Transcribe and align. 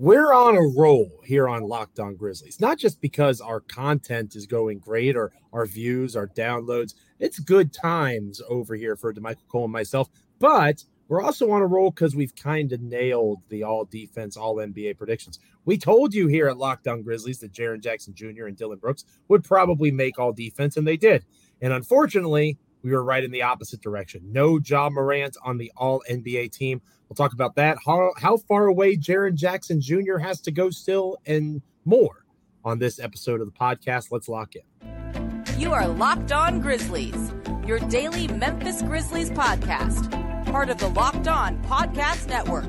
we're 0.00 0.32
on 0.32 0.56
a 0.56 0.80
roll 0.80 1.10
here 1.24 1.48
on 1.48 1.62
Locked 1.64 1.98
On 1.98 2.14
Grizzlies, 2.14 2.60
not 2.60 2.78
just 2.78 3.00
because 3.00 3.40
our 3.40 3.58
content 3.60 4.36
is 4.36 4.46
going 4.46 4.78
great 4.78 5.16
or 5.16 5.32
our 5.52 5.66
views, 5.66 6.14
our 6.14 6.28
downloads. 6.28 6.94
It's 7.18 7.40
good 7.40 7.72
times 7.72 8.40
over 8.48 8.76
here 8.76 8.94
for 8.94 9.12
Damichael 9.12 9.48
Cole 9.48 9.64
and 9.64 9.72
myself, 9.72 10.08
but 10.38 10.84
we're 11.08 11.22
also 11.22 11.50
on 11.50 11.62
a 11.62 11.66
roll 11.66 11.90
because 11.90 12.14
we've 12.14 12.36
kind 12.36 12.72
of 12.72 12.80
nailed 12.80 13.38
the 13.48 13.64
all 13.64 13.86
defense, 13.86 14.36
all 14.36 14.56
NBA 14.56 14.98
predictions. 14.98 15.40
We 15.64 15.76
told 15.76 16.14
you 16.14 16.28
here 16.28 16.48
at 16.48 16.58
Locked 16.58 16.86
On 16.86 17.02
Grizzlies 17.02 17.40
that 17.40 17.52
Jaren 17.52 17.82
Jackson 17.82 18.14
Jr. 18.14 18.46
and 18.46 18.56
Dillon 18.56 18.78
Brooks 18.78 19.04
would 19.26 19.42
probably 19.42 19.90
make 19.90 20.18
all 20.18 20.32
defense, 20.32 20.76
and 20.76 20.86
they 20.86 20.96
did. 20.96 21.24
And 21.60 21.72
unfortunately, 21.72 22.56
we 22.82 22.92
were 22.92 23.02
right 23.02 23.24
in 23.24 23.32
the 23.32 23.42
opposite 23.42 23.80
direction. 23.80 24.22
No 24.30 24.60
Ja 24.64 24.90
Morant 24.90 25.36
on 25.42 25.58
the 25.58 25.72
all 25.76 26.02
NBA 26.08 26.52
team. 26.52 26.80
We'll 27.08 27.16
talk 27.16 27.32
about 27.32 27.54
that. 27.56 27.78
How, 27.84 28.12
how 28.16 28.36
far 28.36 28.66
away 28.66 28.96
Jaren 28.96 29.34
Jackson 29.34 29.80
Jr. 29.80 30.18
has 30.18 30.40
to 30.42 30.50
go 30.50 30.70
still, 30.70 31.16
and 31.26 31.62
more 31.84 32.24
on 32.64 32.78
this 32.78 32.98
episode 32.98 33.40
of 33.40 33.46
the 33.46 33.58
podcast. 33.58 34.08
Let's 34.10 34.28
lock 34.28 34.54
in. 34.54 34.62
You 35.58 35.72
are 35.72 35.88
Locked 35.88 36.32
On 36.32 36.60
Grizzlies, 36.60 37.32
your 37.66 37.78
daily 37.80 38.28
Memphis 38.28 38.82
Grizzlies 38.82 39.30
podcast, 39.30 40.10
part 40.52 40.70
of 40.70 40.78
the 40.78 40.88
Locked 40.88 41.28
On 41.28 41.60
Podcast 41.64 42.28
Network. 42.28 42.68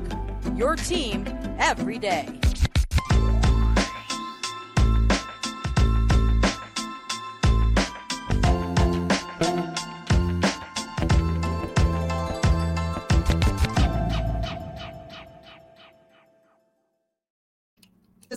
Your 0.56 0.74
team 0.74 1.24
every 1.58 1.98
day. 1.98 2.40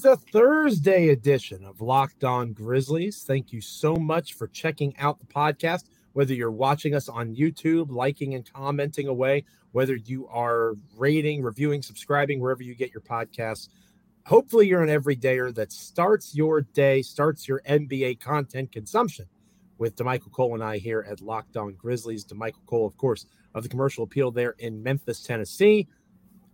It's 0.03 0.21
a 0.21 0.31
Thursday 0.33 1.11
edition 1.11 1.63
of 1.63 1.79
Locked 1.79 2.25
On 2.25 2.51
Grizzlies. 2.51 3.23
Thank 3.23 3.53
you 3.53 3.61
so 3.61 3.95
much 3.95 4.33
for 4.33 4.49
checking 4.49 4.93
out 4.97 5.17
the 5.17 5.25
podcast. 5.25 5.85
Whether 6.11 6.33
you're 6.33 6.51
watching 6.51 6.93
us 6.93 7.07
on 7.07 7.33
YouTube, 7.33 7.89
liking 7.89 8.33
and 8.33 8.43
commenting 8.51 9.07
away, 9.07 9.45
whether 9.71 9.95
you 9.95 10.27
are 10.27 10.73
rating, 10.97 11.41
reviewing, 11.41 11.81
subscribing, 11.81 12.41
wherever 12.41 12.61
you 12.61 12.75
get 12.75 12.91
your 12.91 12.99
podcasts. 12.99 13.69
Hopefully, 14.25 14.67
you're 14.67 14.83
an 14.83 14.89
everydayer 14.89 15.55
that 15.55 15.71
starts 15.71 16.35
your 16.35 16.59
day, 16.59 17.01
starts 17.01 17.47
your 17.47 17.61
NBA 17.61 18.19
content 18.19 18.73
consumption 18.73 19.27
with 19.77 19.95
Damichael 19.95 20.33
Cole 20.33 20.53
and 20.53 20.63
I 20.65 20.79
here 20.79 21.05
at 21.09 21.21
Locked 21.21 21.55
On 21.55 21.75
Grizzlies. 21.75 22.25
Damichael 22.25 22.65
Cole, 22.65 22.85
of 22.85 22.97
course, 22.97 23.25
of 23.55 23.63
the 23.63 23.69
commercial 23.69 24.03
appeal 24.03 24.31
there 24.31 24.55
in 24.59 24.83
Memphis, 24.83 25.23
Tennessee. 25.23 25.87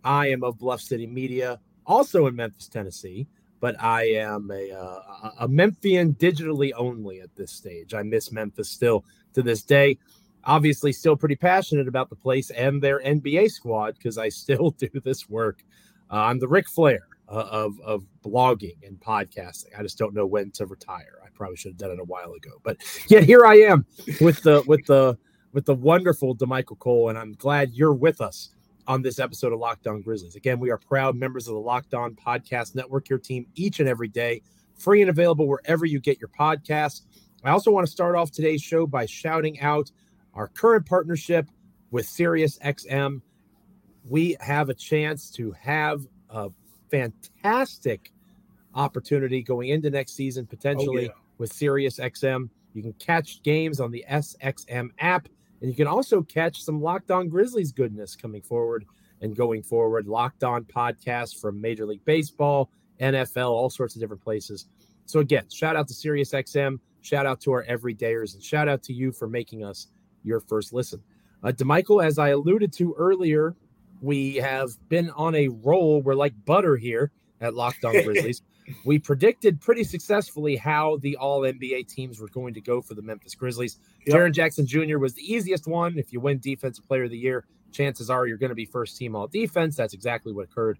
I 0.03 0.27
am 0.27 0.43
of 0.43 0.59
Bluff 0.59 0.81
City 0.81 1.07
Media 1.07 1.59
also 1.89 2.27
in 2.27 2.35
Memphis, 2.35 2.67
Tennessee. 2.67 3.27
But 3.59 3.81
I 3.81 4.03
am 4.11 4.49
a, 4.51 4.71
uh, 4.71 5.31
a 5.41 5.47
Memphian 5.47 6.13
digitally 6.15 6.71
only 6.75 7.19
at 7.19 7.35
this 7.35 7.51
stage. 7.51 7.93
I 7.93 8.03
miss 8.03 8.31
Memphis 8.31 8.69
still 8.69 9.03
to 9.33 9.41
this 9.41 9.63
day. 9.63 9.97
Obviously, 10.45 10.93
still 10.93 11.17
pretty 11.17 11.35
passionate 11.35 11.87
about 11.87 12.09
the 12.09 12.15
place 12.15 12.49
and 12.51 12.81
their 12.81 13.01
NBA 13.01 13.51
squad 13.51 13.95
because 13.95 14.17
I 14.17 14.29
still 14.29 14.71
do 14.71 14.89
this 15.03 15.29
work. 15.29 15.63
Uh, 16.11 16.15
I'm 16.15 16.39
the 16.39 16.47
Ric 16.47 16.69
Flair 16.69 17.01
uh, 17.27 17.47
of, 17.51 17.79
of 17.81 18.05
blogging 18.23 18.77
and 18.83 18.99
podcasting. 18.99 19.77
I 19.77 19.83
just 19.83 19.97
don't 19.97 20.13
know 20.13 20.25
when 20.25 20.51
to 20.51 20.65
retire. 20.65 21.19
I 21.23 21.27
probably 21.33 21.57
should 21.57 21.71
have 21.71 21.77
done 21.77 21.91
it 21.91 21.99
a 21.99 22.05
while 22.05 22.33
ago, 22.33 22.51
but 22.63 22.77
yet 23.07 23.23
here 23.23 23.45
I 23.45 23.55
am 23.55 23.85
with 24.21 24.41
the 24.41 24.63
with 24.65 24.85
the 24.85 25.17
with 25.51 25.65
the 25.65 25.75
wonderful 25.75 26.35
Damichael 26.35 26.79
Cole, 26.79 27.09
and 27.09 27.17
I'm 27.17 27.33
glad 27.33 27.71
you're 27.73 27.93
with 27.93 28.21
us 28.21 28.49
on 28.89 29.03
this 29.03 29.19
episode 29.19 29.53
of 29.53 29.59
Locked 29.59 29.85
On 29.85 30.01
Grizzlies. 30.01 30.35
Again, 30.35 30.59
we 30.59 30.71
are 30.71 30.77
proud 30.79 31.15
members 31.15 31.47
of 31.47 31.53
the 31.53 31.59
Locked 31.59 31.93
On 31.93 32.15
Podcast 32.15 32.73
Network, 32.73 33.07
your 33.07 33.19
team 33.19 33.45
each 33.53 33.79
and 33.79 33.87
every 33.87 34.07
day, 34.07 34.41
free 34.75 35.01
and 35.01 35.11
available 35.11 35.47
wherever 35.47 35.85
you 35.85 35.99
get 35.99 36.19
your 36.19 36.29
podcasts. 36.29 37.03
I 37.43 37.51
also 37.51 37.69
want 37.69 37.85
to 37.85 37.91
start 37.91 38.15
off 38.15 38.31
today's 38.31 38.63
show 38.63 38.87
by 38.87 39.05
shouting 39.05 39.59
out 39.59 39.91
our 40.33 40.47
current 40.47 40.87
partnership 40.87 41.47
with 41.91 42.07
SiriusXM. 42.07 43.21
We 44.09 44.35
have 44.39 44.69
a 44.69 44.73
chance 44.73 45.29
to 45.31 45.51
have 45.51 46.07
a 46.31 46.49
fantastic 46.89 48.11
opportunity 48.73 49.43
going 49.43 49.69
into 49.69 49.91
next 49.91 50.15
season, 50.15 50.47
potentially 50.47 51.09
oh, 51.09 51.11
yeah. 51.11 51.21
with 51.37 51.53
SiriusXM. 51.53 52.49
You 52.73 52.81
can 52.81 52.93
catch 52.93 53.43
games 53.43 53.79
on 53.79 53.91
the 53.91 54.03
SXM 54.09 54.89
app 54.97 55.29
and 55.61 55.69
you 55.69 55.75
can 55.75 55.87
also 55.87 56.21
catch 56.21 56.61
some 56.61 56.81
Locked 56.81 57.11
On 57.11 57.27
Grizzlies 57.27 57.71
goodness 57.71 58.15
coming 58.15 58.41
forward 58.41 58.85
and 59.21 59.35
going 59.35 59.63
forward. 59.63 60.07
Locked 60.07 60.43
On 60.43 60.63
podcasts 60.63 61.39
from 61.39 61.59
Major 61.59 61.85
League 61.85 62.05
Baseball, 62.05 62.69
NFL, 63.01 63.49
all 63.49 63.69
sorts 63.69 63.95
of 63.95 64.01
different 64.01 64.23
places. 64.23 64.67
So 65.05 65.19
again, 65.19 65.49
shout 65.49 65.75
out 65.75 65.87
to 65.87 65.93
SiriusXM, 65.93 66.79
shout 67.01 67.25
out 67.25 67.41
to 67.41 67.51
our 67.51 67.65
everydayers, 67.65 68.35
and 68.35 68.43
shout 68.43 68.67
out 68.67 68.83
to 68.83 68.93
you 68.93 69.11
for 69.11 69.27
making 69.27 69.63
us 69.63 69.87
your 70.23 70.39
first 70.39 70.73
listen. 70.73 71.01
Uh, 71.43 71.51
Damichael, 71.51 72.03
as 72.05 72.19
I 72.19 72.29
alluded 72.29 72.73
to 72.73 72.93
earlier, 72.97 73.55
we 74.01 74.35
have 74.35 74.69
been 74.89 75.09
on 75.11 75.35
a 75.35 75.47
roll. 75.47 76.01
We're 76.01 76.13
like 76.13 76.33
butter 76.45 76.77
here 76.77 77.11
at 77.41 77.53
Locked 77.53 77.85
On 77.85 77.93
Grizzlies. 78.03 78.41
We 78.85 78.99
predicted 78.99 79.59
pretty 79.59 79.83
successfully 79.83 80.55
how 80.55 80.97
the 80.97 81.15
all 81.17 81.41
NBA 81.41 81.87
teams 81.87 82.19
were 82.19 82.29
going 82.29 82.53
to 82.53 82.61
go 82.61 82.81
for 82.81 82.93
the 82.93 83.01
Memphis 83.01 83.35
Grizzlies. 83.35 83.77
Yep. 84.05 84.15
Jaren 84.15 84.33
Jackson 84.33 84.65
Jr. 84.65 84.97
was 84.97 85.13
the 85.13 85.21
easiest 85.21 85.67
one. 85.67 85.97
If 85.97 86.13
you 86.13 86.19
win 86.19 86.39
Defensive 86.39 86.87
Player 86.87 87.03
of 87.03 87.11
the 87.11 87.17
Year, 87.17 87.45
chances 87.71 88.09
are 88.09 88.25
you're 88.27 88.37
going 88.37 88.49
to 88.49 88.55
be 88.55 88.65
first 88.65 88.97
team 88.97 89.15
all 89.15 89.27
defense. 89.27 89.75
That's 89.75 89.93
exactly 89.93 90.33
what 90.33 90.45
occurred. 90.45 90.79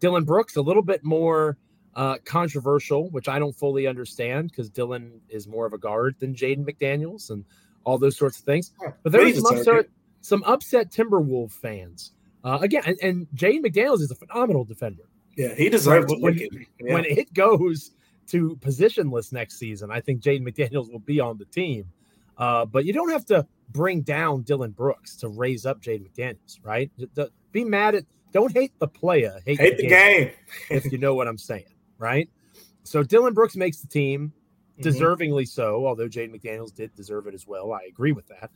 Dillon 0.00 0.24
Brooks, 0.24 0.56
a 0.56 0.62
little 0.62 0.82
bit 0.82 1.04
more 1.04 1.58
uh, 1.94 2.16
controversial, 2.24 3.10
which 3.10 3.28
I 3.28 3.38
don't 3.38 3.56
fully 3.56 3.86
understand 3.86 4.50
because 4.50 4.70
Dillon 4.70 5.20
is 5.28 5.46
more 5.46 5.66
of 5.66 5.72
a 5.72 5.78
guard 5.78 6.16
than 6.18 6.34
Jaden 6.34 6.64
McDaniels 6.64 7.30
and 7.30 7.44
all 7.84 7.98
those 7.98 8.16
sorts 8.16 8.38
of 8.38 8.44
things. 8.44 8.72
But 9.02 9.12
there 9.12 9.24
was 9.24 9.40
some 9.40 9.58
upset, 9.58 9.86
some 10.20 10.42
upset 10.44 10.90
Timberwolves 10.90 11.52
fans. 11.52 12.12
Uh, 12.42 12.58
again, 12.62 12.82
and, 12.86 12.98
and 13.02 13.26
Jaden 13.34 13.64
McDaniels 13.64 14.00
is 14.00 14.10
a 14.10 14.14
phenomenal 14.14 14.64
defender. 14.64 15.09
Yeah, 15.36 15.54
he 15.54 15.68
deserves 15.68 16.12
right? 16.12 16.20
when, 16.20 16.38
it. 16.38 16.50
Yeah. 16.80 16.94
When 16.94 17.04
it 17.04 17.32
goes 17.34 17.92
to 18.28 18.56
positionless 18.56 19.32
next 19.32 19.58
season, 19.58 19.90
I 19.90 20.00
think 20.00 20.20
Jaden 20.20 20.42
McDaniels 20.42 20.90
will 20.90 21.00
be 21.00 21.20
on 21.20 21.38
the 21.38 21.46
team. 21.46 21.86
Uh, 22.36 22.64
but 22.64 22.84
you 22.84 22.92
don't 22.92 23.10
have 23.10 23.26
to 23.26 23.46
bring 23.70 24.00
down 24.00 24.42
Dillon 24.42 24.70
Brooks 24.70 25.16
to 25.16 25.28
raise 25.28 25.66
up 25.66 25.80
Jaden 25.80 26.08
McDaniels, 26.08 26.58
right? 26.62 26.90
Be 27.52 27.64
mad 27.64 27.94
at, 27.94 28.04
don't 28.32 28.52
hate 28.52 28.72
the 28.78 28.88
player, 28.88 29.40
hate, 29.44 29.60
hate 29.60 29.76
the, 29.76 29.82
the 29.84 29.88
game, 29.88 30.24
game. 30.24 30.32
if 30.70 30.90
you 30.90 30.98
know 30.98 31.14
what 31.14 31.28
I'm 31.28 31.38
saying, 31.38 31.64
right? 31.98 32.28
So 32.82 33.02
Dillon 33.02 33.34
Brooks 33.34 33.56
makes 33.56 33.78
the 33.80 33.88
team, 33.88 34.32
mm-hmm. 34.80 34.88
deservingly 34.88 35.46
so, 35.46 35.86
although 35.86 36.08
Jaden 36.08 36.34
McDaniels 36.34 36.74
did 36.74 36.94
deserve 36.94 37.26
it 37.26 37.34
as 37.34 37.46
well. 37.46 37.72
I 37.72 37.82
agree 37.88 38.12
with 38.12 38.26
that. 38.28 38.50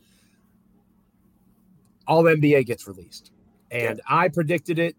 All 2.06 2.24
NBA 2.24 2.66
gets 2.66 2.86
released. 2.86 3.32
And 3.70 3.98
yeah. 3.98 4.16
I 4.16 4.28
predicted 4.28 4.78
it 4.78 4.96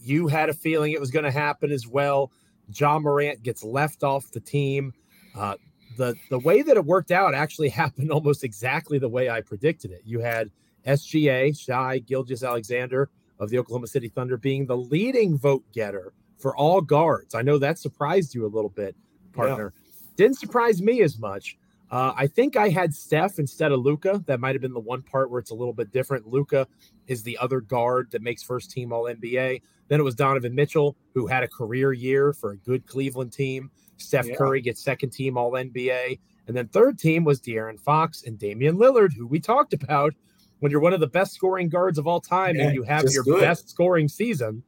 you 0.00 0.28
had 0.28 0.48
a 0.48 0.54
feeling 0.54 0.92
it 0.92 1.00
was 1.00 1.10
going 1.10 1.24
to 1.24 1.30
happen 1.30 1.70
as 1.70 1.86
well. 1.86 2.30
Ja 2.74 2.98
Morant 2.98 3.42
gets 3.42 3.62
left 3.62 4.02
off 4.02 4.30
the 4.30 4.40
team. 4.40 4.92
Uh, 5.34 5.56
the 5.96 6.14
the 6.30 6.38
way 6.38 6.62
that 6.62 6.76
it 6.76 6.84
worked 6.84 7.10
out 7.10 7.34
actually 7.34 7.68
happened 7.82 8.10
almost 8.10 8.44
exactly 8.44 8.98
the 8.98 9.08
way 9.08 9.30
I 9.30 9.40
predicted 9.40 9.90
it. 9.90 10.02
You 10.04 10.20
had 10.20 10.50
SGA, 10.86 11.58
Shai 11.58 11.98
Gilgeous-Alexander 11.98 13.10
of 13.38 13.50
the 13.50 13.58
Oklahoma 13.58 13.86
City 13.86 14.08
Thunder, 14.08 14.36
being 14.36 14.66
the 14.66 14.76
leading 14.76 15.36
vote 15.36 15.64
getter 15.72 16.12
for 16.38 16.56
all 16.56 16.80
guards. 16.80 17.34
I 17.34 17.42
know 17.42 17.58
that 17.58 17.78
surprised 17.78 18.34
you 18.34 18.46
a 18.46 18.48
little 18.48 18.70
bit, 18.70 18.94
partner. 19.32 19.72
Yeah. 19.74 19.82
Didn't 20.16 20.38
surprise 20.38 20.80
me 20.80 21.02
as 21.02 21.18
much. 21.18 21.58
Uh, 21.90 22.12
I 22.16 22.26
think 22.26 22.56
I 22.56 22.68
had 22.68 22.92
Steph 22.92 23.38
instead 23.38 23.70
of 23.70 23.80
Luka. 23.80 24.22
That 24.26 24.40
might 24.40 24.54
have 24.54 24.62
been 24.62 24.72
the 24.74 24.80
one 24.80 25.02
part 25.02 25.30
where 25.30 25.38
it's 25.38 25.52
a 25.52 25.54
little 25.54 25.72
bit 25.72 25.92
different. 25.92 26.26
Luka 26.26 26.66
is 27.06 27.22
the 27.22 27.38
other 27.38 27.60
guard 27.60 28.10
that 28.10 28.22
makes 28.22 28.42
first 28.42 28.70
team 28.70 28.92
All 28.92 29.04
NBA. 29.04 29.62
Then 29.88 30.00
it 30.00 30.02
was 30.02 30.16
Donovan 30.16 30.54
Mitchell, 30.54 30.96
who 31.14 31.26
had 31.26 31.44
a 31.44 31.48
career 31.48 31.92
year 31.92 32.32
for 32.32 32.52
a 32.52 32.56
good 32.56 32.86
Cleveland 32.86 33.32
team. 33.32 33.70
Steph 33.98 34.26
yeah. 34.26 34.34
Curry 34.34 34.60
gets 34.60 34.82
second 34.82 35.10
team 35.10 35.38
All 35.38 35.52
NBA. 35.52 36.18
And 36.48 36.56
then 36.56 36.68
third 36.68 36.98
team 36.98 37.24
was 37.24 37.40
De'Aaron 37.40 37.78
Fox 37.78 38.24
and 38.24 38.38
Damian 38.38 38.76
Lillard, 38.76 39.12
who 39.12 39.26
we 39.26 39.40
talked 39.40 39.72
about. 39.72 40.14
When 40.60 40.72
you're 40.72 40.80
one 40.80 40.94
of 40.94 41.00
the 41.00 41.06
best 41.06 41.34
scoring 41.34 41.68
guards 41.68 41.98
of 41.98 42.06
all 42.06 42.20
time 42.20 42.56
yeah, 42.56 42.64
and 42.64 42.74
you 42.74 42.82
have 42.82 43.04
your 43.10 43.24
good. 43.24 43.40
best 43.40 43.68
scoring 43.68 44.08
season, 44.08 44.62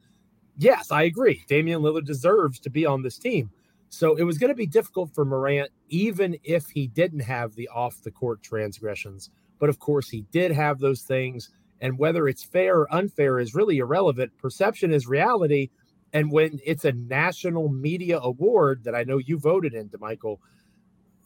yes, 0.55 0.91
I 0.91 1.03
agree. 1.03 1.43
Damian 1.47 1.81
Lillard 1.81 2.05
deserves 2.05 2.59
to 2.59 2.69
be 2.69 2.85
on 2.85 3.01
this 3.01 3.17
team. 3.17 3.49
So 3.89 4.15
it 4.15 4.23
was 4.23 4.37
going 4.37 4.49
to 4.49 4.55
be 4.55 4.67
difficult 4.67 5.13
for 5.13 5.25
Morant, 5.25 5.71
even 5.89 6.37
if 6.43 6.67
he 6.69 6.87
didn't 6.87 7.21
have 7.21 7.55
the 7.55 7.67
off 7.69 8.01
the 8.03 8.11
court 8.11 8.41
transgressions. 8.43 9.29
But 9.59 9.69
of 9.69 9.79
course, 9.79 10.09
he 10.09 10.21
did 10.31 10.51
have 10.51 10.79
those 10.79 11.01
things. 11.01 11.49
And 11.81 11.97
whether 11.97 12.27
it's 12.27 12.43
fair 12.43 12.77
or 12.77 12.93
unfair 12.93 13.39
is 13.39 13.55
really 13.55 13.79
irrelevant. 13.79 14.37
Perception 14.37 14.93
is 14.93 15.07
reality. 15.07 15.69
And 16.13 16.31
when 16.31 16.59
it's 16.65 16.85
a 16.85 16.91
national 16.91 17.69
media 17.69 18.19
award 18.19 18.83
that 18.83 18.95
I 18.95 19.03
know 19.03 19.17
you 19.17 19.37
voted 19.39 19.73
in, 19.73 19.89
Michael, 19.99 20.39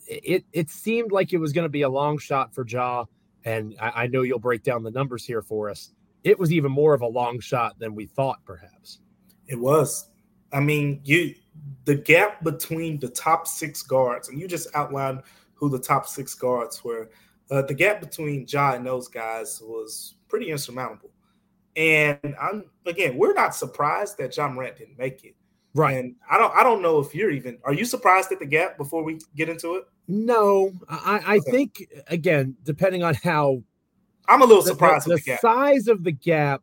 it 0.07 0.45
it 0.51 0.69
seemed 0.69 1.11
like 1.11 1.33
it 1.33 1.37
was 1.37 1.53
going 1.53 1.63
to 1.63 1.69
be 1.69 1.83
a 1.83 1.89
long 1.89 2.17
shot 2.17 2.53
for 2.53 2.65
Ja. 2.67 3.05
And 3.45 3.75
I, 3.79 4.03
I 4.03 4.07
know 4.07 4.21
you'll 4.21 4.39
break 4.39 4.63
down 4.63 4.83
the 4.83 4.91
numbers 4.91 5.25
here 5.25 5.41
for 5.41 5.69
us. 5.69 5.91
It 6.23 6.39
was 6.39 6.53
even 6.53 6.71
more 6.71 6.93
of 6.93 7.01
a 7.01 7.07
long 7.07 7.39
shot 7.39 7.79
than 7.79 7.95
we 7.95 8.05
thought, 8.05 8.39
perhaps. 8.45 8.99
It 9.47 9.59
was. 9.59 10.09
I 10.51 10.59
mean, 10.59 11.01
you 11.03 11.35
the 11.85 11.95
gap 11.95 12.43
between 12.43 12.99
the 12.99 13.09
top 13.09 13.47
six 13.47 13.81
guards, 13.81 14.29
and 14.29 14.39
you 14.39 14.47
just 14.47 14.67
outlined 14.75 15.21
who 15.55 15.69
the 15.69 15.79
top 15.79 16.07
six 16.07 16.33
guards 16.33 16.83
were. 16.83 17.09
Uh, 17.51 17.61
the 17.61 17.73
gap 17.73 17.99
between 17.99 18.45
Ja 18.47 18.73
and 18.73 18.85
those 18.85 19.07
guys 19.07 19.61
was 19.63 20.15
pretty 20.27 20.49
insurmountable. 20.49 21.11
And 21.75 22.35
I'm 22.39 22.65
again, 22.85 23.17
we're 23.17 23.33
not 23.33 23.55
surprised 23.55 24.17
that 24.17 24.35
Ja 24.35 24.47
Morant 24.47 24.77
didn't 24.77 24.97
make 24.97 25.23
it. 25.23 25.35
Right. 25.73 25.97
And 25.97 26.15
I 26.29 26.37
don't 26.37 26.53
I 26.55 26.63
don't 26.63 26.81
know 26.81 26.99
if 26.99 27.15
you're 27.15 27.31
even 27.31 27.57
are 27.63 27.73
you 27.73 27.85
surprised 27.85 28.31
at 28.31 28.39
the 28.39 28.45
gap 28.45 28.77
before 28.77 29.03
we 29.03 29.19
get 29.35 29.49
into 29.49 29.75
it? 29.75 29.85
No. 30.07 30.71
I, 30.87 31.21
I 31.25 31.37
okay. 31.37 31.51
think 31.51 31.87
again, 32.07 32.55
depending 32.63 33.03
on 33.03 33.15
how 33.15 33.63
I'm 34.27 34.41
a 34.41 34.45
little 34.45 34.63
surprised 34.63 35.07
the, 35.07 35.15
the, 35.15 35.21
the 35.25 35.37
size 35.37 35.87
of 35.87 36.03
the 36.03 36.11
gap, 36.11 36.61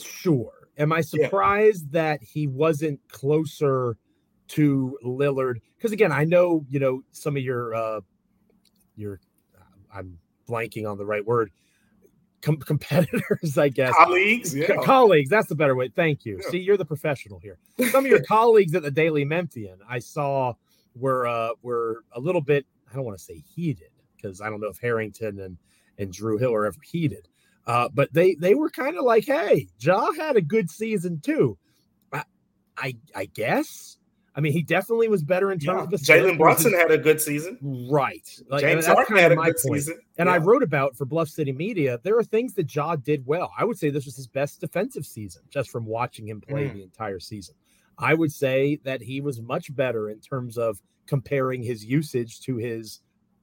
sure. 0.00 0.52
Am 0.78 0.92
I 0.92 1.00
surprised 1.00 1.86
yeah. 1.90 2.02
that 2.02 2.22
he 2.22 2.46
wasn't 2.46 3.00
closer 3.08 3.96
to 4.48 4.98
Lillard? 5.04 5.56
Because 5.76 5.92
again, 5.92 6.12
I 6.12 6.24
know 6.24 6.64
you 6.68 6.80
know 6.80 7.02
some 7.12 7.36
of 7.36 7.42
your 7.42 7.74
uh 7.74 8.00
your 8.96 9.20
I'm 9.92 10.18
blanking 10.48 10.88
on 10.90 10.98
the 10.98 11.06
right 11.06 11.24
word 11.24 11.50
com- 12.42 12.56
competitors, 12.60 13.58
I 13.58 13.68
guess. 13.68 13.94
Colleagues, 13.96 14.54
yeah. 14.54 14.66
Co- 14.66 14.82
colleagues. 14.82 15.30
That's 15.30 15.48
the 15.48 15.54
better 15.54 15.74
way. 15.74 15.88
Thank 15.88 16.24
you. 16.24 16.40
Yeah. 16.42 16.50
See, 16.50 16.58
you're 16.58 16.76
the 16.76 16.84
professional 16.84 17.38
here. 17.38 17.58
Some 17.90 18.04
of 18.04 18.10
your 18.10 18.22
colleagues 18.28 18.74
at 18.74 18.82
the 18.82 18.90
Daily 18.90 19.24
Memphian, 19.24 19.78
I 19.88 19.98
saw 19.98 20.54
were 20.94 21.26
uh, 21.26 21.50
were 21.62 22.04
a 22.12 22.20
little 22.20 22.40
bit. 22.40 22.66
I 22.90 22.94
don't 22.94 23.04
want 23.04 23.18
to 23.18 23.24
say 23.24 23.42
heated 23.54 23.90
because 24.16 24.40
I 24.40 24.48
don't 24.48 24.60
know 24.60 24.68
if 24.68 24.78
Herrington 24.78 25.40
and 25.40 25.58
and 25.98 26.12
Drew 26.12 26.38
Hill 26.38 26.54
are 26.54 26.66
ever 26.66 26.80
heated. 26.82 27.28
Uh, 27.66 27.88
but 27.92 28.12
they 28.12 28.34
they 28.34 28.54
were 28.54 28.70
kind 28.70 28.96
of 28.96 29.04
like, 29.04 29.24
hey, 29.26 29.68
Ja 29.80 30.12
had 30.12 30.36
a 30.36 30.42
good 30.42 30.70
season 30.70 31.20
too. 31.20 31.58
I 32.12 32.22
I, 32.76 32.96
I 33.14 33.24
guess 33.26 33.98
I 34.36 34.40
mean, 34.40 34.52
he 34.52 34.62
definitely 34.62 35.08
was 35.08 35.22
better 35.22 35.50
in 35.50 35.58
terms 35.58 35.88
yeah. 35.90 35.94
of 35.94 36.00
Jalen 36.02 36.36
Brunson 36.36 36.74
had 36.74 36.90
a 36.90 36.98
good 36.98 37.22
season. 37.22 37.58
Right. 37.90 38.28
Like, 38.50 38.60
James 38.60 38.86
Harden 38.86 39.16
had 39.16 39.32
a 39.32 39.36
good 39.36 39.44
point. 39.44 39.56
season. 39.56 39.98
And 40.18 40.26
yeah. 40.26 40.34
I 40.34 40.38
wrote 40.38 40.62
about 40.62 40.94
for 40.94 41.06
Bluff 41.06 41.28
City 41.28 41.52
Media, 41.52 41.98
there 42.02 42.18
are 42.18 42.22
things 42.22 42.52
that 42.54 42.72
Ja 42.74 42.96
did 42.96 43.26
well. 43.26 43.50
I 43.58 43.64
would 43.64 43.78
say 43.78 43.88
this 43.88 44.04
was 44.04 44.14
his 44.14 44.26
best 44.26 44.60
defensive 44.60 45.06
season 45.06 45.42
just 45.48 45.70
from 45.70 45.86
watching 45.86 46.28
him 46.28 46.42
play 46.42 46.68
mm. 46.68 46.74
the 46.74 46.82
entire 46.82 47.18
season. 47.18 47.54
I 47.98 48.12
would 48.12 48.30
say 48.30 48.78
that 48.84 49.00
he 49.00 49.22
was 49.22 49.40
much 49.40 49.74
better 49.74 50.10
in 50.10 50.20
terms 50.20 50.58
of 50.58 50.82
comparing 51.06 51.62
his 51.62 51.82
usage 51.82 52.40
to 52.40 52.58
his 52.58 53.00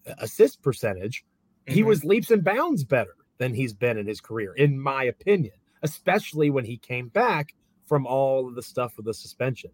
uh, 0.07 0.13
assist 0.19 0.61
percentage. 0.61 1.25
Mm-hmm. 1.65 1.73
He 1.73 1.83
was 1.83 2.05
leaps 2.05 2.29
and 2.29 2.43
bounds 2.43 2.83
better 2.83 3.15
than 3.39 3.55
he's 3.55 3.73
been 3.73 3.97
in 3.97 4.05
his 4.05 4.21
career, 4.21 4.53
in 4.53 4.79
my 4.79 5.05
opinion, 5.05 5.55
especially 5.81 6.51
when 6.51 6.65
he 6.65 6.77
came 6.77 7.07
back 7.07 7.55
from 7.87 8.05
all 8.05 8.47
of 8.47 8.53
the 8.53 8.61
stuff 8.61 8.95
with 8.95 9.07
the 9.07 9.13
suspension. 9.13 9.71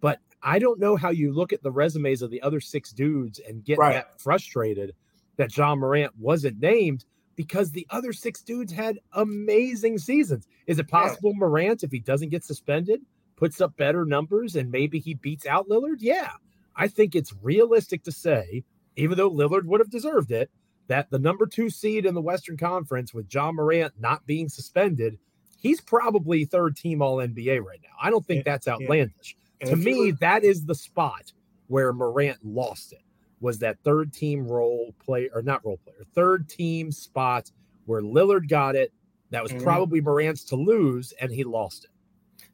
But 0.00 0.20
I 0.42 0.58
don't 0.58 0.78
know 0.78 0.96
how 0.96 1.10
you 1.10 1.32
look 1.32 1.52
at 1.52 1.62
the 1.62 1.72
resumes 1.72 2.22
of 2.22 2.30
the 2.30 2.42
other 2.42 2.60
six 2.60 2.92
dudes 2.92 3.40
and 3.46 3.64
get 3.64 3.78
right. 3.78 3.94
that 3.94 4.20
frustrated 4.20 4.94
that 5.36 5.56
Ja 5.56 5.74
Morant 5.74 6.12
wasn't 6.16 6.60
named 6.60 7.04
because 7.36 7.70
the 7.70 7.86
other 7.90 8.12
six 8.12 8.42
dudes 8.42 8.72
had 8.72 8.98
amazing 9.12 9.98
seasons. 9.98 10.46
Is 10.66 10.78
it 10.78 10.88
possible 10.88 11.30
yeah. 11.30 11.38
Morant, 11.38 11.84
if 11.84 11.92
he 11.92 12.00
doesn't 12.00 12.30
get 12.30 12.44
suspended, 12.44 13.00
puts 13.36 13.60
up 13.60 13.76
better 13.76 14.04
numbers 14.04 14.56
and 14.56 14.70
maybe 14.70 14.98
he 14.98 15.14
beats 15.14 15.46
out 15.46 15.68
Lillard? 15.68 15.98
Yeah. 16.00 16.32
I 16.74 16.88
think 16.88 17.14
it's 17.14 17.34
realistic 17.42 18.02
to 18.04 18.12
say, 18.12 18.64
even 18.96 19.16
though 19.16 19.30
Lillard 19.30 19.64
would 19.64 19.80
have 19.80 19.90
deserved 19.90 20.30
it, 20.30 20.50
that 20.88 21.10
the 21.10 21.18
number 21.18 21.46
two 21.46 21.70
seed 21.70 22.06
in 22.06 22.14
the 22.14 22.20
Western 22.20 22.56
Conference 22.56 23.14
with 23.14 23.32
Ja 23.32 23.52
Morant 23.52 23.94
not 24.00 24.26
being 24.26 24.48
suspended, 24.48 25.18
he's 25.58 25.80
probably 25.80 26.44
third 26.44 26.76
team 26.76 27.02
All 27.02 27.16
NBA 27.16 27.62
right 27.62 27.80
now. 27.82 27.94
I 28.00 28.10
don't 28.10 28.26
think 28.26 28.44
yeah. 28.44 28.52
that's 28.52 28.68
outlandish. 28.68 29.36
Yeah. 29.38 29.47
And 29.60 29.70
to 29.70 29.76
me, 29.76 30.12
that 30.20 30.44
is 30.44 30.64
the 30.64 30.74
spot 30.74 31.32
where 31.66 31.92
Morant 31.92 32.38
lost 32.44 32.92
it. 32.92 33.02
Was 33.40 33.58
that 33.60 33.78
third 33.84 34.12
team 34.12 34.46
role 34.46 34.94
play 35.04 35.30
or 35.32 35.42
not 35.42 35.64
role 35.64 35.78
player, 35.84 36.04
third 36.14 36.48
team 36.48 36.90
spot 36.90 37.50
where 37.86 38.02
Lillard 38.02 38.48
got 38.48 38.74
it. 38.74 38.92
That 39.30 39.42
was 39.42 39.52
mm-hmm. 39.52 39.62
probably 39.62 40.00
Morant's 40.00 40.44
to 40.44 40.56
lose, 40.56 41.12
and 41.20 41.30
he 41.30 41.44
lost 41.44 41.84
it. 41.84 41.90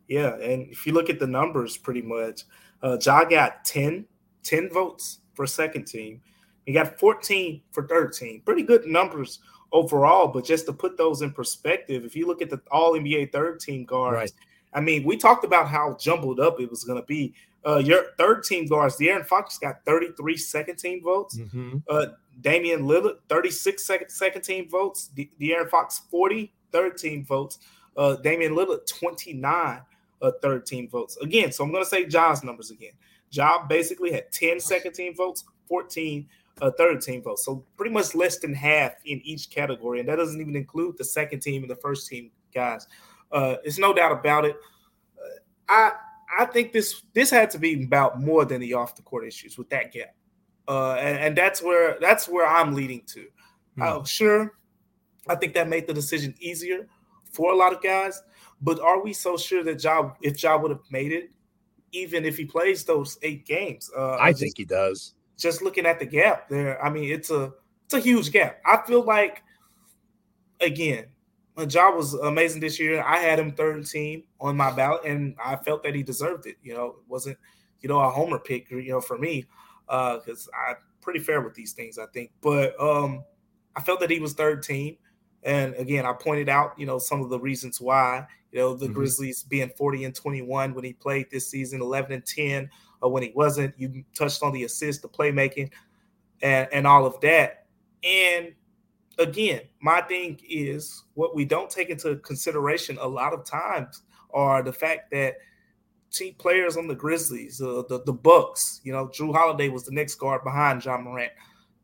Yeah, 0.08 0.34
and 0.34 0.70
if 0.70 0.86
you 0.86 0.92
look 0.92 1.08
at 1.08 1.18
the 1.18 1.26
numbers, 1.26 1.76
pretty 1.76 2.02
much, 2.02 2.42
uh, 2.82 2.98
Ja 3.00 3.24
got 3.24 3.64
10, 3.64 4.06
10 4.42 4.70
votes 4.70 5.20
for 5.34 5.46
second 5.46 5.86
team. 5.86 6.20
He 6.66 6.72
got 6.72 6.98
14 6.98 7.62
for 7.70 7.86
third 7.86 8.12
team. 8.12 8.42
Pretty 8.44 8.62
good 8.62 8.86
numbers 8.86 9.40
overall, 9.72 10.28
but 10.28 10.44
just 10.44 10.66
to 10.66 10.72
put 10.72 10.96
those 10.96 11.22
in 11.22 11.32
perspective, 11.32 12.04
if 12.04 12.16
you 12.16 12.26
look 12.26 12.42
at 12.42 12.50
the 12.50 12.60
All 12.70 12.92
NBA 12.92 13.32
third 13.32 13.60
team 13.60 13.84
guards, 13.84 14.14
right. 14.14 14.32
I 14.74 14.80
mean, 14.80 15.04
we 15.04 15.16
talked 15.16 15.44
about 15.44 15.68
how 15.68 15.96
jumbled 16.00 16.40
up 16.40 16.60
it 16.60 16.68
was 16.68 16.84
going 16.84 17.00
to 17.00 17.06
be. 17.06 17.34
Uh, 17.66 17.78
your 17.78 18.06
third 18.18 18.44
team 18.44 18.66
guards, 18.66 18.98
De'Aaron 18.98 19.24
Fox 19.24 19.56
got 19.56 19.84
33 19.86 20.36
second 20.36 20.76
team 20.76 21.02
votes. 21.02 21.38
Mm-hmm. 21.38 21.78
Uh, 21.88 22.06
Damian 22.40 22.82
Lillard, 22.82 23.16
36 23.28 23.82
second, 23.82 24.10
second 24.10 24.42
team 24.42 24.68
votes. 24.68 25.08
De- 25.08 25.30
De'Aaron 25.40 25.70
Fox, 25.70 26.02
40 26.10 26.52
third 26.72 26.98
team 26.98 27.24
votes. 27.24 27.58
Uh, 27.96 28.16
Damian 28.16 28.54
Lillard, 28.54 28.86
29 28.86 29.80
uh, 30.20 30.30
third 30.42 30.66
team 30.66 30.88
votes. 30.88 31.16
Again, 31.18 31.52
so 31.52 31.64
I'm 31.64 31.70
going 31.70 31.84
to 31.84 31.88
say 31.88 32.04
Ja's 32.04 32.42
numbers 32.44 32.70
again. 32.70 32.92
Ja 33.30 33.66
basically 33.66 34.12
had 34.12 34.30
10 34.30 34.60
second 34.60 34.92
team 34.92 35.14
votes, 35.14 35.44
14 35.68 36.26
uh, 36.60 36.70
third 36.72 37.00
team 37.00 37.22
votes. 37.22 37.44
So 37.44 37.64
pretty 37.76 37.92
much 37.92 38.14
less 38.14 38.38
than 38.38 38.54
half 38.54 38.92
in 39.04 39.20
each 39.24 39.50
category. 39.50 40.00
And 40.00 40.08
that 40.08 40.16
doesn't 40.16 40.40
even 40.40 40.56
include 40.56 40.98
the 40.98 41.04
second 41.04 41.40
team 41.40 41.62
and 41.62 41.70
the 41.70 41.76
first 41.76 42.08
team 42.08 42.30
guys. 42.52 42.86
Uh, 43.32 43.56
it's 43.64 43.78
no 43.78 43.92
doubt 43.92 44.12
about 44.12 44.44
it. 44.44 44.56
Uh, 45.18 45.28
I 45.68 45.92
I 46.38 46.44
think 46.46 46.72
this 46.72 47.02
this 47.12 47.30
had 47.30 47.50
to 47.50 47.58
be 47.58 47.84
about 47.84 48.20
more 48.20 48.44
than 48.44 48.60
the 48.60 48.74
off 48.74 48.96
the 48.96 49.02
court 49.02 49.26
issues 49.26 49.56
with 49.56 49.68
that 49.70 49.92
gap, 49.92 50.14
uh, 50.68 50.94
and, 50.94 51.18
and 51.18 51.36
that's 51.36 51.62
where 51.62 51.98
that's 52.00 52.28
where 52.28 52.46
I'm 52.46 52.74
leading 52.74 53.02
to. 53.06 53.26
Mm. 53.78 54.06
sure, 54.06 54.54
I 55.28 55.34
think 55.34 55.54
that 55.54 55.68
made 55.68 55.86
the 55.86 55.94
decision 55.94 56.34
easier 56.38 56.86
for 57.32 57.52
a 57.52 57.56
lot 57.56 57.72
of 57.72 57.82
guys, 57.82 58.22
but 58.60 58.80
are 58.80 59.02
we 59.02 59.12
so 59.12 59.36
sure 59.36 59.64
that 59.64 59.82
Ja 59.82 60.12
if 60.22 60.42
Ja 60.42 60.56
would 60.56 60.70
have 60.70 60.82
made 60.90 61.12
it, 61.12 61.30
even 61.92 62.24
if 62.24 62.36
he 62.36 62.44
plays 62.44 62.84
those 62.84 63.18
eight 63.22 63.46
games? 63.46 63.90
Uh, 63.96 64.16
I 64.16 64.30
just, 64.30 64.42
think 64.42 64.54
he 64.56 64.64
does. 64.64 65.14
Just 65.36 65.62
looking 65.62 65.86
at 65.86 65.98
the 65.98 66.06
gap 66.06 66.48
there, 66.48 66.82
I 66.82 66.90
mean, 66.90 67.10
it's 67.10 67.30
a 67.30 67.52
it's 67.84 67.94
a 67.94 68.00
huge 68.00 68.32
gap. 68.32 68.60
I 68.64 68.78
feel 68.86 69.02
like 69.02 69.42
again, 70.60 71.06
Ja 71.56 71.90
was 71.90 72.14
amazing 72.14 72.60
this 72.60 72.80
year. 72.80 73.02
I 73.02 73.18
had 73.18 73.38
him 73.38 73.52
third 73.52 73.86
team 73.86 74.24
on 74.40 74.56
my 74.56 74.72
ballot, 74.72 75.04
and 75.04 75.36
I 75.42 75.56
felt 75.56 75.82
that 75.84 75.94
he 75.94 76.02
deserved 76.02 76.46
it. 76.46 76.56
You 76.62 76.74
know, 76.74 76.86
it 76.86 76.94
wasn't 77.08 77.38
you 77.80 77.88
know 77.88 78.00
a 78.00 78.10
homer 78.10 78.38
pick, 78.38 78.70
you 78.70 78.88
know, 78.88 79.00
for 79.00 79.18
me, 79.18 79.46
because 79.86 80.48
uh, 80.52 80.70
I'm 80.70 80.76
pretty 81.00 81.20
fair 81.20 81.42
with 81.42 81.54
these 81.54 81.72
things, 81.72 81.98
I 81.98 82.06
think. 82.06 82.32
But 82.40 82.78
um, 82.80 83.24
I 83.76 83.82
felt 83.82 84.00
that 84.00 84.10
he 84.10 84.18
was 84.18 84.32
third 84.32 84.62
team, 84.64 84.96
and 85.44 85.74
again, 85.74 86.06
I 86.06 86.12
pointed 86.12 86.48
out 86.48 86.76
you 86.76 86.86
know 86.86 86.98
some 86.98 87.22
of 87.22 87.30
the 87.30 87.38
reasons 87.38 87.80
why. 87.80 88.26
You 88.50 88.60
know, 88.60 88.74
the 88.74 88.86
mm-hmm. 88.86 88.94
Grizzlies 88.94 89.42
being 89.42 89.68
40 89.76 90.04
and 90.04 90.14
21 90.14 90.74
when 90.74 90.84
he 90.84 90.92
played 90.92 91.28
this 91.28 91.50
season, 91.50 91.80
11 91.80 92.12
and 92.12 92.24
10 92.24 92.70
uh, 93.02 93.08
when 93.08 93.24
he 93.24 93.32
wasn't. 93.34 93.74
You 93.76 94.04
touched 94.16 94.44
on 94.44 94.52
the 94.52 94.62
assist, 94.62 95.02
the 95.02 95.08
playmaking, 95.08 95.70
and 96.42 96.68
and 96.72 96.86
all 96.86 97.06
of 97.06 97.20
that, 97.20 97.66
and 98.02 98.54
again, 99.18 99.62
my 99.80 100.00
thing 100.02 100.40
is 100.48 101.04
what 101.14 101.34
we 101.34 101.44
don't 101.44 101.70
take 101.70 101.90
into 101.90 102.16
consideration 102.16 102.98
a 103.00 103.06
lot 103.06 103.32
of 103.32 103.44
times 103.44 104.02
are 104.32 104.62
the 104.62 104.72
fact 104.72 105.10
that 105.12 105.36
team 106.10 106.34
players 106.38 106.76
on 106.76 106.86
the 106.86 106.94
Grizzlies, 106.94 107.60
uh, 107.60 107.82
the 107.88 108.02
the 108.04 108.12
Bucks, 108.12 108.80
you 108.84 108.92
know, 108.92 109.08
Jrue 109.08 109.34
Holiday 109.34 109.68
was 109.68 109.84
the 109.84 109.92
next 109.92 110.16
guard 110.16 110.44
behind 110.44 110.80
John 110.80 111.04
Morant. 111.04 111.32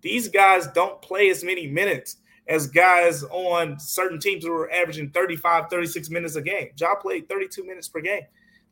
These 0.03 0.29
guys 0.29 0.67
don't 0.69 1.01
play 1.03 1.31
as 1.31 1.45
many 1.45 1.67
minutes 1.67 2.17
as 2.49 2.67
guys 2.67 3.23
on 3.25 3.79
certain 3.79 4.19
teams 4.19 4.45
who 4.45 4.53
are 4.53 4.71
averaging 4.73 5.11
35, 5.11 5.71
36 5.71 6.11
minutes 6.11 6.37
a 6.37 6.43
game. 6.43 6.69
Ja 6.79 6.95
played 6.95 7.29
32 7.29 7.65
minutes 7.65 7.89
per 7.89 8.01
game. 8.01 8.23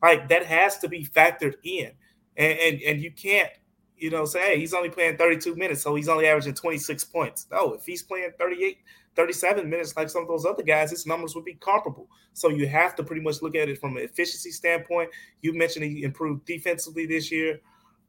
Like 0.03 0.29
that 0.29 0.47
has 0.47 0.79
to 0.79 0.89
be 0.89 1.05
factored 1.05 1.55
in. 1.63 1.93
And, 2.37 2.59
and, 2.59 2.83
and 2.83 3.01
you 3.01 3.11
can't 3.11 3.51
you 3.99 4.11
know, 4.11 4.25
say, 4.25 4.41
hey, 4.41 4.59
he's 4.59 4.75
only 4.75 4.89
playing 4.89 5.17
32 5.17 5.57
minutes, 5.57 5.83
so 5.83 5.95
he's 5.95 6.09
only 6.09 6.27
averaging 6.27 6.55
26 6.55 7.05
points. 7.05 7.47
No, 7.51 7.75
if 7.75 7.85
he's 7.85 8.03
playing 8.03 8.31
38, 8.39 8.79
37 9.17 9.69
minutes 9.69 9.97
like 9.97 10.09
some 10.09 10.23
of 10.23 10.29
those 10.29 10.47
other 10.47 10.63
guys, 10.63 10.91
his 10.91 11.07
numbers 11.07 11.35
would 11.35 11.45
be 11.45 11.55
comparable. 11.55 12.09
So 12.33 12.49
you 12.49 12.69
have 12.69 12.95
to 12.97 13.03
pretty 13.03 13.23
much 13.23 13.43
look 13.43 13.57
at 13.57 13.69
it 13.69 13.79
from 13.79 13.97
an 13.97 14.05
efficiency 14.05 14.51
standpoint. 14.51 15.11
You 15.43 15.53
mentioned 15.53 15.85
he 15.85 16.05
improved 16.05 16.45
defensively 16.45 17.07
this 17.07 17.31
year. 17.33 17.61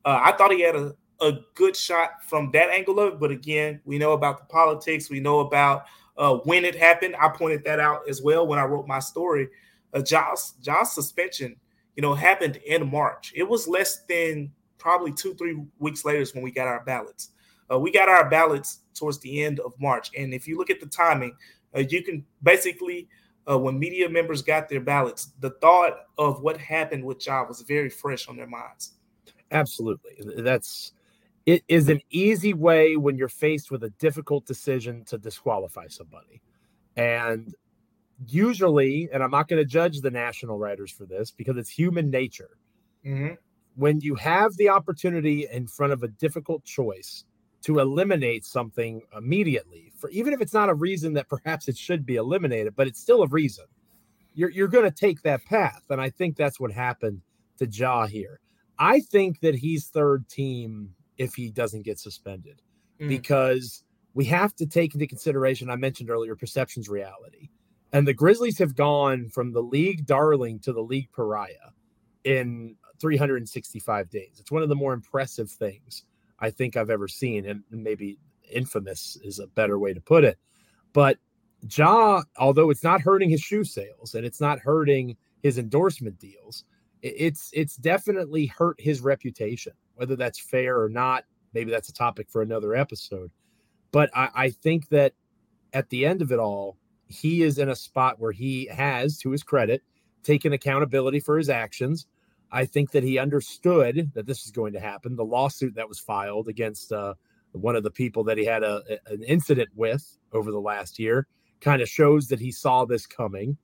Uh, 0.06 0.22
I 0.24 0.34
thought 0.34 0.52
he 0.52 0.62
had 0.62 0.76
a, 0.76 0.96
a 1.20 1.40
good 1.56 1.76
shot 1.76 2.24
from 2.28 2.52
that 2.54 2.70
angle 2.70 3.00
of 3.00 3.14
it, 3.14 3.20
but 3.20 3.32
again, 3.32 3.82
we 3.86 3.98
know 3.98 4.14
about 4.14 4.38
the 4.38 4.46
politics. 4.46 5.10
We 5.10 5.20
know 5.20 5.40
about 5.40 5.86
uh, 6.18 6.36
when 6.44 6.64
it 6.64 6.76
happened. 6.76 7.16
I 7.20 7.30
pointed 7.30 7.64
that 7.66 7.80
out 7.80 8.08
as 8.08 8.22
well 8.22 8.46
when 8.46 8.60
I 8.60 8.66
wrote 8.66 8.88
my 8.88 9.00
story. 9.00 9.50
Uh, 9.94 10.02
Ja's, 10.02 10.54
Ja's 10.62 10.92
suspension, 10.94 11.56
you 11.96 12.02
know, 12.02 12.14
happened 12.14 12.58
in 12.58 12.90
March. 12.90 13.34
It 13.36 13.50
was 13.50 13.68
less 13.68 14.04
than 14.04 14.52
probably 14.80 15.14
two, 15.14 15.36
three 15.36 15.62
weeks 15.78 16.06
later 16.06 16.22
is 16.22 16.34
when 16.34 16.44
we 16.44 16.52
got 16.52 16.68
our 16.68 16.84
ballots. 16.84 17.32
Uh, 17.72 17.78
we 17.78 17.92
got 17.92 18.10
our 18.10 18.30
ballots 18.30 18.80
towards 18.96 19.20
the 19.20 19.44
end 19.44 19.60
of 19.60 19.74
March. 19.80 20.10
And 20.18 20.34
if 20.34 20.48
you 20.48 20.58
look 20.58 20.72
at 20.72 20.80
the 20.80 20.88
timing, 20.88 21.36
uh, 21.76 21.84
you 21.88 22.02
can 22.04 22.26
basically 22.42 23.08
uh, 23.50 23.58
when 23.58 23.80
media 23.80 24.08
members 24.08 24.42
got 24.42 24.70
their 24.70 24.82
ballots, 24.82 25.32
the 25.40 25.52
thought 25.62 26.06
of 26.18 26.42
what 26.42 26.58
happened 26.58 27.04
with 27.04 27.26
Ja 27.26 27.46
was 27.48 27.62
very 27.62 27.90
fresh 27.90 28.28
on 28.28 28.38
their 28.38 28.48
minds. 28.48 28.94
Absolutely. 29.52 30.18
That's 30.38 30.94
it 31.46 31.64
is 31.68 31.90
an 31.90 32.02
easy 32.12 32.54
way 32.54 32.96
when 32.96 33.18
you're 33.18 33.28
faced 33.28 33.72
with 33.72 33.84
a 33.84 33.90
difficult 33.92 34.46
decision 34.46 35.04
to 35.06 35.18
disqualify 35.18 35.88
somebody. 35.88 36.42
And 36.96 37.56
usually, 38.28 39.10
and 39.12 39.24
I'm 39.24 39.32
not 39.32 39.48
going 39.48 39.62
to 39.62 39.66
judge 39.66 40.02
the 40.02 40.12
national 40.12 40.60
writers 40.60 40.92
for 40.92 41.06
this 41.06 41.32
because 41.32 41.58
it's 41.58 41.70
human 41.70 42.12
nature. 42.12 42.58
Mm-hmm. 43.04 43.34
When 43.80 44.02
you 44.02 44.16
have 44.16 44.58
the 44.58 44.68
opportunity 44.68 45.48
in 45.50 45.66
front 45.66 45.94
of 45.94 46.04
a 46.04 46.10
difficult 46.10 46.66
choice 46.66 47.24
to 47.62 47.80
eliminate 47.80 48.46
something 48.46 49.02
immediately, 49.16 49.94
for 49.98 50.10
even 50.10 50.34
if 50.34 50.42
it's 50.42 50.54
not 50.54 50.68
a 50.68 50.74
reason 50.74 51.14
that 51.14 51.30
perhaps 51.36 51.70
it 51.70 51.78
should 51.78 52.06
be 52.06 52.18
eliminated, 52.18 52.76
but 52.76 52.88
it's 52.88 53.00
still 53.00 53.24
a 53.24 53.28
reason, 53.28 53.64
you're, 54.34 54.50
you're 54.50 54.68
going 54.68 54.84
to 54.84 54.92
take 54.92 55.22
that 55.22 55.46
path. 55.46 55.82
And 55.90 56.02
I 56.02 56.10
think 56.10 56.36
that's 56.36 56.60
what 56.60 56.74
happened 56.74 57.22
to 57.58 57.68
Ja 57.68 58.06
here. 58.06 58.42
I 58.78 59.00
think 59.00 59.40
that 59.40 59.56
he's 59.56 59.88
third 59.88 60.28
team 60.28 60.94
if 61.18 61.36
he 61.36 61.50
doesn't 61.50 61.84
get 61.84 62.00
suspended 62.00 62.62
mm. 63.00 63.08
because 63.08 63.84
we 64.14 64.26
have 64.26 64.54
to 64.56 64.66
take 64.66 64.94
into 64.94 65.08
consideration, 65.08 65.70
I 65.70 65.78
mentioned 65.78 66.10
earlier, 66.10 66.36
perception's 66.36 66.90
reality. 66.90 67.50
And 67.94 68.06
the 68.06 68.14
Grizzlies 68.14 68.60
have 68.60 68.76
gone 68.76 69.30
from 69.30 69.54
the 69.54 69.64
league 69.64 70.06
darling 70.06 70.60
to 70.60 70.74
the 70.74 70.82
league 70.82 71.10
pariah 71.14 71.72
in 72.24 72.76
365 73.00 74.10
days. 74.10 74.38
It's 74.40 74.52
one 74.52 74.64
of 74.64 74.70
the 74.70 74.76
more 74.76 74.94
impressive 74.94 75.50
things 75.50 76.04
I 76.40 76.50
think 76.50 76.78
I've 76.78 76.90
ever 76.90 77.08
seen. 77.08 77.46
And 77.46 77.64
maybe 77.72 78.18
infamous 78.52 79.18
is 79.24 79.40
a 79.40 79.48
better 79.48 79.80
way 79.80 79.94
to 79.94 80.02
put 80.02 80.24
it. 80.24 80.38
But 80.94 81.18
Ja, 81.76 82.24
although 82.38 82.70
it's 82.70 82.84
not 82.84 83.02
hurting 83.02 83.30
his 83.30 83.42
shoe 83.42 83.64
sales 83.64 84.16
and 84.16 84.26
it's 84.26 84.40
not 84.40 84.60
hurting 84.60 85.18
his 85.44 85.58
endorsement 85.58 86.18
deals, 86.20 86.64
it's 87.02 87.50
it's 87.54 87.76
definitely 87.76 88.46
hurt 88.46 88.80
his 88.80 89.02
reputation. 89.02 89.74
Whether 89.96 90.16
that's 90.16 90.40
fair 90.40 90.82
or 90.82 90.90
not, 90.90 91.26
maybe 91.54 91.72
that's 91.72 91.90
a 91.90 91.94
topic 91.94 92.30
for 92.30 92.42
another 92.42 92.76
episode. 92.76 93.32
But 93.92 94.10
I, 94.14 94.30
I 94.34 94.50
think 94.50 94.90
that 94.90 95.14
at 95.74 95.90
the 95.90 96.06
end 96.06 96.22
of 96.22 96.32
it 96.32 96.40
all, 96.40 96.78
he 97.08 97.44
is 97.44 97.58
in 97.58 97.70
a 97.70 97.76
spot 97.76 98.20
where 98.20 98.32
he 98.32 98.66
has, 98.68 99.18
to 99.20 99.32
his 99.32 99.44
credit, 99.44 99.82
taken 100.24 100.54
accountability 100.54 101.20
for 101.20 101.38
his 101.38 101.50
actions. 101.50 102.06
I 102.52 102.66
think 102.66 102.92
that 102.92 103.04
he 103.04 103.18
understood 103.18 104.12
that 104.14 104.26
this 104.26 104.44
was 104.44 104.52
going 104.52 104.74
to 104.74 104.80
happen. 104.80 105.16
The 105.16 105.26
lawsuit 105.26 105.76
that 105.76 105.88
was 105.88 106.00
filed 106.00 106.48
against 106.48 106.92
uh, 106.92 107.14
one 107.52 107.76
of 107.76 107.84
the 107.84 107.92
people 107.92 108.24
that 108.26 108.38
he 108.38 108.46
had 108.46 108.64
a, 108.64 108.82
an 109.08 109.24
incident 109.24 109.70
with 109.76 110.18
over 110.34 110.52
the 110.52 110.60
last 110.60 111.00
year 111.00 111.28
kind 111.62 111.82
of 111.82 111.90
shows 111.90 112.28
that 112.28 112.40
he 112.40 112.52
saw 112.52 112.86
this 112.86 113.06
coming 113.06 113.58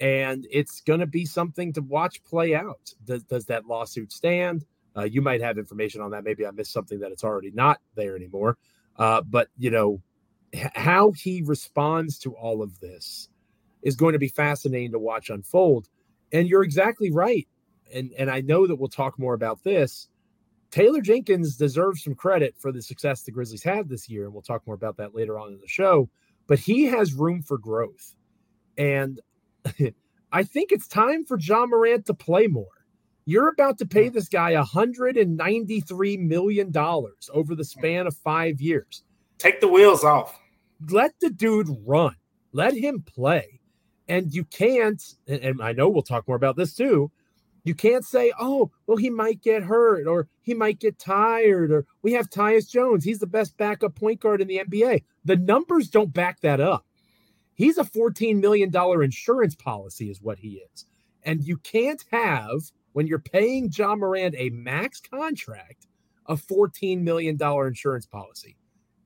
and 0.00 0.46
it's 0.50 0.80
going 0.80 1.00
to 1.00 1.06
be 1.06 1.24
something 1.24 1.72
to 1.72 1.82
watch 1.82 2.22
play 2.24 2.54
out. 2.54 2.92
Does, 3.04 3.22
does 3.24 3.46
that 3.46 3.66
lawsuit 3.66 4.12
stand? 4.12 4.64
Uh, 4.96 5.04
you 5.04 5.22
might 5.22 5.40
have 5.40 5.58
information 5.58 6.00
on 6.00 6.10
that. 6.10 6.24
Maybe 6.24 6.44
I 6.44 6.50
missed 6.50 6.72
something 6.72 6.98
that 7.00 7.12
it's 7.12 7.24
already 7.24 7.52
not 7.52 7.80
there 7.94 8.16
anymore. 8.16 8.58
Uh, 8.96 9.22
but 9.22 9.48
you 9.56 9.70
know 9.70 10.02
how 10.74 11.12
he 11.12 11.42
responds 11.42 12.18
to 12.18 12.34
all 12.34 12.62
of 12.62 12.78
this 12.80 13.28
is 13.82 13.96
going 13.96 14.12
to 14.12 14.18
be 14.18 14.28
fascinating 14.28 14.92
to 14.92 14.98
watch 14.98 15.30
unfold. 15.30 15.88
And 16.32 16.48
you're 16.48 16.62
exactly 16.62 17.10
right. 17.10 17.46
And 17.92 18.12
and 18.18 18.30
I 18.30 18.40
know 18.40 18.66
that 18.66 18.76
we'll 18.76 18.88
talk 18.88 19.18
more 19.18 19.34
about 19.34 19.62
this. 19.62 20.08
Taylor 20.70 21.02
Jenkins 21.02 21.56
deserves 21.56 22.02
some 22.02 22.14
credit 22.14 22.54
for 22.58 22.72
the 22.72 22.80
success 22.80 23.22
the 23.22 23.30
Grizzlies 23.30 23.62
had 23.62 23.88
this 23.88 24.08
year, 24.08 24.24
and 24.24 24.32
we'll 24.32 24.42
talk 24.42 24.66
more 24.66 24.74
about 24.74 24.96
that 24.96 25.14
later 25.14 25.38
on 25.38 25.52
in 25.52 25.60
the 25.60 25.68
show. 25.68 26.08
But 26.46 26.58
he 26.58 26.84
has 26.86 27.12
room 27.12 27.42
for 27.42 27.58
growth. 27.58 28.14
And 28.78 29.20
I 30.32 30.42
think 30.42 30.72
it's 30.72 30.88
time 30.88 31.24
for 31.24 31.38
Ja 31.38 31.66
Morant 31.66 32.06
to 32.06 32.14
play 32.14 32.46
more. 32.46 32.66
You're 33.26 33.48
about 33.48 33.78
to 33.78 33.86
pay 33.86 34.08
hmm. 34.08 34.14
this 34.14 34.28
guy 34.28 34.54
$193 34.54 36.18
million 36.18 36.72
over 36.76 37.54
the 37.54 37.64
span 37.64 38.06
of 38.06 38.16
five 38.16 38.60
years. 38.60 39.04
Take 39.38 39.60
the 39.60 39.68
wheels 39.68 40.04
off. 40.04 40.38
Let 40.88 41.12
the 41.20 41.30
dude 41.30 41.68
run. 41.86 42.16
Let 42.52 42.74
him 42.74 43.02
play. 43.02 43.60
And 44.08 44.34
you 44.34 44.44
can't, 44.44 45.02
and 45.28 45.62
I 45.62 45.72
know 45.72 45.88
we'll 45.88 46.02
talk 46.02 46.26
more 46.26 46.36
about 46.36 46.56
this 46.56 46.74
too. 46.74 47.10
You 47.64 47.74
can't 47.74 48.04
say, 48.04 48.32
oh, 48.40 48.70
well, 48.86 48.96
he 48.96 49.10
might 49.10 49.40
get 49.40 49.62
hurt 49.62 50.06
or 50.06 50.28
he 50.42 50.52
might 50.52 50.80
get 50.80 50.98
tired 50.98 51.70
or 51.70 51.86
we 52.02 52.12
have 52.12 52.28
Tyus 52.28 52.68
Jones. 52.68 53.04
He's 53.04 53.20
the 53.20 53.26
best 53.26 53.56
backup 53.56 53.94
point 53.94 54.20
guard 54.20 54.40
in 54.40 54.48
the 54.48 54.58
NBA. 54.58 55.04
The 55.24 55.36
numbers 55.36 55.88
don't 55.88 56.12
back 56.12 56.40
that 56.40 56.60
up. 56.60 56.84
He's 57.54 57.78
a 57.78 57.84
$14 57.84 58.40
million 58.40 58.72
insurance 58.74 59.54
policy, 59.54 60.10
is 60.10 60.20
what 60.20 60.38
he 60.38 60.62
is. 60.72 60.86
And 61.22 61.44
you 61.44 61.58
can't 61.58 62.04
have, 62.10 62.60
when 62.92 63.06
you're 63.06 63.20
paying 63.20 63.70
Ja 63.72 63.94
Morant 63.94 64.34
a 64.36 64.50
max 64.50 65.00
contract, 65.00 65.86
a 66.26 66.34
$14 66.34 67.02
million 67.02 67.38
insurance 67.40 68.06
policy. 68.06 68.56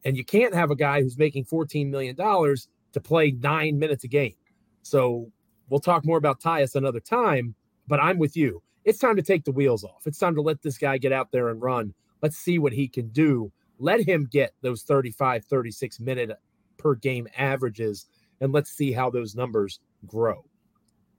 And 0.04 0.16
you 0.16 0.24
can't 0.24 0.54
have 0.54 0.70
a 0.70 0.76
guy 0.76 1.02
who's 1.02 1.18
making 1.18 1.44
$14 1.44 1.90
million 1.90 2.16
to 2.16 3.00
play 3.02 3.32
nine 3.32 3.78
minutes 3.78 4.04
a 4.04 4.08
game. 4.08 4.36
So 4.82 5.30
we'll 5.68 5.80
talk 5.80 6.04
more 6.06 6.18
about 6.18 6.40
Tyus 6.40 6.76
another 6.76 7.00
time, 7.00 7.54
but 7.86 8.00
I'm 8.00 8.18
with 8.18 8.36
you. 8.36 8.62
It's 8.84 8.98
time 8.98 9.16
to 9.16 9.22
take 9.22 9.44
the 9.44 9.52
wheels 9.52 9.84
off. 9.84 10.06
It's 10.06 10.18
time 10.18 10.34
to 10.36 10.42
let 10.42 10.62
this 10.62 10.78
guy 10.78 10.98
get 10.98 11.12
out 11.12 11.32
there 11.32 11.48
and 11.48 11.60
run. 11.60 11.92
Let's 12.22 12.36
see 12.36 12.58
what 12.58 12.72
he 12.72 12.88
can 12.88 13.08
do. 13.08 13.50
Let 13.78 14.00
him 14.00 14.28
get 14.30 14.54
those 14.62 14.82
35, 14.82 15.44
36 15.44 16.00
minute 16.00 16.30
per 16.78 16.94
game 16.94 17.26
averages 17.36 18.06
and 18.40 18.52
let's 18.52 18.70
see 18.70 18.92
how 18.92 19.10
those 19.10 19.34
numbers 19.34 19.80
grow. 20.06 20.44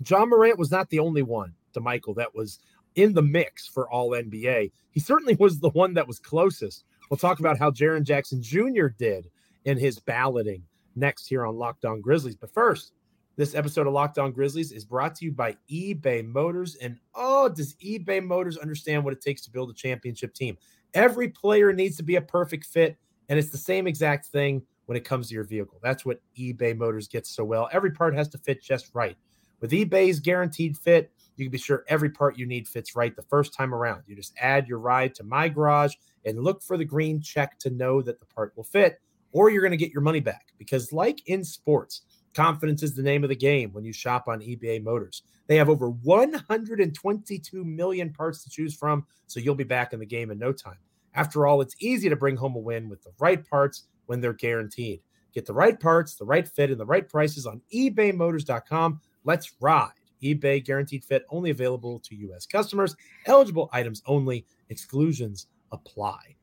Ja 0.07 0.25
Morant 0.25 0.57
was 0.57 0.71
not 0.71 0.89
the 0.89 0.99
only 0.99 1.23
one, 1.23 1.53
Damichael, 1.73 2.15
that 2.15 2.35
was 2.35 2.59
in 2.95 3.13
the 3.13 3.21
mix 3.21 3.67
for 3.67 3.89
all 3.91 4.11
NBA. 4.11 4.71
He 4.91 4.99
certainly 4.99 5.35
was 5.35 5.59
the 5.59 5.69
one 5.69 5.93
that 5.95 6.07
was 6.07 6.19
closest. 6.19 6.83
We'll 7.09 7.17
talk 7.17 7.39
about 7.39 7.57
how 7.57 7.71
Jaren 7.71 8.03
Jackson 8.03 8.41
Jr. 8.41 8.87
did 8.87 9.29
in 9.65 9.77
his 9.77 9.99
balloting 9.99 10.63
next 10.95 11.27
here 11.27 11.45
on 11.45 11.57
Locked 11.57 11.85
On 11.85 12.01
Grizzlies. 12.01 12.35
But 12.35 12.53
first, 12.53 12.91
this 13.37 13.53
episode 13.53 13.85
of 13.85 13.93
Locked 13.93 14.17
On 14.17 14.31
Grizzlies 14.31 14.71
is 14.71 14.83
brought 14.83 15.13
to 15.15 15.25
you 15.25 15.31
by 15.31 15.55
eBay 15.71 16.25
Motors. 16.25 16.75
And 16.75 16.97
oh, 17.13 17.47
does 17.47 17.75
eBay 17.75 18.23
Motors 18.23 18.57
understand 18.57 19.03
what 19.03 19.13
it 19.13 19.21
takes 19.21 19.43
to 19.43 19.51
build 19.51 19.69
a 19.69 19.73
championship 19.73 20.33
team? 20.33 20.57
Every 20.95 21.29
player 21.29 21.71
needs 21.71 21.95
to 21.97 22.03
be 22.03 22.15
a 22.15 22.21
perfect 22.21 22.65
fit, 22.65 22.97
and 23.29 23.37
it's 23.37 23.49
the 23.49 23.57
same 23.57 23.85
exact 23.85 24.25
thing 24.25 24.63
when 24.87 24.97
it 24.97 25.05
comes 25.05 25.27
to 25.29 25.35
your 25.35 25.43
vehicle. 25.43 25.79
That's 25.83 26.03
what 26.03 26.19
eBay 26.37 26.75
Motors 26.75 27.07
gets 27.07 27.29
so 27.29 27.45
well. 27.45 27.69
Every 27.71 27.91
part 27.91 28.15
has 28.15 28.27
to 28.29 28.39
fit 28.39 28.61
just 28.61 28.89
right. 28.95 29.15
With 29.61 29.71
eBay's 29.71 30.19
guaranteed 30.19 30.75
fit, 30.75 31.11
you 31.35 31.45
can 31.45 31.51
be 31.51 31.57
sure 31.59 31.83
every 31.87 32.09
part 32.09 32.39
you 32.39 32.47
need 32.47 32.67
fits 32.67 32.95
right 32.95 33.15
the 33.15 33.21
first 33.23 33.53
time 33.53 33.73
around. 33.73 34.03
You 34.07 34.15
just 34.15 34.33
add 34.39 34.67
your 34.67 34.79
ride 34.79 35.13
to 35.15 35.23
My 35.23 35.47
Garage 35.47 35.93
and 36.25 36.39
look 36.39 36.63
for 36.63 36.77
the 36.77 36.85
green 36.85 37.21
check 37.21 37.59
to 37.59 37.69
know 37.69 38.01
that 38.01 38.19
the 38.19 38.25
part 38.25 38.53
will 38.55 38.63
fit, 38.63 38.99
or 39.31 39.51
you're 39.51 39.61
going 39.61 39.71
to 39.71 39.77
get 39.77 39.91
your 39.91 40.01
money 40.01 40.21
back. 40.21 40.47
Because, 40.57 40.91
like 40.91 41.21
in 41.27 41.43
sports, 41.43 42.01
confidence 42.37 42.83
is 42.83 42.93
the 42.93 43.01
name 43.01 43.23
of 43.23 43.29
the 43.29 43.35
game 43.35 43.73
when 43.73 43.83
you 43.83 43.91
shop 43.91 44.27
on 44.27 44.41
eBay 44.41 44.81
Motors. 44.81 45.23
They 45.47 45.55
have 45.55 45.69
over 45.69 45.89
122 45.89 47.65
million 47.65 48.13
parts 48.13 48.43
to 48.43 48.49
choose 48.49 48.75
from, 48.75 49.07
so 49.25 49.39
you'll 49.39 49.55
be 49.55 49.63
back 49.63 49.91
in 49.91 49.99
the 49.99 50.05
game 50.05 50.29
in 50.29 50.37
no 50.37 50.53
time. 50.53 50.77
After 51.15 51.47
all, 51.47 51.61
it's 51.61 51.75
easy 51.79 52.09
to 52.09 52.15
bring 52.15 52.35
home 52.35 52.55
a 52.55 52.59
win 52.59 52.89
with 52.89 53.01
the 53.01 53.11
right 53.19 53.43
parts 53.43 53.87
when 54.05 54.21
they're 54.21 54.33
guaranteed. 54.33 55.01
Get 55.33 55.47
the 55.47 55.53
right 55.53 55.79
parts, 55.79 56.15
the 56.15 56.25
right 56.25 56.47
fit, 56.47 56.69
and 56.69 56.79
the 56.79 56.85
right 56.85 57.09
prices 57.09 57.47
on 57.47 57.61
ebaymotors.com. 57.73 59.01
Let's 59.23 59.53
ride. 59.59 59.91
eBay 60.21 60.63
guaranteed 60.63 61.03
fit 61.03 61.25
only 61.31 61.49
available 61.49 61.99
to 62.01 62.15
U.S. 62.15 62.45
customers. 62.45 62.95
Eligible 63.25 63.69
items 63.73 64.03
only. 64.05 64.45
Exclusions 64.69 65.47
apply. 65.71 66.35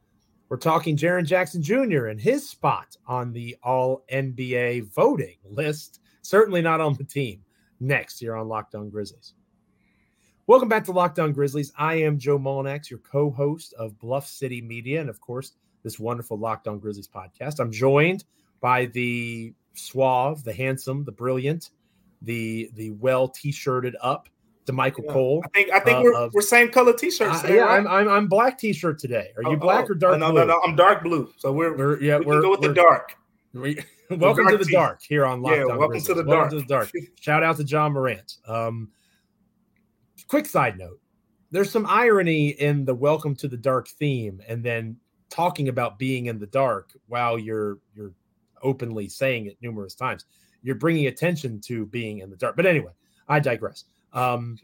We're 0.51 0.59
talking 0.59 0.97
Jaren 0.97 1.25
Jackson 1.25 1.63
Jr. 1.63 2.07
and 2.07 2.21
his 2.21 2.49
spot 2.49 2.97
on 3.07 3.33
the 3.33 3.57
All 3.63 4.05
NBA 4.13 4.93
voting 4.93 5.37
list. 5.43 6.01
Certainly 6.21 6.61
not 6.61 6.83
on 6.83 6.95
the 6.95 7.05
team. 7.05 7.41
Next, 7.81 8.19
here 8.19 8.37
on 8.37 8.47
Locked 8.47 8.75
On 8.75 8.91
Grizzlies. 8.91 9.33
Welcome 10.47 10.69
back 10.69 10.85
to 10.85 10.93
Locked 10.93 11.19
On 11.19 11.33
Grizzlies. 11.33 11.73
I 11.79 11.95
am 11.95 12.19
Joe 12.19 12.39
Mullinax, 12.39 12.91
your 12.91 12.99
co-host 13.01 13.73
of 13.79 13.99
Bluff 13.99 14.27
City 14.27 14.61
Media, 14.61 15.01
and 15.01 15.09
of 15.09 15.19
course, 15.19 15.53
this 15.83 15.99
wonderful 15.99 16.39
Locked 16.39 16.69
On 16.69 16.79
Grizzlies 16.79 17.09
podcast. 17.09 17.59
I'm 17.59 17.73
joined 17.73 18.25
by 18.61 18.87
the 18.87 19.55
suave, 19.73 20.45
the 20.45 20.53
handsome, 20.53 21.05
the 21.05 21.13
brilliant, 21.13 21.71
the 22.21 22.71
the 22.75 22.91
well 22.91 23.29
t-shirted 23.29 23.97
up 24.03 24.29
Damichael 24.67 25.05
yeah. 25.05 25.13
Cole. 25.13 25.43
I 25.45 25.49
think 25.49 25.73
I 25.73 25.81
think 25.81 25.99
uh, 25.99 26.03
we're, 26.03 26.15
uh, 26.15 26.29
we're 26.33 26.41
same 26.41 26.71
color 26.71 26.93
t-shirts. 26.93 27.43
Yeah, 27.45 27.57
right? 27.57 27.79
I'm, 27.79 27.87
I'm, 27.87 28.09
I'm 28.09 28.29
black 28.29 28.59
t-shirt 28.59 28.99
today. 28.99 29.31
Are 29.37 29.43
you 29.43 29.51
oh, 29.51 29.57
black 29.57 29.87
oh, 29.89 29.93
or 29.93 29.95
dark? 29.95 30.19
No, 30.19 30.31
blue? 30.31 30.41
no, 30.41 30.47
no. 30.47 30.61
I'm 30.65 30.75
dark 30.77 31.03
blue. 31.03 31.31
So 31.37 31.53
we're, 31.53 31.77
we're 31.77 32.01
yeah 32.01 32.19
we 32.19 32.35
are 32.35 32.41
go 32.41 32.51
with 32.51 32.63
the 32.63 32.73
dark. 32.73 33.17
We, 33.53 33.79
welcome 34.11 34.47
dark 34.47 34.59
to 34.59 34.65
the 34.65 34.73
dark 34.73 35.03
here 35.03 35.27
on 35.27 35.43
Locked 35.43 35.57
yeah, 35.57 35.65
welcome 35.65 35.89
Grizzlies. 35.91 36.07
to 36.07 36.15
the 36.15 36.25
welcome 36.25 36.67
dark. 36.67 36.89
to 36.91 36.91
the 36.91 37.01
dark. 37.03 37.11
Shout 37.21 37.43
out 37.43 37.57
to 37.59 37.65
Ja 37.65 37.89
Morant. 37.89 38.39
Um, 38.47 38.91
quick 40.29 40.47
side 40.47 40.79
note: 40.79 41.01
There's 41.51 41.71
some 41.71 41.87
irony 41.87 42.51
in 42.51 42.85
the 42.85 42.95
welcome 42.95 43.37
to 43.37 43.49
the 43.49 43.57
dark 43.57 43.89
theme, 43.89 44.41
and 44.49 44.65
then 44.65 44.97
talking 45.29 45.69
about 45.69 45.99
being 45.99 46.27
in 46.27 46.39
the 46.39 46.47
dark 46.47 46.93
while 47.09 47.39
you're 47.39 47.79
you're 47.95 48.13
openly 48.63 49.09
saying 49.09 49.47
it 49.47 49.59
numerous 49.61 49.95
times. 49.95 50.25
you're 50.63 50.75
bringing 50.75 51.09
attention 51.09 51.61
to 51.61 51.85
being 51.87 52.21
in 52.21 52.31
the 52.31 52.37
dark. 52.37 52.57
But 52.57 52.65
anyway, 52.65 52.93
I 53.29 53.39
digress. 53.39 53.85
Um, 54.15 54.57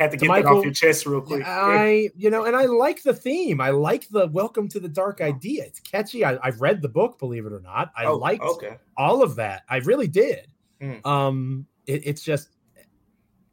had 0.00 0.10
to 0.12 0.16
get 0.16 0.28
that 0.28 0.46
off 0.46 0.64
your 0.64 0.72
chest 0.72 1.06
real 1.06 1.20
quick. 1.20 1.42
I, 1.44 2.10
you 2.16 2.30
know, 2.30 2.44
and 2.44 2.56
I 2.56 2.64
like 2.64 3.02
the 3.02 3.14
theme. 3.14 3.60
I 3.60 3.70
like 3.70 4.08
the 4.08 4.28
welcome 4.28 4.68
to 4.68 4.80
the 4.80 4.88
dark 4.88 5.20
idea. 5.20 5.64
It's 5.64 5.80
catchy. 5.80 6.24
I, 6.24 6.38
have 6.42 6.60
read 6.60 6.80
the 6.80 6.88
book, 6.88 7.18
believe 7.18 7.44
it 7.46 7.52
or 7.52 7.60
not. 7.60 7.92
I 7.96 8.06
oh, 8.06 8.16
liked 8.16 8.42
okay. 8.42 8.78
all 8.96 9.22
of 9.22 9.36
that. 9.36 9.62
I 9.68 9.76
really 9.78 10.08
did. 10.08 10.46
Mm. 10.80 11.04
Um, 11.04 11.66
it, 11.86 12.06
it's 12.06 12.22
just 12.22 12.48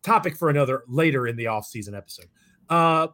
topic 0.03 0.37
for 0.37 0.49
another 0.49 0.83
later 0.87 1.27
in 1.27 1.35
the 1.35 1.47
off-season 1.47 1.93
episode. 1.93 2.27
Uh, 2.69 3.07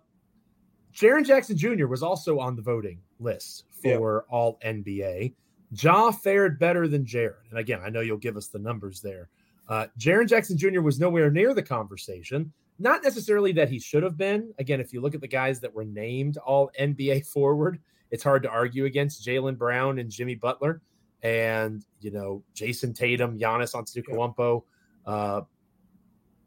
Jaren 0.94 1.26
Jackson 1.26 1.58
Jr. 1.58 1.88
was 1.88 2.04
also 2.04 2.38
on 2.38 2.56
the 2.56 2.62
voting 2.62 3.00
list 3.20 3.66
for 3.82 4.26
yeah. 4.28 4.36
all 4.36 4.60
NBA. 4.64 5.34
Ja 5.72 6.12
fared 6.12 6.60
better 6.60 6.88
than 6.88 7.04
Jaren. 7.04 7.50
And 7.50 7.58
again, 7.58 7.82
I 7.84 7.90
know 7.90 8.02
you'll 8.02 8.18
give 8.18 8.38
us 8.38 8.48
the 8.48 8.60
numbers 8.60 9.02
there. 9.02 9.30
Uh, 9.68 9.88
Jaren 9.98 10.28
Jackson 10.28 10.58
Jr. 10.58 10.82
was 10.82 11.00
nowhere 11.00 11.32
near 11.32 11.54
the 11.54 11.64
conversation. 11.64 12.52
Not 12.80 13.04
necessarily 13.04 13.52
that 13.54 13.70
he 13.70 13.80
should 13.80 14.04
have 14.04 14.18
been. 14.18 14.54
Again, 14.60 14.82
if 14.82 14.94
you 14.94 15.02
look 15.02 15.16
at 15.16 15.22
the 15.22 15.28
guys 15.28 15.60
that 15.62 15.74
were 15.74 15.86
named 15.86 16.38
all 16.38 16.72
NBA 16.80 17.26
forward, 17.34 17.80
it's 18.12 18.24
hard 18.24 18.44
to 18.44 18.50
argue 18.50 18.86
against 18.86 19.26
Jaylen 19.26 19.58
Brown 19.58 20.00
and 20.00 20.10
Jimmy 20.10 20.36
Butler, 20.36 20.82
and 21.24 21.84
you 22.00 22.12
know 22.12 22.44
Jayson 22.54 22.94
Tatum, 22.94 23.40
Giannis 23.40 23.74
Antetokounmpo, 23.74 24.64
uh, 25.06 25.42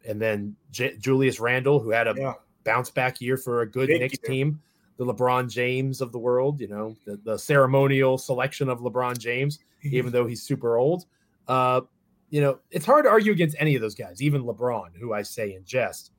and 0.06 0.20
then 0.20 0.54
J- 0.70 0.96
Julius 0.98 1.40
Randle, 1.40 1.80
who 1.80 1.90
had 1.90 2.06
a 2.06 2.14
yeah. 2.16 2.34
bounce 2.64 2.90
back 2.90 3.20
year 3.20 3.36
for 3.36 3.62
a 3.62 3.70
good 3.70 3.88
Thank 3.88 4.00
Knicks 4.00 4.18
you. 4.22 4.28
team, 4.28 4.60
the 4.96 5.06
LeBron 5.06 5.50
James 5.50 6.00
of 6.00 6.12
the 6.12 6.18
world. 6.18 6.60
You 6.60 6.68
know 6.68 6.96
the, 7.04 7.16
the 7.24 7.36
ceremonial 7.36 8.18
selection 8.18 8.68
of 8.68 8.80
LeBron 8.80 9.18
James, 9.18 9.58
even 9.82 10.12
though 10.12 10.26
he's 10.26 10.42
super 10.42 10.76
old. 10.76 11.06
Uh, 11.48 11.80
you 12.30 12.40
know, 12.40 12.58
it's 12.70 12.86
hard 12.86 13.04
to 13.04 13.10
argue 13.10 13.32
against 13.32 13.56
any 13.58 13.74
of 13.74 13.82
those 13.82 13.94
guys, 13.94 14.20
even 14.20 14.42
LeBron, 14.42 14.96
who 14.98 15.12
I 15.12 15.22
say 15.22 15.54
in 15.54 15.64
jest. 15.64 16.12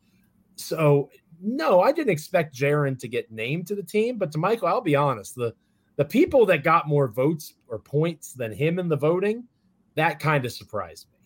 So 0.56 1.10
no, 1.42 1.82
I 1.82 1.92
didn't 1.92 2.12
expect 2.12 2.56
Jaren 2.56 2.98
to 3.00 3.08
get 3.08 3.32
named 3.32 3.68
to 3.68 3.76
the 3.76 3.84
team, 3.84 4.18
but 4.18 4.32
Damichael, 4.32 4.68
I'll 4.68 4.82
be 4.82 4.96
honest, 4.96 5.36
the 5.36 5.54
the 5.98 6.06
people 6.06 6.46
that 6.46 6.64
got 6.64 6.88
more 6.88 7.08
votes 7.08 7.56
or 7.68 7.80
points 7.80 8.34
than 8.34 8.52
him 8.52 8.78
in 8.78 8.88
the 8.88 8.96
voting, 8.96 9.44
that 9.96 10.20
kind 10.20 10.46
of 10.46 10.52
surprised 10.52 11.08
me. 11.12 11.18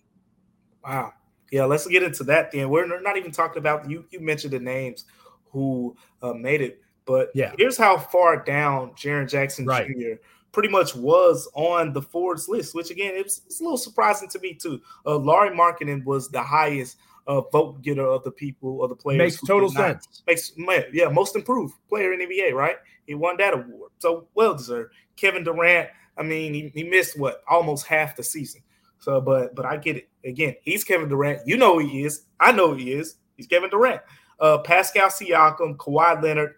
Wow. 0.84 1.14
Yeah, 1.52 1.66
let's 1.66 1.86
get 1.86 2.04
into 2.04 2.24
that 2.26 2.52
then. 2.52 2.70
We're 2.70 3.02
not 3.02 3.18
even 3.18 3.32
talking 3.32 3.58
about 3.58 3.90
you. 3.90 4.06
You 4.12 4.22
mentioned 4.22 4.54
the 4.54 4.60
names 4.60 5.06
who 5.52 5.96
uh, 6.22 6.32
made 6.32 6.62
it, 6.62 6.80
but 7.06 7.30
yeah, 7.36 7.52
here's 7.58 7.78
how 7.78 7.98
far 7.98 8.42
down 8.42 8.92
Jaren 8.92 9.30
Jackson 9.30 9.66
right. 9.66 9.86
Jr. 9.88 10.24
pretty 10.52 10.70
much 10.70 10.96
was 10.96 11.50
on 11.54 11.94
the 11.94 12.02
Forbes 12.02 12.48
list. 12.48 12.76
Which 12.76 12.90
again, 12.90 13.14
it's, 13.16 13.42
it's 13.46 13.60
a 13.60 13.64
little 13.64 13.78
surprising 13.78 14.30
to 14.30 14.40
me 14.40 14.54
too. 14.54 14.82
Uh, 15.06 15.18
Lauri 15.18 15.50
Markkanen 15.50 16.04
was 16.04 16.30
the 16.30 16.42
highest 16.42 16.98
uh, 17.28 17.42
vote 17.42 17.82
getter 17.82 18.06
of 18.06 18.24
the 18.24 18.32
people 18.32 18.84
of 18.84 18.90
the 18.90 18.96
players. 18.96 19.20
Makes 19.20 19.42
total 19.48 19.70
sense. 19.70 20.24
Makes 20.28 20.54
yeah, 20.92 21.10
most 21.10 21.36
improved 21.36 21.76
player 21.88 22.14
in 22.14 22.20
NBA, 22.20 22.54
right? 22.54 22.78
He 23.06 23.16
won 23.16 23.38
that 23.38 23.54
award, 23.54 23.92
so 24.00 24.28
well 24.36 24.56
deserved. 24.56 24.94
Kevin 25.16 25.44
Durant, 25.44 25.90
I 26.18 26.24
mean, 26.24 26.54
he, 26.54 26.72
he 26.74 26.84
missed 26.84 27.20
what 27.20 27.44
almost 27.48 27.86
half 27.86 28.16
the 28.16 28.24
season. 28.24 28.62
So, 29.00 29.20
but 29.20 29.56
but 29.56 29.66
I 29.66 29.78
get 29.78 29.98
it. 29.98 30.10
Again, 30.24 30.56
he's 30.62 30.84
Kevin 30.84 31.10
Durant. 31.10 31.48
You 31.48 31.58
know 31.58 31.80
he 31.80 32.04
is. 32.04 32.24
I 32.40 32.52
know 32.52 32.74
he 32.74 32.92
is. 32.92 33.16
He's 33.36 33.48
Kevin 33.48 33.70
Durant. 33.70 34.02
Uh, 34.40 34.60
Pascal 34.60 35.08
Siakam, 35.10 35.76
Kawhi 35.78 36.22
Leonard, 36.22 36.56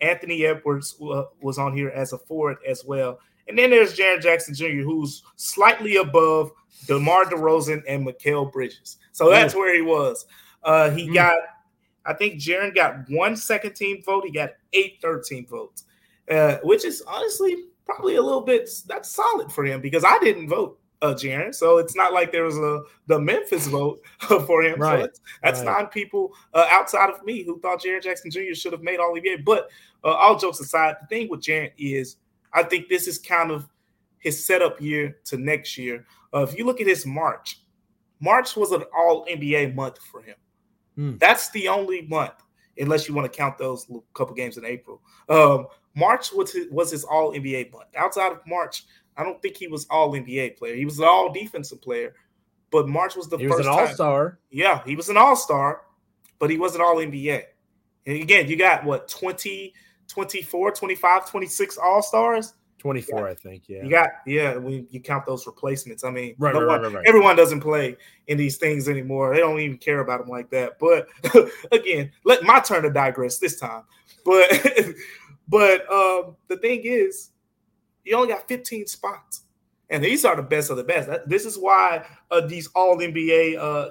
Anthony 0.00 0.44
Edwards 0.44 0.96
uh, 1.02 1.24
was 1.40 1.58
on 1.58 1.74
here 1.74 1.90
as 1.90 2.12
a 2.12 2.18
forward 2.18 2.58
as 2.66 2.84
well. 2.84 3.18
And 3.48 3.58
then 3.58 3.70
there's 3.70 3.96
Jaren 3.96 4.20
Jackson 4.20 4.54
Jr., 4.54 4.82
who's 4.82 5.22
slightly 5.36 5.96
above 5.96 6.52
DeMar 6.86 7.26
DeRozan 7.26 7.82
and 7.88 8.06
Mikal 8.06 8.52
Bridges. 8.52 8.98
So 9.12 9.30
that's 9.30 9.54
where 9.54 9.74
he 9.74 9.82
was. 9.82 10.26
Uh, 10.62 10.90
he 10.90 11.08
mm. 11.08 11.14
got, 11.14 11.38
I 12.04 12.14
think 12.14 12.40
Jaren 12.40 12.74
got 12.74 13.08
one 13.08 13.36
second 13.36 13.74
team 13.74 14.02
vote. 14.04 14.24
He 14.24 14.32
got 14.32 14.50
eight 14.72 14.98
third 15.02 15.24
team 15.24 15.46
votes, 15.46 15.84
uh, 16.30 16.56
which 16.62 16.84
is 16.84 17.02
honestly 17.06 17.64
probably 17.84 18.16
a 18.16 18.22
little 18.22 18.40
bit 18.40 18.70
that's 18.86 19.10
solid 19.10 19.50
for 19.50 19.64
him 19.64 19.80
because 19.80 20.04
I 20.04 20.18
didn't 20.20 20.48
vote 20.48 20.78
uh, 21.02 21.14
Jaren. 21.14 21.54
So 21.54 21.78
it's 21.78 21.96
not 21.96 22.12
like 22.12 22.32
there 22.32 22.44
was 22.44 22.56
a 22.56 22.82
the 23.06 23.18
Memphis 23.18 23.66
vote 23.66 24.02
for 24.46 24.62
him. 24.62 24.80
Right. 24.80 24.96
So 24.96 25.02
that's, 25.02 25.20
that's 25.42 25.58
right. 25.60 25.82
nine 25.82 25.86
people 25.88 26.32
uh, 26.54 26.66
outside 26.70 27.10
of 27.10 27.22
me 27.24 27.42
who 27.42 27.60
thought 27.60 27.82
Jaren 27.82 28.02
Jackson 28.02 28.30
Jr. 28.30 28.54
should 28.54 28.72
have 28.72 28.82
made 28.82 28.98
all 28.98 29.14
NBA. 29.14 29.44
But 29.44 29.68
uh, 30.04 30.08
all 30.08 30.38
jokes 30.38 30.60
aside, 30.60 30.96
the 31.00 31.06
thing 31.08 31.28
with 31.28 31.40
Jaren 31.40 31.72
is 31.76 32.16
I 32.52 32.62
think 32.62 32.88
this 32.88 33.06
is 33.06 33.18
kind 33.18 33.50
of 33.50 33.68
his 34.18 34.44
setup 34.44 34.80
year 34.80 35.18
to 35.24 35.36
next 35.36 35.76
year. 35.76 36.06
Uh, 36.34 36.42
if 36.42 36.56
you 36.56 36.64
look 36.64 36.80
at 36.80 36.86
his 36.86 37.04
March, 37.04 37.60
March 38.20 38.56
was 38.56 38.72
an 38.72 38.84
all 38.96 39.26
NBA 39.26 39.74
month 39.74 39.98
for 39.98 40.22
him. 40.22 40.36
Hmm. 40.94 41.16
That's 41.18 41.50
the 41.50 41.68
only 41.68 42.02
month, 42.02 42.34
unless 42.78 43.08
you 43.08 43.14
want 43.14 43.30
to 43.30 43.36
count 43.36 43.58
those 43.58 43.90
couple 44.14 44.34
games 44.34 44.58
in 44.58 44.64
April. 44.64 45.02
Um, 45.28 45.66
March 45.94 46.32
was 46.32 46.52
his, 46.52 46.70
was 46.70 46.90
his 46.90 47.04
all 47.04 47.32
NBA 47.32 47.72
month. 47.72 47.88
Outside 47.96 48.32
of 48.32 48.40
March, 48.46 48.84
I 49.16 49.24
don't 49.24 49.40
think 49.42 49.56
he 49.56 49.66
was 49.66 49.86
all 49.90 50.12
NBA 50.12 50.56
player. 50.56 50.76
He 50.76 50.84
was 50.84 50.98
an 50.98 51.04
all 51.04 51.32
defensive 51.32 51.82
player, 51.82 52.14
but 52.70 52.88
March 52.88 53.16
was 53.16 53.28
the 53.28 53.36
he 53.36 53.46
first 53.46 53.58
was 53.58 53.66
an 53.66 53.72
all 53.72 53.86
star. 53.88 54.38
Yeah, 54.50 54.82
he 54.84 54.96
was 54.96 55.08
an 55.08 55.16
all 55.16 55.36
star, 55.36 55.82
but 56.38 56.48
he 56.48 56.58
wasn't 56.58 56.82
all 56.82 56.96
NBA. 56.96 57.42
And 58.06 58.16
again, 58.16 58.48
you 58.48 58.56
got 58.56 58.84
what 58.84 59.08
20, 59.08 59.74
24, 60.08 60.72
25, 60.72 61.30
26 61.30 61.78
all 61.78 62.02
stars. 62.02 62.54
24, 62.78 63.20
yeah. 63.20 63.26
I 63.26 63.34
think. 63.34 63.62
Yeah. 63.68 63.82
You 63.84 63.90
got, 63.90 64.08
yeah, 64.26 64.56
when 64.56 64.88
you 64.90 65.00
count 65.00 65.24
those 65.24 65.46
replacements. 65.46 66.02
I 66.02 66.10
mean, 66.10 66.34
right, 66.38 66.52
no 66.52 66.62
right, 66.62 66.80
one, 66.80 66.82
right, 66.82 66.94
right, 66.94 67.06
everyone 67.06 67.36
doesn't 67.36 67.60
play 67.60 67.96
in 68.26 68.36
these 68.36 68.56
things 68.56 68.88
anymore. 68.88 69.32
They 69.32 69.40
don't 69.40 69.60
even 69.60 69.78
care 69.78 70.00
about 70.00 70.20
them 70.20 70.28
like 70.28 70.50
that. 70.50 70.80
But 70.80 71.06
again, 71.72 72.10
let 72.24 72.42
my 72.42 72.58
turn 72.58 72.82
to 72.82 72.90
digress 72.90 73.38
this 73.38 73.60
time. 73.60 73.84
But, 74.24 74.50
but 75.48 75.92
um, 75.92 76.36
the 76.48 76.56
thing 76.60 76.80
is, 76.82 77.30
you 78.04 78.16
only 78.16 78.28
got 78.28 78.48
15 78.48 78.88
spots. 78.88 79.42
And 79.88 80.02
these 80.02 80.24
are 80.24 80.34
the 80.34 80.42
best 80.42 80.70
of 80.70 80.76
the 80.76 80.84
best. 80.84 81.08
This 81.26 81.44
is 81.44 81.56
why 81.58 82.04
uh, 82.30 82.40
these 82.40 82.66
all 82.74 82.96
NBA 82.96 83.58
uh, 83.58 83.90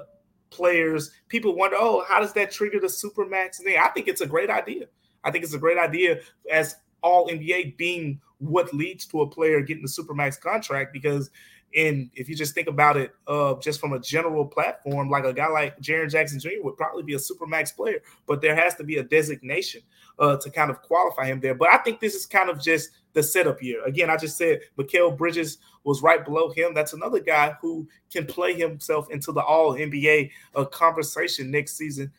players, 0.50 1.12
people 1.28 1.56
wonder, 1.56 1.76
oh, 1.78 2.04
how 2.06 2.20
does 2.20 2.32
that 2.34 2.50
trigger 2.50 2.80
the 2.80 2.88
super 2.88 3.24
max 3.24 3.60
thing? 3.60 3.78
I 3.80 3.88
think 3.88 4.08
it's 4.08 4.20
a 4.20 4.26
great 4.26 4.50
idea. 4.50 4.86
I 5.24 5.30
think 5.30 5.44
it's 5.44 5.54
a 5.54 5.58
great 5.58 5.78
idea 5.78 6.20
as 6.50 6.76
all 7.02 7.28
NBA 7.28 7.76
being 7.76 8.20
what 8.38 8.72
leads 8.74 9.06
to 9.06 9.22
a 9.22 9.26
player 9.26 9.60
getting 9.60 9.82
the 9.82 9.88
supermax 9.88 10.40
contract 10.40 10.92
because 10.92 11.30
and 11.74 12.10
if 12.14 12.28
you 12.28 12.36
just 12.36 12.54
think 12.54 12.68
about 12.68 12.96
it, 12.96 13.14
uh, 13.26 13.54
just 13.54 13.80
from 13.80 13.92
a 13.92 13.98
general 13.98 14.44
platform, 14.44 15.08
like 15.08 15.24
a 15.24 15.32
guy 15.32 15.48
like 15.48 15.80
Jaren 15.80 16.10
Jackson 16.10 16.38
Jr. 16.38 16.62
would 16.62 16.76
probably 16.76 17.02
be 17.02 17.14
a 17.14 17.18
supermax 17.18 17.74
player, 17.74 18.02
but 18.26 18.40
there 18.42 18.54
has 18.54 18.74
to 18.76 18.84
be 18.84 18.98
a 18.98 19.02
designation 19.02 19.80
uh, 20.18 20.36
to 20.36 20.50
kind 20.50 20.70
of 20.70 20.82
qualify 20.82 21.26
him 21.26 21.40
there. 21.40 21.54
But 21.54 21.72
I 21.72 21.78
think 21.78 22.00
this 22.00 22.14
is 22.14 22.26
kind 22.26 22.50
of 22.50 22.60
just 22.60 22.90
the 23.14 23.22
setup 23.22 23.62
year. 23.62 23.82
Again, 23.84 24.10
I 24.10 24.16
just 24.16 24.36
said 24.36 24.60
Mikal 24.76 25.16
Bridges 25.16 25.58
was 25.84 26.02
right 26.02 26.24
below 26.24 26.50
him. 26.50 26.74
That's 26.74 26.92
another 26.92 27.20
guy 27.20 27.56
who 27.60 27.88
can 28.10 28.26
play 28.26 28.54
himself 28.54 29.10
into 29.10 29.32
the 29.32 29.42
All 29.42 29.74
NBA 29.74 30.30
uh, 30.54 30.64
conversation 30.66 31.50
next 31.50 31.76
season. 31.76 32.12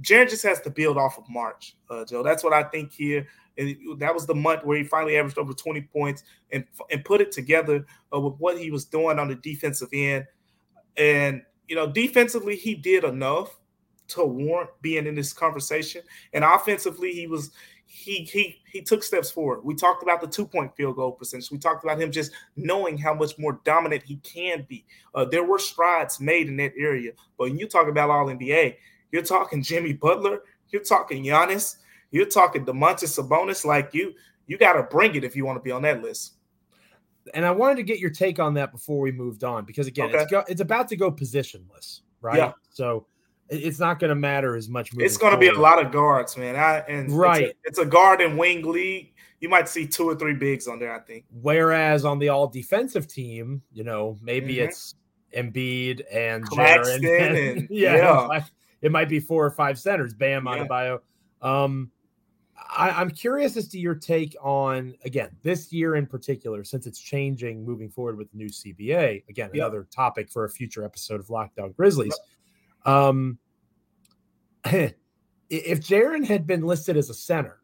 Jaren 0.00 0.28
just 0.28 0.42
has 0.44 0.60
to 0.62 0.70
build 0.70 0.96
off 0.96 1.18
of 1.18 1.28
March, 1.28 1.76
uh, 1.90 2.04
Joe. 2.04 2.22
That's 2.22 2.42
what 2.42 2.52
I 2.52 2.62
think 2.64 2.92
here. 2.92 3.26
And 3.58 3.76
that 3.98 4.14
was 4.14 4.26
the 4.26 4.34
month 4.34 4.64
where 4.64 4.78
he 4.78 4.84
finally 4.84 5.16
averaged 5.16 5.38
over 5.38 5.52
20 5.52 5.82
points 5.82 6.24
and 6.50 6.64
and 6.90 7.04
put 7.04 7.20
it 7.20 7.32
together 7.32 7.84
uh, 8.14 8.20
with 8.20 8.34
what 8.38 8.58
he 8.58 8.70
was 8.70 8.84
doing 8.84 9.18
on 9.18 9.28
the 9.28 9.34
defensive 9.34 9.88
end. 9.92 10.26
And 10.96 11.42
you 11.68 11.76
know, 11.76 11.86
defensively, 11.86 12.56
he 12.56 12.74
did 12.74 13.04
enough 13.04 13.56
to 14.08 14.24
warrant 14.24 14.70
being 14.82 15.06
in 15.06 15.14
this 15.14 15.32
conversation. 15.32 16.02
And 16.32 16.44
offensively, 16.44 17.12
he 17.12 17.26
was 17.26 17.50
he 17.86 18.22
he 18.22 18.60
he 18.70 18.82
took 18.82 19.02
steps 19.02 19.30
forward. 19.30 19.64
We 19.64 19.74
talked 19.74 20.02
about 20.02 20.20
the 20.20 20.26
two 20.28 20.46
point 20.46 20.74
field 20.76 20.96
goal 20.96 21.12
percentage. 21.12 21.50
We 21.50 21.58
talked 21.58 21.84
about 21.84 22.00
him 22.00 22.12
just 22.12 22.32
knowing 22.56 22.96
how 22.96 23.14
much 23.14 23.36
more 23.38 23.60
dominant 23.64 24.04
he 24.04 24.16
can 24.16 24.64
be. 24.68 24.84
Uh, 25.14 25.24
there 25.24 25.44
were 25.44 25.58
strides 25.58 26.20
made 26.20 26.48
in 26.48 26.56
that 26.58 26.72
area, 26.78 27.12
but 27.36 27.50
when 27.50 27.58
you 27.58 27.66
talk 27.66 27.88
about 27.88 28.10
All 28.10 28.26
NBA, 28.26 28.76
you're 29.12 29.22
talking 29.22 29.62
Jimmy 29.62 29.92
Butler, 29.92 30.40
you're 30.68 30.82
talking 30.82 31.24
Giannis, 31.24 31.76
you're 32.10 32.26
talking 32.26 32.64
Domantas 32.64 33.18
Sabonis. 33.18 33.64
Like 33.64 33.92
you, 33.92 34.14
you 34.46 34.58
got 34.58 34.74
to 34.74 34.82
bring 34.84 35.14
it 35.14 35.24
if 35.24 35.36
you 35.36 35.44
want 35.44 35.56
to 35.56 35.62
be 35.62 35.70
on 35.70 35.82
that 35.82 36.02
list. 36.02 36.34
And 37.34 37.44
I 37.44 37.50
wanted 37.50 37.76
to 37.76 37.82
get 37.82 37.98
your 37.98 38.10
take 38.10 38.38
on 38.38 38.54
that 38.54 38.72
before 38.72 39.00
we 39.00 39.12
moved 39.12 39.44
on, 39.44 39.64
because 39.64 39.86
again, 39.86 40.08
okay. 40.08 40.22
it's, 40.22 40.30
go, 40.30 40.44
it's 40.48 40.60
about 40.60 40.88
to 40.88 40.96
go 40.96 41.12
positionless, 41.12 42.00
right? 42.20 42.38
Yeah. 42.38 42.52
So 42.70 43.06
it's 43.50 43.78
not 43.78 43.98
going 43.98 44.08
to 44.08 44.14
matter 44.14 44.56
as 44.56 44.68
much. 44.68 44.90
It's 44.96 45.16
going 45.16 45.32
to 45.32 45.38
be 45.38 45.48
a 45.48 45.58
lot 45.58 45.84
of 45.84 45.92
guards, 45.92 46.36
man. 46.36 46.56
I, 46.56 46.78
and 46.88 47.10
right, 47.12 47.42
it's 47.42 47.52
a, 47.52 47.56
it's 47.64 47.78
a, 47.78 47.86
guard 47.86 48.20
and 48.20 48.38
wing 48.38 48.62
league. 48.62 49.12
You 49.40 49.48
might 49.48 49.68
see 49.68 49.86
two 49.86 50.08
or 50.08 50.14
three 50.14 50.34
bigs 50.34 50.68
on 50.68 50.78
there. 50.78 50.94
I 50.94 51.00
think. 51.00 51.24
Whereas 51.30 52.04
on 52.04 52.18
the 52.18 52.28
all 52.28 52.46
defensive 52.46 53.06
team, 53.06 53.62
you 53.72 53.84
know, 53.84 54.18
maybe 54.22 54.56
mm-hmm. 54.56 54.68
it's 54.68 54.94
Embiid 55.36 56.02
and 56.12 56.44
Claxton 56.44 57.02
Jaren. 57.02 57.56
And, 57.56 57.68
yeah, 57.70 57.96
yeah. 57.96 58.44
It, 58.82 58.92
might, 58.92 59.08
be 59.08 59.20
four 59.20 59.44
or 59.44 59.50
five 59.50 59.78
centers. 59.78 60.14
Bam, 60.14 60.46
yeah. 60.46 60.64
Adebayo. 60.64 61.00
Um, 61.42 61.90
I, 62.76 63.00
am 63.00 63.10
curious 63.10 63.56
as 63.56 63.68
to 63.68 63.78
your 63.78 63.94
take 63.94 64.36
on 64.42 64.94
again 65.04 65.30
this 65.42 65.72
year 65.72 65.96
in 65.96 66.06
particular, 66.06 66.64
since 66.64 66.86
it's 66.86 67.00
changing 67.00 67.64
moving 67.64 67.90
forward 67.90 68.16
with 68.16 68.30
the 68.30 68.36
new 68.36 68.48
CBA. 68.48 69.24
Again, 69.28 69.50
yep. 69.52 69.54
another 69.54 69.86
topic 69.90 70.30
for 70.30 70.44
a 70.44 70.50
future 70.50 70.84
episode 70.84 71.20
of 71.20 71.30
Locked 71.30 71.58
On 71.58 71.72
Grizzlies. 71.72 72.18
Um, 72.84 73.38
if 74.64 74.94
Jaren 75.50 76.24
had 76.24 76.46
been 76.46 76.62
listed 76.62 76.96
as 76.96 77.10
a 77.10 77.14
center, 77.14 77.60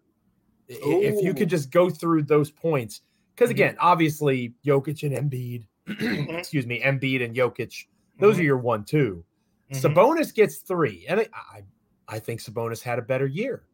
Ooh. 0.71 1.03
if 1.03 1.23
you 1.23 1.35
could 1.35 1.51
just 1.51 1.71
go 1.71 1.91
through 1.91 2.23
those 2.23 2.51
points, 2.51 3.03
because 3.35 3.51
mm-hmm. 3.51 3.57
again, 3.57 3.75
mm-hmm. 3.75 3.87
obviously 3.87 4.55
Jokic 4.65 5.03
and 5.03 5.31
Embiid, 5.31 5.67
mm-hmm. 5.89 6.37
excuse 6.37 6.67
me, 6.67 6.81
Embiid 6.81 7.25
and 7.25 7.35
Jokic, 7.35 7.87
those 8.19 8.35
mm-hmm. 8.35 8.41
are 8.41 8.45
your 8.45 8.59
one 8.59 8.85
two. 8.85 9.25
Mm-hmm. 9.73 9.87
Sabonis 9.87 10.35
gets 10.35 10.59
three, 10.59 11.07
and 11.09 11.21
I, 11.21 11.29
I, 11.35 11.63
I 12.09 12.19
think 12.19 12.41
Sabonis 12.41 12.83
had 12.83 12.99
a 12.99 13.03
better 13.03 13.27
year 13.27 13.65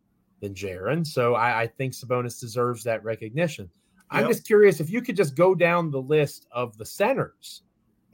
than 0.40 0.55
Jaren. 0.55 1.07
So 1.07 1.35
I, 1.35 1.62
I 1.62 1.66
think 1.66 1.92
Sabonis 1.92 2.40
deserves 2.40 2.85
that 2.85 3.05
recognition. 3.05 3.70
Yep. 4.12 4.22
I'm 4.22 4.28
just 4.28 4.46
curious 4.46 4.81
if 4.81 4.90
you 4.90 5.02
could 5.02 5.16
just 5.16 5.35
go 5.35 5.55
down 5.55 5.90
the 5.90 6.00
list 6.00 6.46
of 6.52 6.76
the 6.76 6.85
centers 6.87 7.62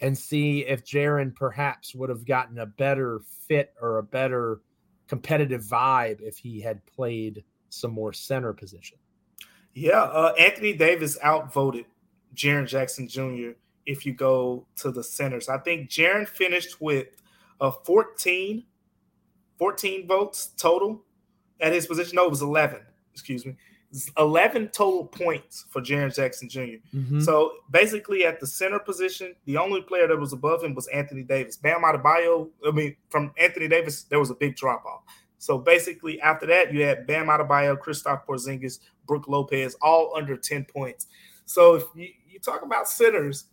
and 0.01 0.17
see 0.17 0.61
if 0.61 0.85
Jaren 0.85 1.35
perhaps 1.35 1.95
would 1.95 2.09
have 2.09 2.25
gotten 2.25 2.59
a 2.59 2.67
better 2.67 3.21
fit 3.47 3.75
or 3.81 3.99
a 3.99 4.03
better 4.03 4.61
competitive 5.09 5.63
vibe 5.65 6.21
if 6.21 6.37
he 6.37 6.61
had 6.61 6.85
played 6.87 7.43
some 7.71 7.91
more 7.93 8.13
center 8.13 8.53
position. 8.53 8.99
Yeah, 9.75 10.03
uh, 10.03 10.35
Anthony 10.39 10.73
Davis 10.73 11.19
outvoted 11.23 11.87
Jaren 12.35 12.67
Jackson 12.67 13.09
Jr. 13.09 13.53
If 13.87 14.05
you 14.05 14.13
go 14.13 14.67
to 14.77 14.91
the 14.91 15.03
centers, 15.03 15.49
I 15.49 15.59
think 15.59 15.89
Jaren 15.89 16.29
finished 16.29 16.81
with 16.81 17.09
a 17.61 17.73
14, 17.73 18.65
14 19.59 20.07
votes 20.07 20.53
total 20.57 21.05
at 21.61 21.73
his 21.73 21.87
position. 21.87 22.17
No, 22.17 22.25
it 22.25 22.31
was 22.31 22.43
11. 22.43 22.81
Excuse 23.13 23.45
me. 23.45 23.57
11 24.19 24.69
total 24.69 25.07
points 25.07 25.65
for 25.71 25.81
Jaren 25.81 26.15
Jackson 26.15 26.49
junior 26.49 26.79
mm-hmm. 26.95 27.21
So 27.21 27.53
basically, 27.71 28.27
at 28.27 28.39
the 28.39 28.47
center 28.47 28.79
position, 28.79 29.35
the 29.47 29.57
only 29.57 29.81
player 29.81 30.07
that 30.07 30.19
was 30.19 30.35
above 30.35 30.63
him 30.63 30.75
was 30.75 30.87
Anthony 30.89 31.23
Davis. 31.23 31.57
Bam 31.57 31.83
Adebayo, 31.83 32.51
I 32.67 32.71
mean, 32.71 32.97
from 33.09 33.33
Anthony 33.39 33.67
Davis, 33.67 34.03
there 34.03 34.19
was 34.19 34.31
a 34.31 34.35
big 34.35 34.57
drop 34.57 34.85
off. 34.85 35.03
So 35.39 35.57
basically, 35.57 36.21
after 36.21 36.47
that, 36.47 36.73
you 36.73 36.83
had 36.83 37.07
Bam 37.07 37.29
Adebayo, 37.29 37.79
Kristaps 37.79 38.27
Porzingis, 38.27 38.81
Brook 39.07 39.27
Lopez, 39.27 39.75
all 39.81 40.13
under 40.15 40.37
10 40.37 40.67
points. 40.67 41.07
So 41.47 41.77
if 41.77 41.85
you, 41.95 42.09
you 42.29 42.41
talk 42.41 42.63
about 42.63 42.89
centers, 42.89 43.47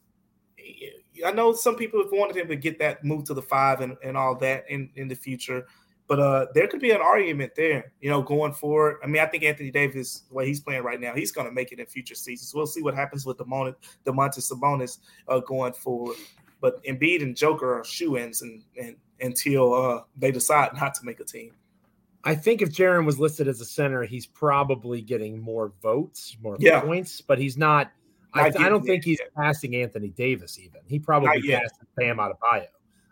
I 1.25 1.31
know 1.31 1.53
some 1.53 1.75
people 1.75 2.01
have 2.01 2.11
wanted 2.11 2.35
him 2.37 2.47
to 2.49 2.55
get 2.55 2.79
that 2.79 3.03
move 3.03 3.23
to 3.25 3.33
the 3.33 3.41
five 3.41 3.81
and, 3.81 3.97
and 4.03 4.17
all 4.17 4.35
that 4.35 4.65
in, 4.69 4.89
in 4.95 5.07
the 5.07 5.15
future. 5.15 5.65
But 6.07 6.19
uh, 6.19 6.45
there 6.53 6.67
could 6.67 6.81
be 6.81 6.91
an 6.91 7.01
argument 7.01 7.53
there, 7.55 7.91
you 7.99 8.11
know, 8.11 8.21
going 8.21 8.53
forward. 8.53 8.97
I 9.03 9.07
mean, 9.07 9.21
I 9.21 9.25
think 9.25 9.43
Anthony 9.43 9.71
Davis, 9.71 10.23
the 10.29 10.35
way 10.35 10.45
he's 10.45 10.59
playing 10.59 10.83
right 10.83 11.01
now, 11.01 11.15
he's 11.15 11.31
going 11.31 11.47
to 11.47 11.53
make 11.53 11.71
it 11.71 11.79
in 11.79 11.85
future 11.87 12.13
seasons. 12.13 12.53
We'll 12.53 12.67
see 12.67 12.83
what 12.83 12.93
happens 12.93 13.25
with 13.25 13.37
Demontis, 13.37 13.75
Domantas 14.05 14.51
Sabonis 14.51 14.99
uh, 15.27 15.39
going 15.39 15.73
forward. 15.73 16.17
But 16.61 16.83
Embiid 16.83 17.23
and 17.23 17.35
Joker 17.35 17.79
are 17.79 17.83
shoe-ins 17.83 18.43
and, 18.43 18.63
and, 18.79 18.95
until 19.19 19.73
uh, 19.73 20.01
they 20.15 20.31
decide 20.31 20.73
not 20.75 20.93
to 20.95 21.05
make 21.05 21.19
a 21.19 21.23
team. 21.23 21.53
I 22.23 22.35
think 22.35 22.61
if 22.61 22.69
Jaren 22.69 23.05
was 23.05 23.19
listed 23.19 23.47
as 23.47 23.61
a 23.61 23.65
center, 23.65 24.03
he's 24.03 24.25
probably 24.25 25.01
getting 25.01 25.39
more 25.39 25.73
votes, 25.81 26.37
more 26.41 26.57
yeah. 26.59 26.81
points, 26.81 27.21
but 27.21 27.39
he's 27.39 27.57
not. 27.57 27.91
I, 28.35 28.47
I, 28.47 28.69
don't 28.69 28.83
think 28.83 29.03
he's 29.03 29.19
passing 29.35 29.75
Anthony 29.75 30.09
Davis 30.09 30.59
even. 30.59 30.81
He 30.87 30.99
probably 30.99 31.41
passed 31.49 31.75
Bam 31.95 32.17
Adebayo. 32.17 32.67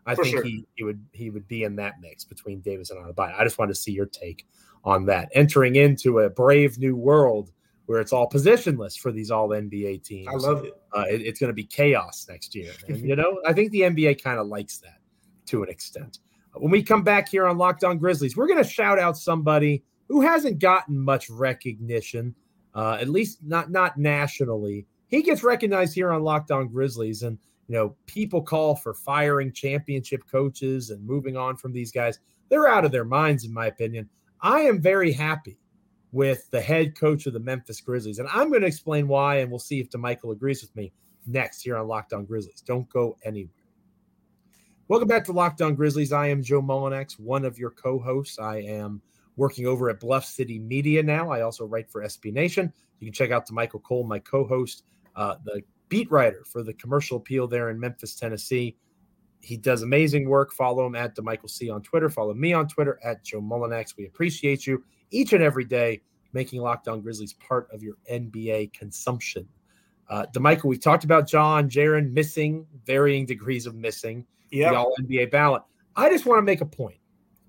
I 0.05 0.15
For 0.15 0.23
think 0.23 0.35
sure. 0.35 0.43
he, 0.43 0.65
he 0.75 0.83
would 0.83 1.03
he 1.13 1.29
would 1.29 1.47
be 1.47 1.63
in 1.63 1.75
that 1.77 1.95
mix 2.01 2.23
between 2.25 2.59
Davis 2.59 2.91
and 2.91 2.99
Adebayo. 2.99 3.39
I 3.39 3.43
just 3.43 3.57
wanted 3.57 3.73
to 3.73 3.79
see 3.79 3.93
your 3.93 4.05
take 4.05 4.45
on 4.83 5.05
that. 5.05 5.29
Entering 5.33 5.75
into 5.77 6.19
a 6.19 6.29
brave 6.29 6.77
new 6.77 6.95
world 6.95 7.51
where 7.85 7.99
it's 7.99 8.13
all 8.13 8.29
positionless 8.29 8.97
for 8.97 9.11
these 9.11 9.31
all 9.31 9.49
NBA 9.49 10.03
teams. 10.03 10.27
I 10.29 10.35
love 10.35 10.65
it. 10.65 10.73
Uh, 10.95 11.05
it 11.09 11.21
it's 11.21 11.39
going 11.39 11.49
to 11.49 11.53
be 11.53 11.63
chaos 11.63 12.25
next 12.29 12.55
year. 12.55 12.73
And, 12.87 12.99
you 13.07 13.15
know, 13.15 13.41
I 13.45 13.53
think 13.53 13.71
the 13.71 13.81
NBA 13.81 14.21
kind 14.21 14.39
of 14.39 14.47
likes 14.47 14.77
that 14.79 14.99
to 15.47 15.63
an 15.63 15.69
extent. 15.69 16.19
When 16.53 16.71
we 16.71 16.83
come 16.83 17.03
back 17.03 17.29
here 17.29 17.47
on 17.47 17.57
Locked 17.57 17.83
On 17.83 17.97
Grizzlies, 17.97 18.37
we're 18.37 18.47
going 18.47 18.63
to 18.63 18.69
shout 18.69 18.99
out 18.99 19.17
somebody 19.17 19.83
who 20.07 20.21
hasn't 20.21 20.59
gotten 20.59 20.99
much 20.99 21.29
recognition, 21.29 22.35
uh, 22.75 22.97
at 22.99 23.09
least 23.09 23.39
not 23.43 23.71
not 23.71 23.97
nationally. 23.97 24.85
He 25.13 25.21
gets 25.21 25.43
recognized 25.43 25.93
here 25.93 26.11
on 26.11 26.23
Locked 26.23 26.49
On 26.49 26.67
Grizzlies, 26.67 27.21
and 27.21 27.37
you 27.67 27.75
know, 27.75 27.95
people 28.07 28.41
call 28.41 28.75
for 28.75 28.95
firing 28.95 29.53
championship 29.53 30.23
coaches 30.25 30.89
and 30.89 31.05
moving 31.05 31.37
on 31.37 31.55
from 31.55 31.71
these 31.71 31.91
guys. 31.91 32.17
They're 32.49 32.67
out 32.67 32.83
of 32.83 32.91
their 32.91 33.05
minds, 33.05 33.45
in 33.45 33.53
my 33.53 33.67
opinion. 33.67 34.09
I 34.41 34.61
am 34.61 34.81
very 34.81 35.11
happy 35.11 35.59
with 36.13 36.49
the 36.49 36.59
head 36.59 36.97
coach 36.97 37.27
of 37.27 37.33
the 37.33 37.39
Memphis 37.39 37.79
Grizzlies, 37.79 38.17
and 38.17 38.27
I'm 38.33 38.49
going 38.49 38.61
to 38.61 38.67
explain 38.67 39.07
why, 39.07 39.35
and 39.35 39.51
we'll 39.51 39.59
see 39.59 39.79
if 39.79 39.91
Damichael 39.91 40.31
agrees 40.31 40.63
with 40.63 40.75
me 40.75 40.91
next 41.27 41.61
here 41.61 41.77
on 41.77 41.87
Locked 41.87 42.13
On 42.13 42.25
Grizzlies. 42.25 42.63
Don't 42.65 42.89
go 42.89 43.15
anywhere. 43.23 43.53
Welcome 44.87 45.07
back 45.07 45.25
to 45.25 45.31
Locked 45.31 45.61
On 45.61 45.75
Grizzlies. 45.75 46.11
I 46.11 46.25
am 46.29 46.41
Joe 46.41 46.63
Mullinax, 46.63 47.19
one 47.19 47.45
of 47.45 47.59
your 47.59 47.69
co-hosts. 47.69 48.39
I 48.39 48.61
am 48.61 48.99
working 49.35 49.67
over 49.67 49.91
at 49.91 49.99
Bluff 49.99 50.25
City 50.25 50.57
Media 50.57 51.03
now. 51.03 51.29
I 51.29 51.41
also 51.41 51.65
write 51.65 51.91
for 51.91 52.01
SB 52.01 52.33
Nation. 52.33 52.73
You 52.99 53.05
can 53.05 53.13
check 53.13 53.29
out 53.29 53.47
Damichael 53.47 53.83
Cole, 53.83 54.05
my 54.05 54.17
co-host, 54.17 54.85
uh, 55.15 55.35
the 55.43 55.61
beat 55.89 56.09
writer 56.11 56.43
for 56.45 56.63
the 56.63 56.73
commercial 56.73 57.17
appeal 57.17 57.47
there 57.47 57.69
in 57.69 57.79
Memphis, 57.79 58.15
Tennessee. 58.15 58.75
He 59.41 59.57
does 59.57 59.81
amazing 59.81 60.27
work. 60.29 60.53
Follow 60.53 60.85
him 60.85 60.95
at 60.95 61.15
Damichael 61.15 61.49
C 61.49 61.69
on 61.69 61.81
Twitter. 61.81 62.09
Follow 62.09 62.33
me 62.33 62.53
on 62.53 62.67
Twitter 62.67 62.99
at 63.03 63.23
Joe 63.23 63.41
Mullinax. 63.41 63.97
We 63.97 64.05
appreciate 64.05 64.65
you 64.65 64.83
each 65.11 65.33
and 65.33 65.43
every 65.43 65.65
day 65.65 66.01
making 66.31 66.61
Locked 66.61 66.87
On 66.87 67.01
Grizzlies 67.01 67.33
part 67.33 67.67
of 67.71 67.83
your 67.83 67.95
NBA 68.11 68.73
consumption. 68.73 69.47
Uh, 70.09 70.25
Damichael, 70.33 70.65
we've 70.65 70.81
talked 70.81 71.03
about 71.03 71.27
John, 71.27 71.69
Jaren 71.69 72.11
missing, 72.11 72.65
varying 72.85 73.25
degrees 73.25 73.65
of 73.65 73.75
missing 73.75 74.25
yep. 74.51 74.71
the 74.71 74.77
All 74.77 74.93
NBA 75.01 75.31
ballot. 75.31 75.63
I 75.95 76.09
just 76.09 76.25
want 76.25 76.39
to 76.39 76.43
make 76.43 76.61
a 76.61 76.65
point. 76.65 76.97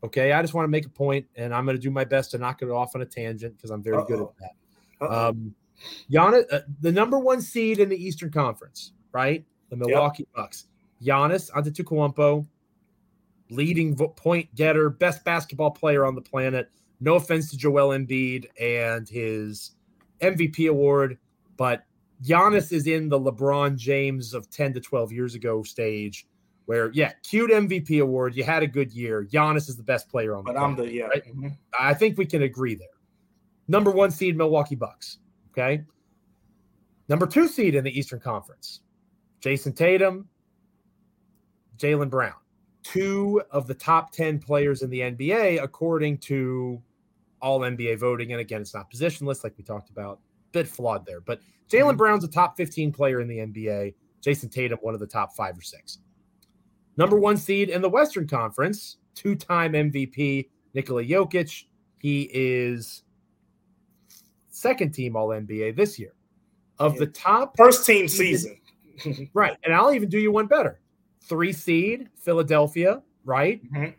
Okay. 0.03 0.33
I 0.33 0.42
just 0.42 0.55
want 0.55 0.64
to 0.64 0.70
make 0.70 0.87
a 0.87 0.90
point, 0.90 1.27
and 1.37 1.55
I'm 1.55 1.64
going 1.64 1.77
to 1.77 1.83
do 1.83 1.90
my 1.90 2.05
best 2.05 2.31
to 2.33 2.38
knock 2.38 2.62
it 2.62 2.68
off 2.68 2.94
on 2.94 3.03
a 3.03 3.07
tangent 3.07 3.57
because 3.57 3.70
I'm 3.70 3.83
very 3.83 3.96
Uh-oh. 3.96 4.05
good 4.05 4.20
at 4.20 4.29
that. 4.38 5.11
Um, 5.11 5.55
Giannis, 6.10 6.44
uh, 6.52 6.60
the 6.80 6.92
number 6.92 7.18
one 7.18 7.40
seed 7.40 7.78
in 7.78 7.88
the 7.88 7.96
Eastern 7.96 8.30
Conference, 8.30 8.92
right? 9.12 9.44
The 9.70 9.76
Milwaukee 9.76 10.26
yep. 10.34 10.42
Bucks. 10.42 10.66
Giannis 11.02 11.50
Antetokounmpo, 11.50 12.46
leading 13.50 13.96
point 13.96 14.54
getter, 14.54 14.90
best 14.90 15.24
basketball 15.24 15.70
player 15.70 16.04
on 16.04 16.14
the 16.14 16.22
planet. 16.22 16.70
No 17.00 17.16
offense 17.16 17.50
to 17.50 17.56
Joel 17.56 17.90
Embiid 17.96 18.46
and 18.60 19.08
his 19.08 19.72
MVP 20.20 20.70
award, 20.70 21.18
but 21.56 21.84
Giannis 22.22 22.72
is 22.72 22.87
in 22.87 23.08
the 23.08 23.18
LeBron 23.18 23.76
James 23.76 24.32
of 24.32 24.48
10 24.50 24.74
to 24.74 24.80
12 24.80 25.12
years 25.12 25.34
ago 25.34 25.62
stage 25.62 26.26
where, 26.66 26.90
yeah, 26.92 27.12
cute 27.22 27.50
MVP 27.50 28.00
award. 28.00 28.34
You 28.34 28.44
had 28.44 28.62
a 28.62 28.66
good 28.66 28.92
year. 28.92 29.26
Giannis 29.30 29.68
is 29.68 29.76
the 29.76 29.82
best 29.82 30.08
player 30.08 30.34
on 30.34 30.44
the 30.44 30.52
but 30.52 30.58
planet. 30.58 30.78
I'm 30.80 30.87
the, 30.87 30.92
yeah. 30.92 31.06
Right? 31.06 31.26
Mm-hmm. 31.26 31.48
I 31.78 31.92
think 31.94 32.16
we 32.16 32.26
can 32.26 32.42
agree 32.42 32.74
there. 32.74 32.88
Number 33.68 33.90
one 33.90 34.10
seed, 34.10 34.37
Milwaukee 34.37 34.74
Bucks. 34.74 35.18
Okay. 35.56 35.84
Number 37.08 37.26
two 37.26 37.46
seed 37.46 37.74
in 37.74 37.84
the 37.84 37.96
Eastern 37.96 38.18
Conference, 38.18 38.80
Jayson 39.40 39.72
Tatum, 39.72 40.28
Jaylen 41.78 42.10
Brown, 42.10 42.34
two 42.82 43.42
of 43.50 43.66
the 43.66 43.74
top 43.74 44.10
10 44.12 44.40
players 44.40 44.82
in 44.82 44.90
the 44.90 45.00
NBA, 45.00 45.62
according 45.62 46.18
to 46.18 46.82
all 47.40 47.60
NBA 47.60 47.98
voting. 47.98 48.32
And 48.32 48.40
again, 48.40 48.60
it's 48.60 48.74
not 48.74 48.90
positionless, 48.90 49.44
like 49.44 49.54
we 49.56 49.64
talked 49.64 49.90
about, 49.90 50.18
bit 50.52 50.66
flawed 50.66 51.06
there. 51.06 51.20
But 51.20 51.40
Jaylen 51.68 51.90
mm-hmm. 51.90 51.96
Brown's 51.98 52.24
a 52.24 52.28
top 52.28 52.56
15 52.56 52.92
player 52.92 53.20
in 53.20 53.28
the 53.28 53.38
NBA. 53.38 53.94
Jayson 54.22 54.48
Tatum, 54.48 54.78
one 54.80 54.94
of 54.94 55.00
the 55.00 55.06
top 55.06 55.36
five 55.36 55.56
or 55.56 55.62
six. 55.62 55.98
Number 56.96 57.18
one 57.18 57.36
seed 57.36 57.68
in 57.68 57.82
the 57.82 57.88
Western 57.88 58.26
Conference, 58.26 58.96
two 59.14 59.34
time 59.34 59.74
MVP, 59.74 60.48
Nikola 60.72 61.04
Jokic. 61.04 61.64
He 61.98 62.30
is 62.32 63.02
second 64.54 64.92
team 64.92 65.16
All 65.16 65.28
NBA 65.28 65.76
this 65.76 65.98
year. 65.98 66.12
Of 66.78 66.96
the 66.96 67.06
top 67.06 67.56
first 67.56 67.86
team 67.86 68.08
season. 68.08 68.58
right. 69.34 69.56
And 69.64 69.74
I'll 69.74 69.92
even 69.92 70.08
do 70.08 70.18
you 70.18 70.32
one 70.32 70.46
better. 70.46 70.80
Three 71.22 71.52
seed, 71.52 72.08
Philadelphia, 72.16 73.02
right? 73.24 73.62
Mm-hmm. 73.72 73.90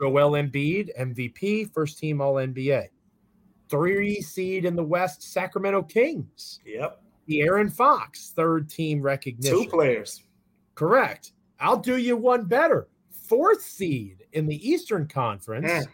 Joel 0.00 0.32
Embiid, 0.32 0.90
MVP, 0.98 1.72
first 1.72 1.98
team 1.98 2.20
All 2.20 2.34
NBA. 2.34 2.88
Three 3.68 4.20
seed 4.20 4.64
in 4.64 4.76
the 4.76 4.82
West, 4.82 5.22
Sacramento 5.22 5.82
Kings. 5.82 6.60
Yep. 6.66 7.00
De'Aaron 7.28 7.72
Fox, 7.72 8.32
third 8.36 8.68
team 8.68 9.00
recognition. 9.00 9.62
Two 9.62 9.68
players. 9.68 10.22
Correct. 10.74 11.32
I'll 11.60 11.78
do 11.78 11.96
you 11.96 12.16
one 12.16 12.44
better. 12.44 12.88
Fourth 13.10 13.62
seed 13.62 14.24
in 14.32 14.46
the 14.46 14.68
Eastern 14.68 15.06
Conference, 15.08 15.70
mm. 15.70 15.86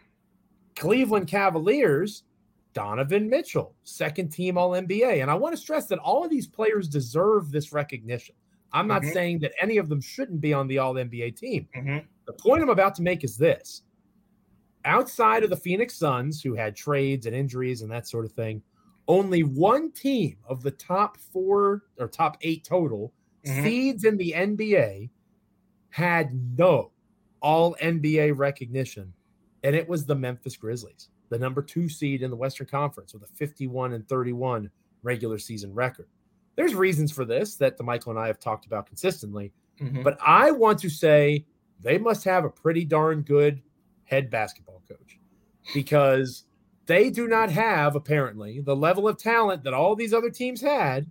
Cleveland 0.74 1.28
Cavaliers, 1.28 2.24
Donovan 2.72 3.28
Mitchell, 3.28 3.74
second 3.82 4.30
team 4.30 4.56
All 4.56 4.70
NBA. 4.70 5.22
And 5.22 5.30
I 5.30 5.34
want 5.34 5.54
to 5.54 5.60
stress 5.60 5.86
that 5.86 5.98
all 5.98 6.24
of 6.24 6.30
these 6.30 6.46
players 6.46 6.88
deserve 6.88 7.50
this 7.50 7.72
recognition. 7.72 8.34
I'm 8.72 8.86
not 8.86 9.02
mm-hmm. 9.02 9.12
saying 9.12 9.38
that 9.40 9.52
any 9.60 9.78
of 9.78 9.88
them 9.88 10.00
shouldn't 10.00 10.40
be 10.40 10.52
on 10.52 10.68
the 10.68 10.78
All 10.78 10.94
NBA 10.94 11.36
team. 11.36 11.68
Mm-hmm. 11.76 11.98
The 12.26 12.32
point 12.32 12.62
I'm 12.62 12.68
about 12.68 12.94
to 12.96 13.02
make 13.02 13.24
is 13.24 13.36
this 13.36 13.82
outside 14.84 15.42
of 15.42 15.50
the 15.50 15.56
Phoenix 15.56 15.94
Suns, 15.94 16.42
who 16.42 16.54
had 16.54 16.76
trades 16.76 17.26
and 17.26 17.34
injuries 17.34 17.82
and 17.82 17.90
that 17.90 18.08
sort 18.08 18.24
of 18.24 18.32
thing, 18.32 18.62
only 19.08 19.42
one 19.42 19.90
team 19.92 20.36
of 20.48 20.62
the 20.62 20.70
top 20.70 21.16
four 21.16 21.82
or 21.98 22.08
top 22.08 22.38
eight 22.42 22.64
total 22.64 23.12
mm-hmm. 23.44 23.62
seeds 23.62 24.04
in 24.04 24.16
the 24.16 24.32
NBA 24.36 25.10
had 25.90 26.30
no 26.56 26.92
all 27.42 27.74
NBA 27.82 28.36
recognition, 28.36 29.12
and 29.64 29.74
it 29.74 29.88
was 29.88 30.04
the 30.04 30.14
Memphis 30.14 30.56
Grizzlies, 30.56 31.08
the 31.30 31.38
number 31.38 31.62
two 31.62 31.88
seed 31.88 32.22
in 32.22 32.30
the 32.30 32.36
Western 32.36 32.66
Conference 32.66 33.14
with 33.14 33.22
a 33.22 33.34
51 33.34 33.94
and 33.94 34.06
31 34.08 34.70
regular 35.02 35.38
season 35.38 35.72
record. 35.72 36.08
There's 36.56 36.74
reasons 36.74 37.10
for 37.10 37.24
this 37.24 37.56
that 37.56 37.80
Michael 37.80 38.10
and 38.10 38.20
I 38.20 38.26
have 38.26 38.38
talked 38.38 38.66
about 38.66 38.86
consistently, 38.86 39.52
mm-hmm. 39.80 40.02
but 40.02 40.18
I 40.24 40.50
want 40.50 40.80
to 40.80 40.90
say 40.90 41.46
they 41.80 41.96
must 41.96 42.24
have 42.24 42.44
a 42.44 42.50
pretty 42.50 42.84
darn 42.84 43.22
good 43.22 43.62
head 44.04 44.30
basketball 44.30 44.82
coach 44.88 45.18
because 45.72 46.44
they 46.86 47.08
do 47.08 47.28
not 47.28 47.50
have 47.50 47.94
apparently 47.94 48.60
the 48.60 48.76
level 48.76 49.08
of 49.08 49.16
talent 49.16 49.62
that 49.62 49.72
all 49.72 49.94
these 49.94 50.12
other 50.12 50.30
teams 50.30 50.60
had, 50.60 51.10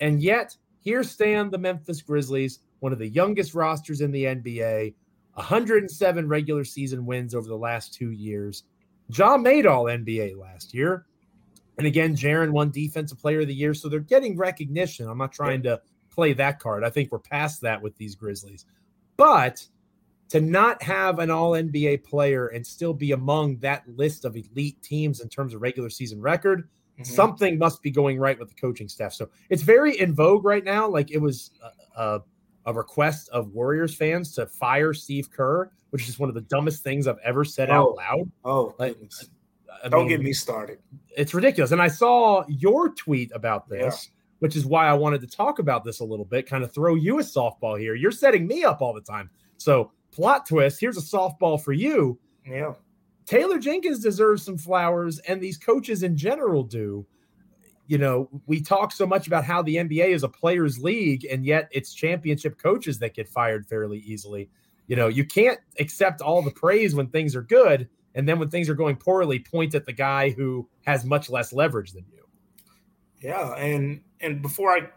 and 0.00 0.20
yet 0.20 0.56
here 0.80 1.04
stand 1.04 1.52
the 1.52 1.58
Memphis 1.58 2.02
Grizzlies, 2.02 2.58
one 2.80 2.92
of 2.92 2.98
the 2.98 3.08
youngest 3.08 3.54
rosters 3.54 4.00
in 4.00 4.10
the 4.10 4.24
NBA, 4.24 4.94
107 5.34 6.28
regular 6.28 6.64
season 6.64 7.06
wins 7.06 7.34
over 7.34 7.46
the 7.46 7.56
last 7.56 7.94
two 7.94 8.10
years. 8.10 8.64
Ja 9.08 9.36
made 9.36 9.66
all 9.66 9.84
NBA 9.84 10.36
last 10.36 10.74
year. 10.74 11.06
And 11.78 11.86
again, 11.86 12.16
Jaren 12.16 12.50
won 12.50 12.70
Defensive 12.70 13.18
Player 13.18 13.40
of 13.40 13.48
the 13.48 13.54
Year. 13.54 13.74
So 13.74 13.88
they're 13.88 14.00
getting 14.00 14.36
recognition. 14.36 15.08
I'm 15.08 15.18
not 15.18 15.32
trying 15.32 15.62
to 15.64 15.80
play 16.10 16.32
that 16.32 16.58
card. 16.58 16.84
I 16.84 16.90
think 16.90 17.12
we're 17.12 17.18
past 17.18 17.60
that 17.60 17.80
with 17.82 17.96
these 17.96 18.14
Grizzlies. 18.14 18.64
But 19.16 19.66
to 20.30 20.40
not 20.40 20.82
have 20.82 21.18
an 21.18 21.30
all 21.30 21.52
NBA 21.52 22.04
player 22.04 22.48
and 22.48 22.66
still 22.66 22.92
be 22.94 23.12
among 23.12 23.58
that 23.58 23.84
list 23.88 24.24
of 24.24 24.36
elite 24.36 24.82
teams 24.82 25.20
in 25.20 25.28
terms 25.28 25.54
of 25.54 25.62
regular 25.62 25.90
season 25.90 26.20
record, 26.20 26.68
mm-hmm. 26.98 27.04
something 27.04 27.58
must 27.58 27.82
be 27.82 27.90
going 27.90 28.18
right 28.18 28.38
with 28.38 28.48
the 28.48 28.54
coaching 28.54 28.88
staff. 28.88 29.12
So 29.12 29.28
it's 29.50 29.62
very 29.62 30.00
in 30.00 30.14
vogue 30.14 30.44
right 30.44 30.64
now. 30.64 30.88
Like 30.88 31.10
it 31.10 31.18
was 31.18 31.52
a, 31.96 32.20
a, 32.66 32.74
request 32.74 33.28
of 33.30 33.52
Warriors 33.52 33.94
fans 33.94 34.32
to 34.32 34.46
fire 34.46 34.92
Steve 34.92 35.30
Kerr, 35.30 35.70
which 35.90 36.08
is 36.08 36.18
one 36.18 36.28
of 36.28 36.34
the 36.34 36.42
dumbest 36.42 36.82
things 36.82 37.06
I've 37.06 37.18
ever 37.24 37.44
said 37.44 37.70
oh, 37.70 37.74
out 37.74 37.96
loud. 37.96 38.30
Oh, 38.44 38.74
like, 38.78 38.96
don't 39.88 40.00
mean, 40.02 40.08
get 40.08 40.20
me 40.20 40.32
started. 40.32 40.78
It's 41.16 41.34
ridiculous. 41.34 41.72
And 41.72 41.80
I 41.80 41.88
saw 41.88 42.44
your 42.48 42.90
tweet 42.90 43.30
about 43.34 43.68
this. 43.68 44.06
Yeah. 44.06 44.12
Which 44.40 44.54
is 44.54 44.66
why 44.66 44.86
I 44.86 44.92
wanted 44.92 45.22
to 45.22 45.26
talk 45.26 45.60
about 45.60 45.82
this 45.82 46.00
a 46.00 46.04
little 46.04 46.26
bit, 46.26 46.46
kind 46.46 46.62
of 46.62 46.70
throw 46.70 46.94
you 46.94 47.20
a 47.20 47.22
softball 47.22 47.80
here. 47.80 47.94
You're 47.94 48.10
setting 48.10 48.46
me 48.46 48.64
up 48.64 48.82
all 48.82 48.92
the 48.92 49.00
time. 49.00 49.30
So 49.56 49.92
plot 50.10 50.44
twist 50.44 50.78
here's 50.78 50.98
a 50.98 51.00
softball 51.00 51.58
for 51.58 51.72
you. 51.72 52.18
Yeah. 52.46 52.74
Taylor 53.24 53.58
Jenkins 53.58 54.00
deserves 54.00 54.42
some 54.44 54.58
flowers, 54.58 55.18
and 55.20 55.40
these 55.40 55.56
coaches 55.56 56.02
in 56.02 56.16
general 56.16 56.62
do. 56.62 57.06
You 57.86 57.98
know, 57.98 58.28
we 58.46 58.60
talk 58.60 58.92
so 58.92 59.06
much 59.06 59.26
about 59.26 59.44
how 59.44 59.62
the 59.62 59.76
NBA 59.76 60.08
is 60.08 60.22
a 60.22 60.28
players' 60.28 60.78
league, 60.78 61.24
and 61.24 61.44
yet 61.44 61.68
it's 61.70 61.94
championship 61.94 62.58
coaches 62.58 62.98
that 62.98 63.14
get 63.14 63.28
fired 63.28 63.66
fairly 63.66 63.98
easily. 64.00 64.50
You 64.86 64.96
know, 64.96 65.08
you 65.08 65.24
can't 65.24 65.58
accept 65.78 66.20
all 66.20 66.42
the 66.42 66.50
praise 66.50 66.94
when 66.94 67.08
things 67.08 67.36
are 67.36 67.42
good, 67.42 67.88
and 68.14 68.28
then 68.28 68.38
when 68.38 68.50
things 68.50 68.68
are 68.68 68.74
going 68.74 68.96
poorly, 68.96 69.38
point 69.38 69.74
at 69.74 69.86
the 69.86 69.92
guy 69.92 70.30
who 70.30 70.68
has 70.86 71.04
much 71.04 71.30
less 71.30 71.52
leverage 71.52 71.92
than 71.92 72.04
you. 72.12 72.26
Yeah, 73.20 73.54
and 73.54 74.00
and 74.20 74.42
before 74.42 74.70
I 74.70 74.88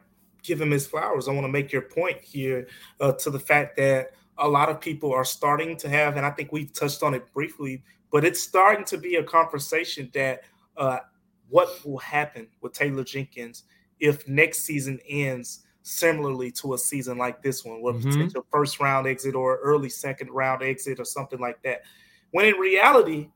give 0.44 0.60
him 0.60 0.72
his 0.72 0.88
flowers, 0.88 1.28
I 1.28 1.32
want 1.32 1.46
to 1.46 1.52
make 1.52 1.72
your 1.72 1.82
point 1.84 2.20
here 2.22 2.68
uh, 3.00 3.14
to 3.14 3.30
the 3.30 3.40
fact 3.40 3.78
that 3.78 4.12
a 4.38 4.48
lot 4.48 4.70
of 4.70 4.80
people 4.80 5.14
are 5.14 5.26
starting 5.26 5.76
to 5.78 5.90
have, 5.90 6.18
and 6.18 6.26
I 6.26 6.32
think 6.32 6.52
we 6.52 6.66
touched 6.66 7.04
on 7.04 7.14
it 7.14 7.32
briefly, 7.34 7.84
but 8.12 8.24
it's 8.24 8.42
starting 8.42 8.86
to 8.86 8.98
be 8.98 9.16
a 9.16 9.24
conversation 9.24 10.10
that 10.14 10.44
uh, 10.78 11.00
what 11.50 11.70
will 11.86 11.98
happen 11.98 12.48
with 12.62 12.74
Taylor 12.74 13.04
Jenkins 13.04 13.64
if 14.00 14.28
next 14.28 14.60
season 14.60 15.00
ends 15.08 15.66
similarly 15.82 16.52
to 16.52 16.74
a 16.74 16.78
season 16.78 17.18
like 17.18 17.42
this 17.42 17.66
one, 17.66 17.82
with 17.82 17.98
mm-hmm. 17.98 18.12
potential 18.12 18.46
first 18.52 18.80
round 18.80 19.08
exit 19.08 19.36
or 19.36 19.58
early 19.58 19.90
second 19.90 20.30
round 20.30 20.62
exit 20.62 21.00
or 21.00 21.06
something 21.06 21.40
like 21.40 21.62
that. 21.64 21.82
When 22.32 22.46
in 22.46 22.56
reality, 22.56 23.30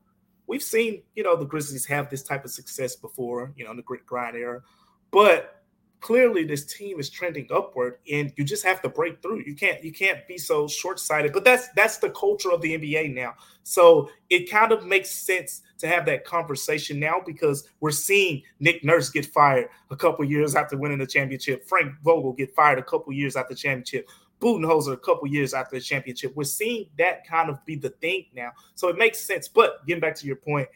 we've 0.46 0.62
seen, 0.62 1.02
you 1.14 1.22
know, 1.22 1.36
the 1.36 1.44
Grizzlies 1.44 1.86
have 1.86 2.10
this 2.10 2.22
type 2.22 2.44
of 2.44 2.50
success 2.50 2.96
before, 2.96 3.52
you 3.56 3.64
know, 3.64 3.72
in 3.72 3.76
the 3.76 3.82
grit 3.82 4.06
grind 4.06 4.36
era, 4.36 4.62
but 5.10 5.63
clearly 6.04 6.44
this 6.44 6.66
team 6.66 7.00
is 7.00 7.08
trending 7.08 7.48
upward 7.50 7.96
and 8.12 8.30
you 8.36 8.44
just 8.44 8.62
have 8.62 8.82
to 8.82 8.90
break 8.90 9.22
through 9.22 9.42
you 9.46 9.54
can't 9.54 9.82
you 9.82 9.90
can't 9.90 10.28
be 10.28 10.36
so 10.36 10.68
short-sighted 10.68 11.32
but 11.32 11.44
that's 11.44 11.68
that's 11.70 11.96
the 11.96 12.10
culture 12.10 12.52
of 12.52 12.60
the 12.60 12.76
nba 12.76 13.12
now 13.14 13.32
so 13.62 14.10
it 14.28 14.50
kind 14.50 14.70
of 14.70 14.84
makes 14.84 15.10
sense 15.10 15.62
to 15.78 15.88
have 15.88 16.04
that 16.04 16.22
conversation 16.26 17.00
now 17.00 17.22
because 17.24 17.70
we're 17.80 17.90
seeing 17.90 18.42
nick 18.60 18.84
nurse 18.84 19.08
get 19.08 19.24
fired 19.24 19.66
a 19.90 19.96
couple 19.96 20.22
years 20.26 20.54
after 20.54 20.76
winning 20.76 20.98
the 20.98 21.06
championship 21.06 21.66
frank 21.66 21.90
vogel 22.04 22.34
get 22.34 22.54
fired 22.54 22.78
a 22.78 22.82
couple 22.82 23.10
years 23.10 23.34
after 23.34 23.54
the 23.54 23.58
championship 23.58 24.06
Budenholzer 24.40 24.92
a 24.92 24.98
couple 24.98 25.26
years 25.28 25.54
after 25.54 25.76
the 25.76 25.80
championship. 25.80 26.34
We're 26.34 26.44
seeing 26.44 26.86
that 26.98 27.26
kind 27.26 27.48
of 27.48 27.64
be 27.64 27.76
the 27.76 27.90
thing 27.90 28.26
now. 28.34 28.50
So 28.74 28.88
it 28.88 28.98
makes 28.98 29.20
sense. 29.20 29.48
But 29.48 29.86
getting 29.86 30.02
back 30.02 30.16
to 30.16 30.26
your 30.26 30.36
point 30.36 30.68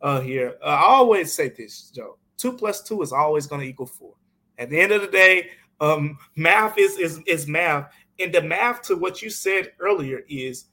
uh, 0.00 0.20
here, 0.20 0.54
uh, 0.62 0.66
I 0.66 0.82
always 0.82 1.32
say 1.32 1.48
this, 1.48 1.90
Joe. 1.90 2.18
Two 2.36 2.52
plus 2.52 2.82
two 2.82 3.02
is 3.02 3.12
always 3.12 3.46
going 3.46 3.62
to 3.62 3.66
equal 3.66 3.86
four. 3.86 4.14
At 4.58 4.70
the 4.70 4.80
end 4.80 4.92
of 4.92 5.02
the 5.02 5.08
day, 5.08 5.50
um, 5.80 6.18
math 6.36 6.78
is, 6.78 6.98
is 6.98 7.20
is 7.26 7.46
math, 7.46 7.92
and 8.18 8.32
the 8.32 8.42
math 8.42 8.82
to 8.82 8.96
what 8.96 9.20
you 9.22 9.30
said 9.30 9.72
earlier 9.78 10.22
is 10.28 10.66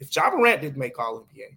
if 0.00 0.14
Ja 0.14 0.30
Morant 0.30 0.60
didn't 0.60 0.76
make 0.76 0.98
All 0.98 1.20
NBA, 1.20 1.56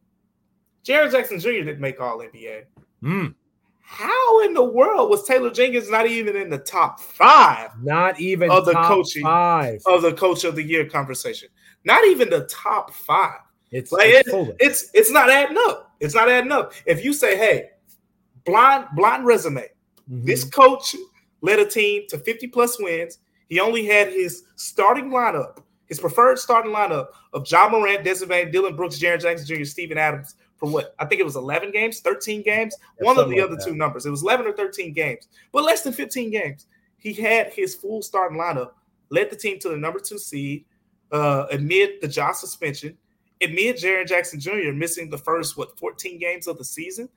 Jaren 0.86 1.12
Jackson 1.12 1.39
Jr. 1.39 1.50
didn't 1.50 1.80
make 1.80 2.00
All 2.00 2.20
NBA. 2.20 2.63
Mm. 3.04 3.34
How 3.82 4.43
in 4.43 4.54
the 4.54 4.63
world 4.63 5.10
was 5.10 5.24
Taylor 5.24 5.50
Jenkins 5.50 5.89
not 5.89 6.08
even 6.08 6.36
in 6.36 6.50
the 6.50 6.58
top 6.58 7.00
five? 7.00 7.72
Not 7.82 8.20
even 8.20 8.52
of 8.52 8.65
the 8.65 8.74
coaching 8.74 9.24
five 9.24 9.80
of 9.86 10.02
the 10.02 10.13
coach 10.13 10.43
of 10.43 10.56
the 10.56 10.62
year 10.62 10.86
conversation. 10.86 11.48
Not 11.86 12.06
even 12.06 12.30
the 12.30 12.46
top 12.46 12.93
five. 12.93 13.39
It's 13.72 13.93
like 13.93 14.08
it's, 14.08 14.28
it, 14.28 14.56
it's 14.60 14.89
it's 14.93 15.10
not 15.10 15.30
adding 15.30 15.58
up. 15.67 15.96
It's 16.02 16.13
not 16.13 16.28
adding 16.28 16.52
up. 16.52 16.74
If 16.86 17.04
you 17.04 17.13
say, 17.13 17.38
"Hey, 17.38 17.70
blind 18.46 18.88
blind 18.93 19.26
resume," 19.26 19.62
mm-hmm. 19.62 20.26
this 20.26 20.43
coach 20.43 20.93
led 21.48 21.60
a 21.60 21.66
team 21.66 22.04
to 22.10 22.18
50 22.18 22.48
plus 22.48 22.78
wins. 22.78 23.20
He 23.48 23.62
only 23.62 23.86
had 23.86 24.10
his 24.10 24.44
starting 24.58 25.10
lineup, 25.10 25.60
his 25.86 25.98
preferred 25.98 26.38
starting 26.38 26.74
lineup 26.74 27.08
of 27.32 27.50
Ja 27.50 27.70
Morant, 27.70 28.04
Desmond 28.04 28.52
Dillon 28.52 28.76
Brooks, 28.76 29.00
Jaren 29.00 29.22
Jackson 29.22 29.48
Jr., 29.48 29.64
Steven 29.64 29.98
Adams 29.98 30.36
for 30.58 30.70
what? 30.70 30.94
I 31.00 31.06
think 31.06 31.22
it 31.22 31.24
was 31.24 31.38
11 31.38 31.72
games, 31.72 32.02
13 32.02 32.42
games, 32.42 32.76
one 33.00 33.18
of 33.18 33.30
the 33.30 33.40
other 33.40 33.56
that. 33.56 33.64
two 33.64 33.76
numbers. 33.76 34.06
It 34.06 34.10
was 34.10 34.24
11 34.24 34.46
or 34.46 34.54
13 34.54 34.92
games, 34.92 35.30
but 35.54 35.64
less 35.64 35.84
than 35.84 35.94
15 35.94 36.32
games. 36.32 36.66
He 36.98 37.14
had 37.14 37.54
his 37.54 37.76
full 37.76 38.02
starting 38.02 38.38
lineup, 38.38 38.72
led 39.10 39.30
the 39.30 39.36
team 39.38 39.58
to 39.60 39.70
the 39.70 39.78
number 39.78 40.00
two 40.00 40.18
seed 40.18 40.66
uh, 41.14 41.46
amid 41.52 42.02
the 42.02 42.10
Ja 42.10 42.34
suspension, 42.34 42.98
amid 43.42 43.78
Jaren 43.78 44.06
Jackson 44.06 44.42
Jr. 44.42 44.74
missing 44.74 45.10
the 45.10 45.18
first, 45.18 45.56
what, 45.56 45.80
14 45.80 46.20
games 46.20 46.48
of 46.48 46.58
the 46.58 46.66
season 46.66 47.08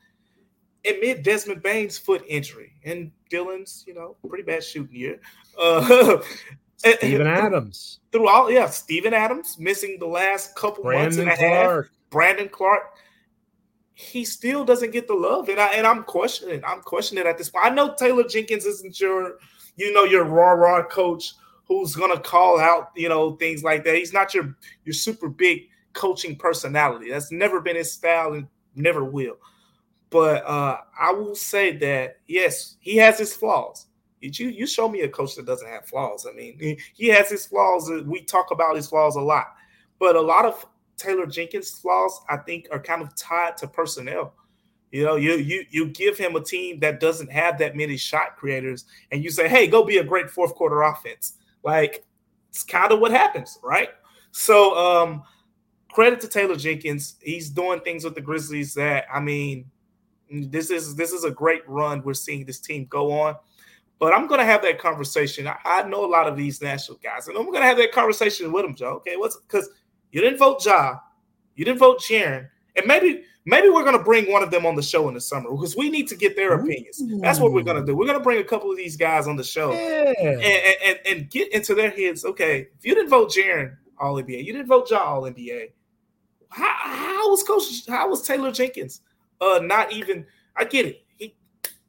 amid 0.88 1.22
Desmond 1.22 1.62
Bane's 1.62 1.98
foot 1.98 2.22
injury 2.28 2.72
and 2.84 3.10
Dillon's, 3.28 3.84
you 3.86 3.94
know, 3.94 4.16
pretty 4.28 4.44
bad 4.44 4.64
shooting 4.64 4.96
year. 4.96 5.20
Uh, 5.58 6.18
Steven 6.76 7.26
Adams. 7.26 8.00
Through 8.12 8.28
all, 8.28 8.50
yeah, 8.50 8.66
Steven 8.68 9.12
Adams 9.12 9.56
missing 9.58 9.98
the 9.98 10.06
last 10.06 10.54
couple 10.56 10.84
Brandon 10.84 11.26
months 11.26 11.40
and 11.40 11.48
a 11.48 11.50
Clarke. 11.50 11.86
half. 11.86 11.94
Brandon 12.10 12.48
Clarke. 12.48 12.94
He 13.92 14.24
still 14.24 14.64
doesn't 14.64 14.92
get 14.92 15.06
the 15.06 15.14
love, 15.14 15.50
and 15.50 15.60
I 15.60 15.74
and 15.74 15.86
I'm 15.86 16.04
questioning. 16.04 16.62
I'm 16.66 16.80
questioning 16.80 17.26
at 17.26 17.36
this 17.36 17.50
point. 17.50 17.66
I 17.66 17.68
know 17.68 17.94
Taylor 17.94 18.24
Jenkins 18.24 18.64
isn't 18.64 18.98
your, 18.98 19.34
you 19.76 19.92
know, 19.92 20.04
your 20.04 20.24
raw 20.24 20.52
raw 20.52 20.82
coach 20.82 21.34
who's 21.68 21.94
gonna 21.94 22.18
call 22.18 22.58
out, 22.58 22.92
you 22.96 23.10
know, 23.10 23.36
things 23.36 23.62
like 23.62 23.84
that. 23.84 23.94
He's 23.96 24.14
not 24.14 24.32
your 24.32 24.56
your 24.86 24.94
super 24.94 25.28
big 25.28 25.68
coaching 25.92 26.34
personality. 26.34 27.10
That's 27.10 27.30
never 27.30 27.60
been 27.60 27.76
his 27.76 27.92
style 27.92 28.32
and 28.32 28.48
never 28.74 29.04
will. 29.04 29.36
But 30.10 30.44
uh, 30.44 30.78
I 30.98 31.12
will 31.12 31.36
say 31.36 31.76
that 31.78 32.18
yes, 32.26 32.76
he 32.80 32.96
has 32.96 33.18
his 33.18 33.34
flaws. 33.34 33.86
You 34.20 34.48
you 34.48 34.66
show 34.66 34.88
me 34.88 35.00
a 35.02 35.08
coach 35.08 35.36
that 35.36 35.46
doesn't 35.46 35.68
have 35.68 35.86
flaws. 35.86 36.26
I 36.30 36.34
mean, 36.34 36.58
he, 36.58 36.78
he 36.94 37.08
has 37.08 37.30
his 37.30 37.46
flaws. 37.46 37.90
We 38.04 38.22
talk 38.22 38.50
about 38.50 38.76
his 38.76 38.88
flaws 38.88 39.16
a 39.16 39.20
lot, 39.20 39.54
but 39.98 40.16
a 40.16 40.20
lot 40.20 40.44
of 40.44 40.66
Taylor 40.98 41.26
Jenkins' 41.26 41.70
flaws, 41.70 42.20
I 42.28 42.36
think, 42.36 42.68
are 42.70 42.80
kind 42.82 43.02
of 43.02 43.14
tied 43.16 43.56
to 43.58 43.68
personnel. 43.68 44.34
You 44.92 45.04
know, 45.04 45.16
you 45.16 45.34
you 45.36 45.64
you 45.70 45.86
give 45.86 46.18
him 46.18 46.34
a 46.34 46.42
team 46.42 46.80
that 46.80 47.00
doesn't 47.00 47.30
have 47.30 47.58
that 47.58 47.76
many 47.76 47.96
shot 47.96 48.36
creators, 48.36 48.84
and 49.12 49.22
you 49.22 49.30
say, 49.30 49.48
"Hey, 49.48 49.68
go 49.68 49.84
be 49.84 49.98
a 49.98 50.04
great 50.04 50.28
fourth 50.28 50.54
quarter 50.54 50.82
offense." 50.82 51.34
Like 51.62 52.04
it's 52.50 52.64
kind 52.64 52.92
of 52.92 52.98
what 52.98 53.12
happens, 53.12 53.58
right? 53.62 53.90
So, 54.32 54.76
um, 54.76 55.22
credit 55.92 56.20
to 56.20 56.28
Taylor 56.28 56.56
Jenkins. 56.56 57.16
He's 57.22 57.50
doing 57.50 57.80
things 57.80 58.04
with 58.04 58.16
the 58.16 58.20
Grizzlies 58.20 58.74
that 58.74 59.06
I 59.12 59.20
mean, 59.20 59.70
this 60.30 60.70
is 60.70 60.94
this 60.94 61.12
is 61.12 61.24
a 61.24 61.30
great 61.30 61.68
run 61.68 62.02
we're 62.02 62.14
seeing 62.14 62.44
this 62.44 62.60
team 62.60 62.86
go 62.88 63.12
on. 63.12 63.36
But 63.98 64.14
I'm 64.14 64.26
going 64.26 64.40
to 64.40 64.46
have 64.46 64.62
that 64.62 64.78
conversation. 64.78 65.46
I, 65.46 65.56
I, 65.62 65.82
know 65.82 66.06
a 66.06 66.08
lot 66.08 66.26
of 66.26 66.34
these 66.34 66.62
national 66.62 66.96
guys, 67.02 67.28
and 67.28 67.36
I'm 67.36 67.44
going 67.44 67.60
to 67.60 67.66
have 67.66 67.76
that 67.76 67.92
conversation 67.92 68.50
with 68.50 68.64
them, 68.64 68.74
Joe. 68.74 68.92
Okay, 68.94 69.16
what's 69.16 69.36
because 69.36 69.68
you 70.10 70.22
didn't 70.22 70.38
vote 70.38 70.64
Ja, 70.64 70.96
you 71.54 71.64
didn't 71.64 71.78
vote 71.78 72.00
Jaren, 72.00 72.48
And 72.76 72.86
maybe 72.86 73.24
maybe 73.44 73.68
we're 73.68 73.84
gonna 73.84 74.02
bring 74.02 74.30
one 74.30 74.42
of 74.42 74.50
them 74.50 74.66
on 74.66 74.76
the 74.76 74.82
show 74.82 75.08
in 75.08 75.14
the 75.14 75.20
summer 75.20 75.50
because 75.50 75.76
we 75.76 75.90
need 75.90 76.08
to 76.08 76.16
get 76.16 76.36
their 76.36 76.54
opinions. 76.54 77.02
That's 77.20 77.38
what 77.38 77.52
we're 77.52 77.62
gonna 77.62 77.84
do. 77.84 77.96
We're 77.96 78.06
gonna 78.06 78.20
bring 78.20 78.40
a 78.40 78.44
couple 78.44 78.70
of 78.70 78.76
these 78.76 78.96
guys 78.96 79.26
on 79.26 79.36
the 79.36 79.44
show 79.44 79.72
Yeah. 79.72 80.14
and, 80.18 80.42
and, 80.42 80.98
and 81.06 81.30
get 81.30 81.52
into 81.52 81.74
their 81.74 81.90
heads. 81.90 82.24
Okay, 82.24 82.68
if 82.78 82.84
you 82.84 82.94
didn't 82.94 83.10
vote 83.10 83.30
Jaren 83.30 83.76
All 83.98 84.14
NBA, 84.14 84.44
you 84.44 84.52
didn't 84.52 84.68
vote 84.68 84.90
Ja 84.90 84.98
All 84.98 85.22
NBA. 85.22 85.72
How, 86.48 86.72
how 86.74 87.30
was 87.30 87.42
Coach? 87.44 87.86
How 87.88 88.08
was 88.08 88.22
Taylor 88.22 88.50
Jenkins? 88.50 89.02
Uh, 89.40 89.60
not 89.62 89.92
even. 89.92 90.26
I 90.56 90.64
get 90.64 90.86
it. 90.86 91.04
He, 91.16 91.34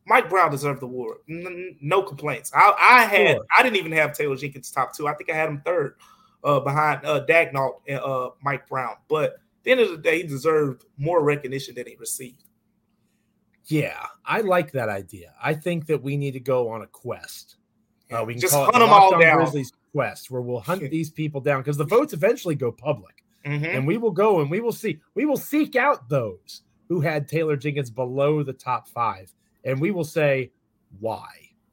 Mike 0.06 0.30
Brown 0.30 0.52
deserved 0.52 0.82
the 0.82 0.86
award. 0.86 1.18
N- 1.30 1.78
no 1.82 2.02
complaints. 2.04 2.52
I, 2.56 2.74
I 2.80 3.02
had. 3.04 3.36
Sure. 3.38 3.46
I 3.58 3.64
didn't 3.64 3.78
even 3.78 3.92
have 3.94 4.14
Taylor 4.14 4.36
Jenkins 4.36 4.72
top 4.72 4.96
two. 4.96 5.08
I 5.08 5.14
think 5.14 5.30
I 5.30 5.36
had 5.36 5.50
him 5.50 5.62
third, 5.66 5.96
uh, 6.44 6.60
behind 6.60 7.06
uh, 7.06 7.26
Daigneault 7.28 7.82
and 7.88 8.00
uh, 8.00 8.30
Mike 8.44 8.68
Brown. 8.68 8.96
But 9.10 9.32
at 9.34 9.40
the 9.64 9.72
end 9.72 9.80
of 9.82 9.90
the 9.90 9.98
day, 9.98 10.22
he 10.22 10.24
deserved 10.28 10.86
more 10.98 11.24
recognition 11.24 11.76
than 11.76 11.88
he 11.88 11.96
received. 11.98 12.44
Yeah, 13.66 14.06
I 14.26 14.42
like 14.42 14.72
that 14.72 14.90
idea. 14.90 15.34
I 15.42 15.54
think 15.54 15.86
that 15.88 16.02
we 16.02 16.18
need 16.18 16.32
to 16.32 16.40
go 16.40 16.70
on 16.70 16.82
a 16.82 16.88
quest. 16.88 17.58
Uh, 18.12 18.24
we 18.26 18.34
can 18.34 18.42
Just 18.42 18.54
call 18.54 18.66
hunt 18.66 18.76
it 18.78 18.80
the 18.80 18.86
them 18.86 18.94
all 18.94 19.20
down. 19.20 19.38
Grizzlies 19.38 19.72
quest, 19.94 20.32
where 20.32 20.42
we'll 20.42 20.60
hunt 20.60 20.82
these 20.92 21.10
people 21.10 21.40
down 21.42 21.62
because 21.62 21.78
the 21.78 21.86
votes 21.86 22.14
eventually 22.14 22.56
go 22.56 22.72
public, 22.72 23.24
Mhm. 23.46 23.76
and 23.78 23.88
we 23.88 23.98
will 23.98 24.12
go 24.12 24.42
and 24.42 24.50
we 24.52 24.60
will 24.62 24.72
see. 24.74 25.00
We 25.16 25.26
will 25.26 25.38
seek 25.38 25.76
out 25.76 26.10
those 26.10 26.64
who 26.92 27.00
had 27.00 27.26
Taylor 27.26 27.56
Jenkins 27.56 27.90
below 27.90 28.44
the 28.44 28.52
top 28.52 28.86
five, 28.86 29.34
and 29.64 29.80
we 29.80 29.92
will 29.92 30.04
say 30.04 30.52
why. 31.00 31.30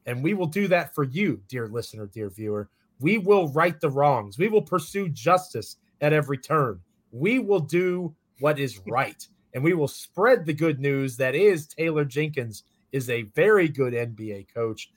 And 0.07 0.23
we 0.23 0.33
will 0.33 0.47
do 0.47 0.69
that 0.69 0.95
for 0.95 1.03
you, 1.03 1.43
dear 1.49 1.67
listener, 1.67 2.07
dear 2.07 2.31
viewer. 2.31 2.71
We 3.01 3.19
will 3.19 3.49
right 3.49 3.81
the 3.81 3.91
wrongs. 3.91 4.39
We 4.39 4.47
will 4.47 4.63
pursue 4.63 5.09
justice 5.09 5.75
at 6.01 6.13
every 6.13 6.39
turn. 6.39 6.79
We 7.11 7.41
will 7.41 7.59
do 7.59 8.15
what 8.39 8.61
is 8.61 8.79
right. 8.87 9.27
And 9.55 9.65
we 9.65 9.75
will 9.75 9.89
spread 9.89 10.47
the 10.47 10.53
good 10.53 10.79
news 10.79 11.17
that 11.17 11.35
is 11.35 11.67
Taylor 11.67 12.05
Jenkins 12.05 12.63
is 12.93 13.11
a 13.11 13.23
very 13.23 13.67
good 13.67 13.95
NBA 13.95 14.55
coach. 14.55 14.89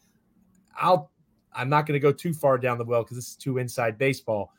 I'll 0.79 1.09
I'm 1.51 1.67
not 1.67 1.87
going 1.87 1.99
to 1.99 1.99
go 1.99 2.11
too 2.11 2.35
far 2.35 2.59
down 2.59 2.77
the 2.77 2.85
well 2.85 3.01
because 3.01 3.17
this 3.17 3.29
is 3.29 3.35
too 3.37 3.57
inside 3.57 3.97
baseball. 3.97 4.53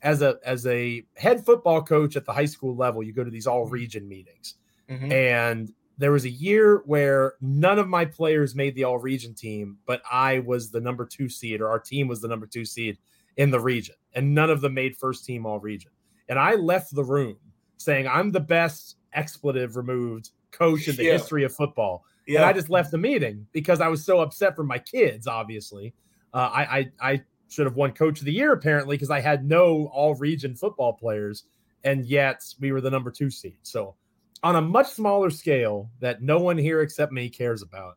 As 0.00 0.22
a 0.22 0.38
as 0.42 0.66
a 0.66 1.04
head 1.18 1.44
football 1.44 1.82
coach 1.82 2.16
at 2.16 2.24
the 2.24 2.32
high 2.32 2.46
school 2.46 2.74
level, 2.74 3.02
you 3.02 3.12
go 3.12 3.24
to 3.24 3.30
these 3.30 3.46
all 3.46 3.66
region 3.66 4.08
meetings. 4.08 4.54
Mhm. 4.92 5.12
And 5.12 5.72
there 5.98 6.12
was 6.12 6.24
a 6.24 6.30
year 6.30 6.82
where 6.86 7.34
none 7.40 7.78
of 7.78 7.88
my 7.88 8.04
players 8.04 8.54
made 8.54 8.74
the 8.74 8.84
all 8.84 8.98
region 8.98 9.34
team, 9.34 9.78
but 9.86 10.02
I 10.10 10.40
was 10.40 10.70
the 10.70 10.80
number 10.80 11.04
two 11.06 11.28
seed, 11.28 11.60
or 11.60 11.68
our 11.68 11.78
team 11.78 12.08
was 12.08 12.20
the 12.20 12.28
number 12.28 12.46
two 12.46 12.64
seed 12.64 12.98
in 13.36 13.50
the 13.50 13.60
region, 13.60 13.94
and 14.14 14.34
none 14.34 14.50
of 14.50 14.60
them 14.60 14.74
made 14.74 14.96
first 14.96 15.24
team 15.24 15.46
all 15.46 15.60
region. 15.60 15.90
And 16.28 16.38
I 16.38 16.54
left 16.54 16.94
the 16.94 17.04
room 17.04 17.36
saying, 17.76 18.06
I'm 18.06 18.30
the 18.32 18.40
best 18.40 18.96
expletive 19.12 19.76
removed 19.76 20.30
coach 20.50 20.88
in 20.88 20.96
the 20.96 21.04
Yeah. 21.04 21.12
history 21.12 21.44
of 21.44 21.54
football. 21.54 22.04
Yeah, 22.26 22.40
And 22.40 22.46
I 22.46 22.52
just 22.52 22.70
left 22.70 22.90
the 22.90 22.98
meeting 22.98 23.46
because 23.52 23.80
I 23.80 23.88
was 23.88 24.04
so 24.04 24.20
upset 24.20 24.54
for 24.54 24.62
my 24.64 24.78
kids, 24.78 25.26
obviously. 25.26 25.92
Uh, 26.32 26.50
I, 26.52 26.62
I, 26.78 26.92
I 27.12 27.22
should 27.48 27.66
have 27.66 27.74
won 27.76 27.92
coach 27.92 28.20
of 28.20 28.24
the 28.24 28.32
year, 28.32 28.52
apparently, 28.52 28.96
because 28.96 29.10
I 29.10 29.20
had 29.20 29.44
no 29.44 29.86
all 29.92 30.14
region 30.14 30.54
football 30.54 30.92
players, 30.92 31.44
and 31.84 32.06
yet 32.06 32.42
we 32.60 32.70
were 32.72 32.80
the 32.80 32.90
number 32.90 33.10
two 33.10 33.28
seed. 33.28 33.56
So, 33.62 33.94
on 34.42 34.56
a 34.56 34.60
much 34.62 34.88
smaller 34.88 35.30
scale 35.30 35.90
that 36.00 36.22
no 36.22 36.38
one 36.38 36.58
here 36.58 36.80
except 36.80 37.12
me 37.12 37.28
cares 37.28 37.62
about, 37.62 37.96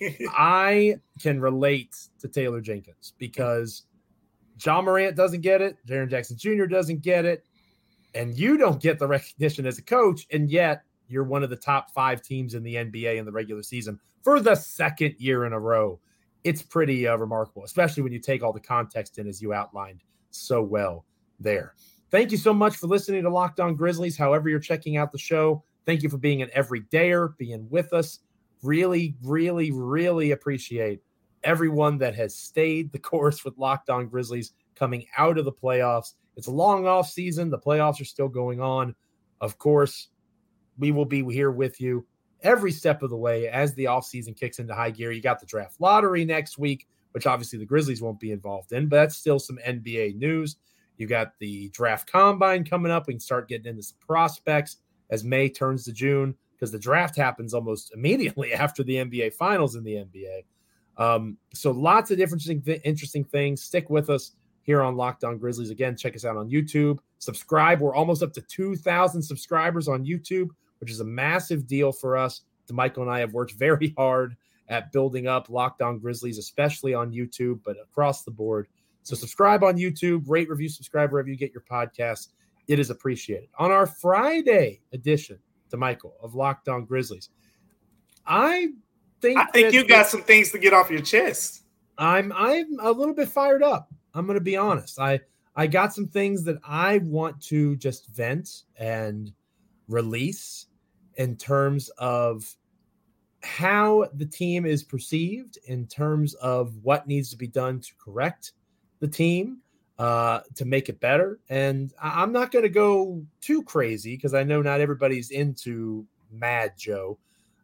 I 0.30 0.96
can 1.20 1.40
relate 1.40 1.96
to 2.20 2.28
Taylor 2.28 2.60
Jenkins 2.60 3.14
because 3.18 3.84
Ja 4.64 4.82
Morant 4.82 5.16
doesn't 5.16 5.40
get 5.40 5.60
it, 5.60 5.76
Jaren 5.86 6.10
Jackson 6.10 6.36
Jr. 6.36 6.66
doesn't 6.66 7.02
get 7.02 7.24
it, 7.24 7.44
and 8.14 8.36
you 8.36 8.56
don't 8.56 8.80
get 8.80 8.98
the 8.98 9.06
recognition 9.06 9.66
as 9.66 9.78
a 9.78 9.82
coach, 9.82 10.26
and 10.32 10.50
yet 10.50 10.82
you're 11.08 11.24
one 11.24 11.42
of 11.42 11.50
the 11.50 11.56
top 11.56 11.90
five 11.90 12.22
teams 12.22 12.54
in 12.54 12.62
the 12.62 12.74
NBA 12.76 13.16
in 13.16 13.24
the 13.24 13.32
regular 13.32 13.62
season 13.62 13.98
for 14.22 14.40
the 14.40 14.54
second 14.54 15.14
year 15.18 15.44
in 15.44 15.52
a 15.52 15.60
row. 15.60 16.00
It's 16.44 16.62
pretty 16.62 17.06
uh, 17.08 17.16
remarkable, 17.16 17.64
especially 17.64 18.02
when 18.02 18.12
you 18.12 18.18
take 18.18 18.42
all 18.42 18.52
the 18.52 18.60
context 18.60 19.18
in 19.18 19.26
as 19.26 19.40
you 19.40 19.52
outlined 19.52 20.02
so 20.30 20.62
well 20.62 21.04
there. 21.40 21.74
Thank 22.10 22.30
you 22.30 22.38
so 22.38 22.52
much 22.52 22.76
for 22.76 22.86
listening 22.86 23.22
to 23.24 23.30
Locked 23.30 23.60
On 23.60 23.74
Grizzlies. 23.74 24.16
However, 24.16 24.48
you're 24.48 24.60
checking 24.60 24.96
out 24.96 25.10
the 25.10 25.18
show, 25.18 25.64
thank 25.86 26.02
you 26.02 26.08
for 26.08 26.18
being 26.18 26.42
an 26.42 26.50
everydayer, 26.56 27.36
being 27.36 27.68
with 27.70 27.92
us. 27.92 28.20
Really, 28.62 29.14
really, 29.22 29.70
really 29.72 30.30
appreciate 30.30 31.00
everyone 31.42 31.98
that 31.98 32.14
has 32.14 32.34
stayed 32.34 32.90
the 32.92 32.98
course 33.10 33.44
with 33.44 33.58
Locked 33.58 33.90
On 33.90 34.08
Grizzlies 34.08 34.52
coming 34.74 35.06
out 35.16 35.38
of 35.38 35.44
the 35.44 35.52
playoffs. 35.52 36.14
It's 36.36 36.46
a 36.48 36.52
long 36.52 36.86
off 36.86 37.08
season. 37.08 37.50
The 37.50 37.58
playoffs 37.58 38.00
are 38.00 38.06
still 38.06 38.28
going 38.28 38.60
on. 38.60 38.94
Of 39.40 39.58
course, 39.58 40.08
we 40.78 40.90
will 40.90 41.04
be 41.04 41.24
here 41.24 41.50
with 41.50 41.80
you 41.80 42.06
every 42.42 42.72
step 42.72 43.02
of 43.02 43.10
the 43.10 43.16
way 43.16 43.48
as 43.48 43.74
the 43.74 43.84
offseason 43.84 44.36
kicks 44.36 44.58
into 44.58 44.74
high 44.74 44.90
gear. 44.90 45.12
You 45.12 45.22
got 45.22 45.40
the 45.40 45.46
draft 45.46 45.80
lottery 45.80 46.24
next 46.24 46.58
week, 46.58 46.86
which 47.12 47.26
obviously 47.26 47.58
the 47.58 47.64
Grizzlies 47.64 48.02
won't 48.02 48.20
be 48.20 48.32
involved 48.32 48.72
in, 48.72 48.88
but 48.88 48.96
that's 48.96 49.16
still 49.16 49.38
some 49.38 49.58
NBA 49.66 50.16
news. 50.16 50.56
You 50.96 51.06
got 51.06 51.32
the 51.38 51.68
draft 51.70 52.10
combine 52.10 52.64
coming 52.64 52.92
up. 52.92 53.06
We 53.06 53.14
can 53.14 53.20
start 53.20 53.48
getting 53.48 53.66
into 53.66 53.82
some 53.82 53.98
prospects 54.06 54.78
as 55.14 55.24
May 55.24 55.48
turns 55.48 55.84
to 55.84 55.92
June 55.92 56.34
because 56.52 56.72
the 56.72 56.78
draft 56.78 57.16
happens 57.16 57.54
almost 57.54 57.94
immediately 57.94 58.52
after 58.64 58.82
the 58.82 58.96
NBA 58.96 59.32
finals 59.34 59.76
in 59.76 59.84
the 59.84 59.94
NBA. 59.94 60.44
Um, 60.96 61.38
so 61.52 61.70
lots 61.70 62.10
of 62.10 62.18
different 62.18 62.44
interesting, 62.46 62.80
interesting 62.84 63.24
things. 63.24 63.62
Stick 63.62 63.88
with 63.90 64.10
us 64.10 64.32
here 64.62 64.82
on 64.82 64.96
Locked 64.96 65.24
On 65.24 65.38
Grizzlies. 65.38 65.70
Again, 65.70 65.96
check 65.96 66.16
us 66.16 66.24
out 66.24 66.36
on 66.36 66.50
YouTube. 66.50 66.98
Subscribe. 67.18 67.80
We're 67.80 67.94
almost 67.94 68.22
up 68.22 68.32
to 68.34 68.42
2,000 68.42 69.22
subscribers 69.22 69.88
on 69.88 70.04
YouTube, 70.04 70.48
which 70.80 70.90
is 70.90 71.00
a 71.00 71.04
massive 71.04 71.66
deal 71.66 71.92
for 71.92 72.16
us. 72.16 72.42
Michael 72.70 73.02
and 73.02 73.12
I 73.12 73.20
have 73.20 73.34
worked 73.34 73.52
very 73.58 73.94
hard 73.96 74.36
at 74.68 74.90
building 74.92 75.26
up 75.26 75.50
Locked 75.50 75.82
On 75.82 75.98
Grizzlies, 75.98 76.38
especially 76.38 76.94
on 76.94 77.12
YouTube, 77.12 77.60
but 77.64 77.76
across 77.82 78.24
the 78.24 78.30
board. 78.30 78.66
So 79.02 79.14
subscribe 79.14 79.62
on 79.62 79.76
YouTube, 79.76 80.24
rate, 80.26 80.48
review, 80.48 80.70
subscribe 80.70 81.12
wherever 81.12 81.28
you 81.28 81.36
get 81.36 81.52
your 81.52 81.64
podcasts. 81.70 82.28
It 82.68 82.78
is 82.78 82.90
appreciated. 82.90 83.48
On 83.58 83.70
our 83.70 83.86
Friday 83.86 84.80
edition 84.92 85.38
Damichael 85.70 86.12
of 86.22 86.34
Locked 86.34 86.68
On 86.68 86.84
Grizzlies, 86.84 87.30
I 88.26 88.68
think 89.20 89.38
I 89.38 89.46
think 89.46 89.72
you 89.72 89.86
got 89.86 90.06
some 90.06 90.22
things 90.22 90.50
to 90.52 90.58
get 90.58 90.72
off 90.72 90.90
your 90.90 91.02
chest. 91.02 91.64
I'm 91.98 92.32
I'm 92.34 92.78
a 92.80 92.90
little 92.90 93.14
bit 93.14 93.28
fired 93.28 93.62
up. 93.62 93.92
I'm 94.14 94.26
going 94.26 94.38
to 94.38 94.44
be 94.44 94.56
honest. 94.56 94.98
I 94.98 95.20
I 95.56 95.66
got 95.66 95.94
some 95.94 96.08
things 96.08 96.42
that 96.44 96.58
I 96.66 96.98
want 96.98 97.40
to 97.42 97.76
just 97.76 98.08
vent 98.08 98.62
and 98.76 99.32
release 99.88 100.66
in 101.16 101.36
terms 101.36 101.90
of 101.90 102.56
how 103.42 104.08
the 104.14 104.26
team 104.26 104.64
is 104.64 104.82
perceived, 104.82 105.58
in 105.66 105.86
terms 105.86 106.34
of 106.34 106.74
what 106.82 107.06
needs 107.06 107.30
to 107.30 107.36
be 107.36 107.46
done 107.46 107.78
to 107.80 107.92
correct 108.02 108.52
the 109.00 109.08
team, 109.08 109.58
uh, 109.98 110.40
to 110.56 110.64
make 110.64 110.88
it 110.88 111.00
better. 111.00 111.38
And 111.48 111.92
I- 112.00 112.22
I'm 112.22 112.32
not 112.32 112.50
going 112.50 112.64
to 112.64 112.68
go 112.68 113.24
too 113.40 113.62
crazy 113.62 114.16
because 114.16 114.34
I 114.34 114.42
know 114.42 114.62
not 114.62 114.80
everybody's 114.80 115.30
into 115.30 116.06
Mad 116.32 116.72
Joe. 116.76 117.18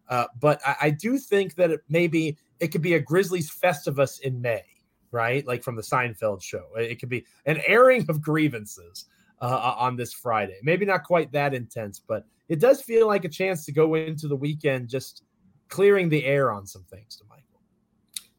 Uh, 0.08 0.26
but 0.40 0.60
I, 0.66 0.76
I 0.82 0.90
do 0.90 1.18
think 1.18 1.54
that 1.56 1.70
it 1.70 1.80
maybe 1.88 2.36
it 2.58 2.68
could 2.68 2.82
be 2.82 2.94
a 2.94 3.00
Grizzlies 3.00 3.50
Festivus 3.50 4.20
in 4.20 4.40
May, 4.40 4.64
right? 5.12 5.46
Like 5.46 5.62
from 5.62 5.76
the 5.76 5.82
Seinfeld 5.82 6.42
show. 6.42 6.66
It 6.76 6.98
could 7.00 7.08
be 7.08 7.24
an 7.46 7.60
airing 7.66 8.06
of 8.08 8.20
grievances 8.20 9.06
uh, 9.40 9.74
on 9.78 9.96
this 9.96 10.12
Friday. 10.12 10.58
Maybe 10.62 10.84
not 10.84 11.04
quite 11.04 11.32
that 11.32 11.54
intense, 11.54 12.00
but 12.00 12.24
it 12.48 12.58
does 12.58 12.82
feel 12.82 13.06
like 13.06 13.24
a 13.24 13.28
chance 13.28 13.64
to 13.66 13.72
go 13.72 13.94
into 13.94 14.28
the 14.28 14.36
weekend 14.36 14.88
just 14.88 15.22
clearing 15.68 16.08
the 16.08 16.24
air 16.24 16.50
on 16.50 16.66
some 16.66 16.82
things 16.90 17.20
Damichael. 17.22 17.60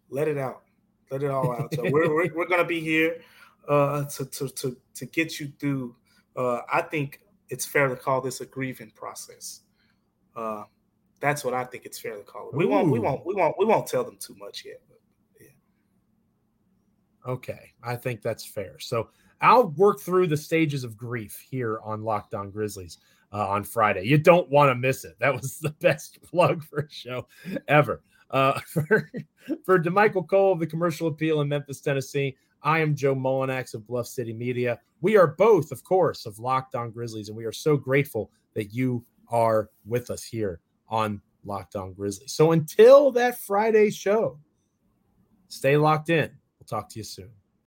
Let 0.10 0.28
it 0.28 0.38
out. 0.38 0.64
Let 1.10 1.24
it 1.24 1.32
all 1.32 1.54
out. 1.54 1.74
So 1.74 1.84
we're, 1.90 2.14
we're, 2.14 2.34
we're 2.34 2.48
going 2.48 2.62
to 2.62 2.68
be 2.68 2.82
here 2.82 3.22
uh, 3.68 4.06
to, 4.06 4.26
to, 4.26 4.50
to, 4.50 4.78
to 4.96 5.06
get 5.06 5.40
you 5.40 5.52
through. 5.60 5.96
Uh, 6.36 6.60
I 6.72 6.82
think 6.82 7.22
it's 7.50 7.66
fair 7.66 7.88
to 7.88 7.96
call 7.96 8.22
this 8.22 8.42
a 8.42 8.46
grieving 8.46 8.92
process. 8.92 9.62
Uh, 10.36 10.64
that's 11.20 11.44
what 11.44 11.54
I 11.54 11.66
think 11.66 11.86
it's 11.86 12.00
fair 12.00 12.16
to 12.18 12.24
call 12.24 12.50
it. 12.50 12.56
We 12.56 12.66
won't, 12.66 12.90
we 12.90 13.00
won't, 13.00 13.26
we 13.26 13.36
won't, 13.36 13.56
we 13.60 13.66
won't 13.66 13.86
tell 13.86 14.04
them 14.04 14.18
too 14.20 14.36
much 14.40 14.64
yet. 14.66 14.82
But 14.88 14.92
Okay, 17.28 17.72
I 17.84 17.96
think 17.96 18.22
that's 18.22 18.46
fair. 18.46 18.80
So 18.80 19.10
I'll 19.42 19.68
work 19.70 20.00
through 20.00 20.28
the 20.28 20.38
stages 20.38 20.84
of 20.84 20.98
grief 20.98 21.44
here 21.50 21.80
on 21.84 22.04
Locked 22.04 22.34
On 22.34 22.50
Grizzlies 22.50 22.98
uh, 23.32 23.48
on 23.48 23.64
Friday. 23.64 24.04
You 24.04 24.18
don't 24.18 24.50
want 24.50 24.70
to 24.70 24.76
miss 24.76 25.06
it. 25.06 25.16
That 25.20 25.34
was 25.34 25.58
the 25.62 25.70
best 25.82 26.22
plug 26.24 26.64
for 26.64 26.80
a 26.80 26.90
show 26.90 27.28
ever. 27.68 28.02
Uh, 28.30 28.60
for 28.68 29.12
for 29.66 29.78
Damichael 29.78 30.28
Cole 30.28 30.54
of 30.54 30.60
the 30.60 30.68
Commercial 30.68 31.08
Appeal 31.08 31.42
in 31.42 31.50
Memphis, 31.50 31.82
Tennessee, 31.82 32.36
I 32.64 32.80
am 32.80 32.96
Joe 32.96 33.16
Mullinax 33.16 33.74
of 33.74 33.88
Bluff 33.88 34.08
City 34.08 34.34
Media. 34.34 34.80
We 35.02 35.18
are 35.18 35.28
both, 35.28 35.72
of 35.72 35.84
course, 35.84 36.26
of 36.26 36.40
Locked 36.40 36.76
On 36.76 36.92
Grizzlies, 36.92 37.30
and 37.30 37.38
we 37.38 37.46
are 37.46 37.52
so 37.52 37.76
grateful 37.76 38.32
that 38.54 38.74
you 38.74 39.04
are 39.30 39.70
with 39.86 40.12
us 40.12 40.24
here 40.24 40.60
on 40.88 41.22
Locked 41.44 41.76
On 41.76 41.94
Grizzlies. 41.94 42.34
So 42.34 42.52
until 42.52 43.12
that 43.14 43.40
Friday 43.40 43.90
show, 43.90 44.38
stay 45.48 45.78
locked 45.78 46.10
in. 46.10 46.30
We'll 46.60 46.68
talk 46.68 46.90
to 46.90 47.00
you 47.00 47.04
soon. 47.04 47.30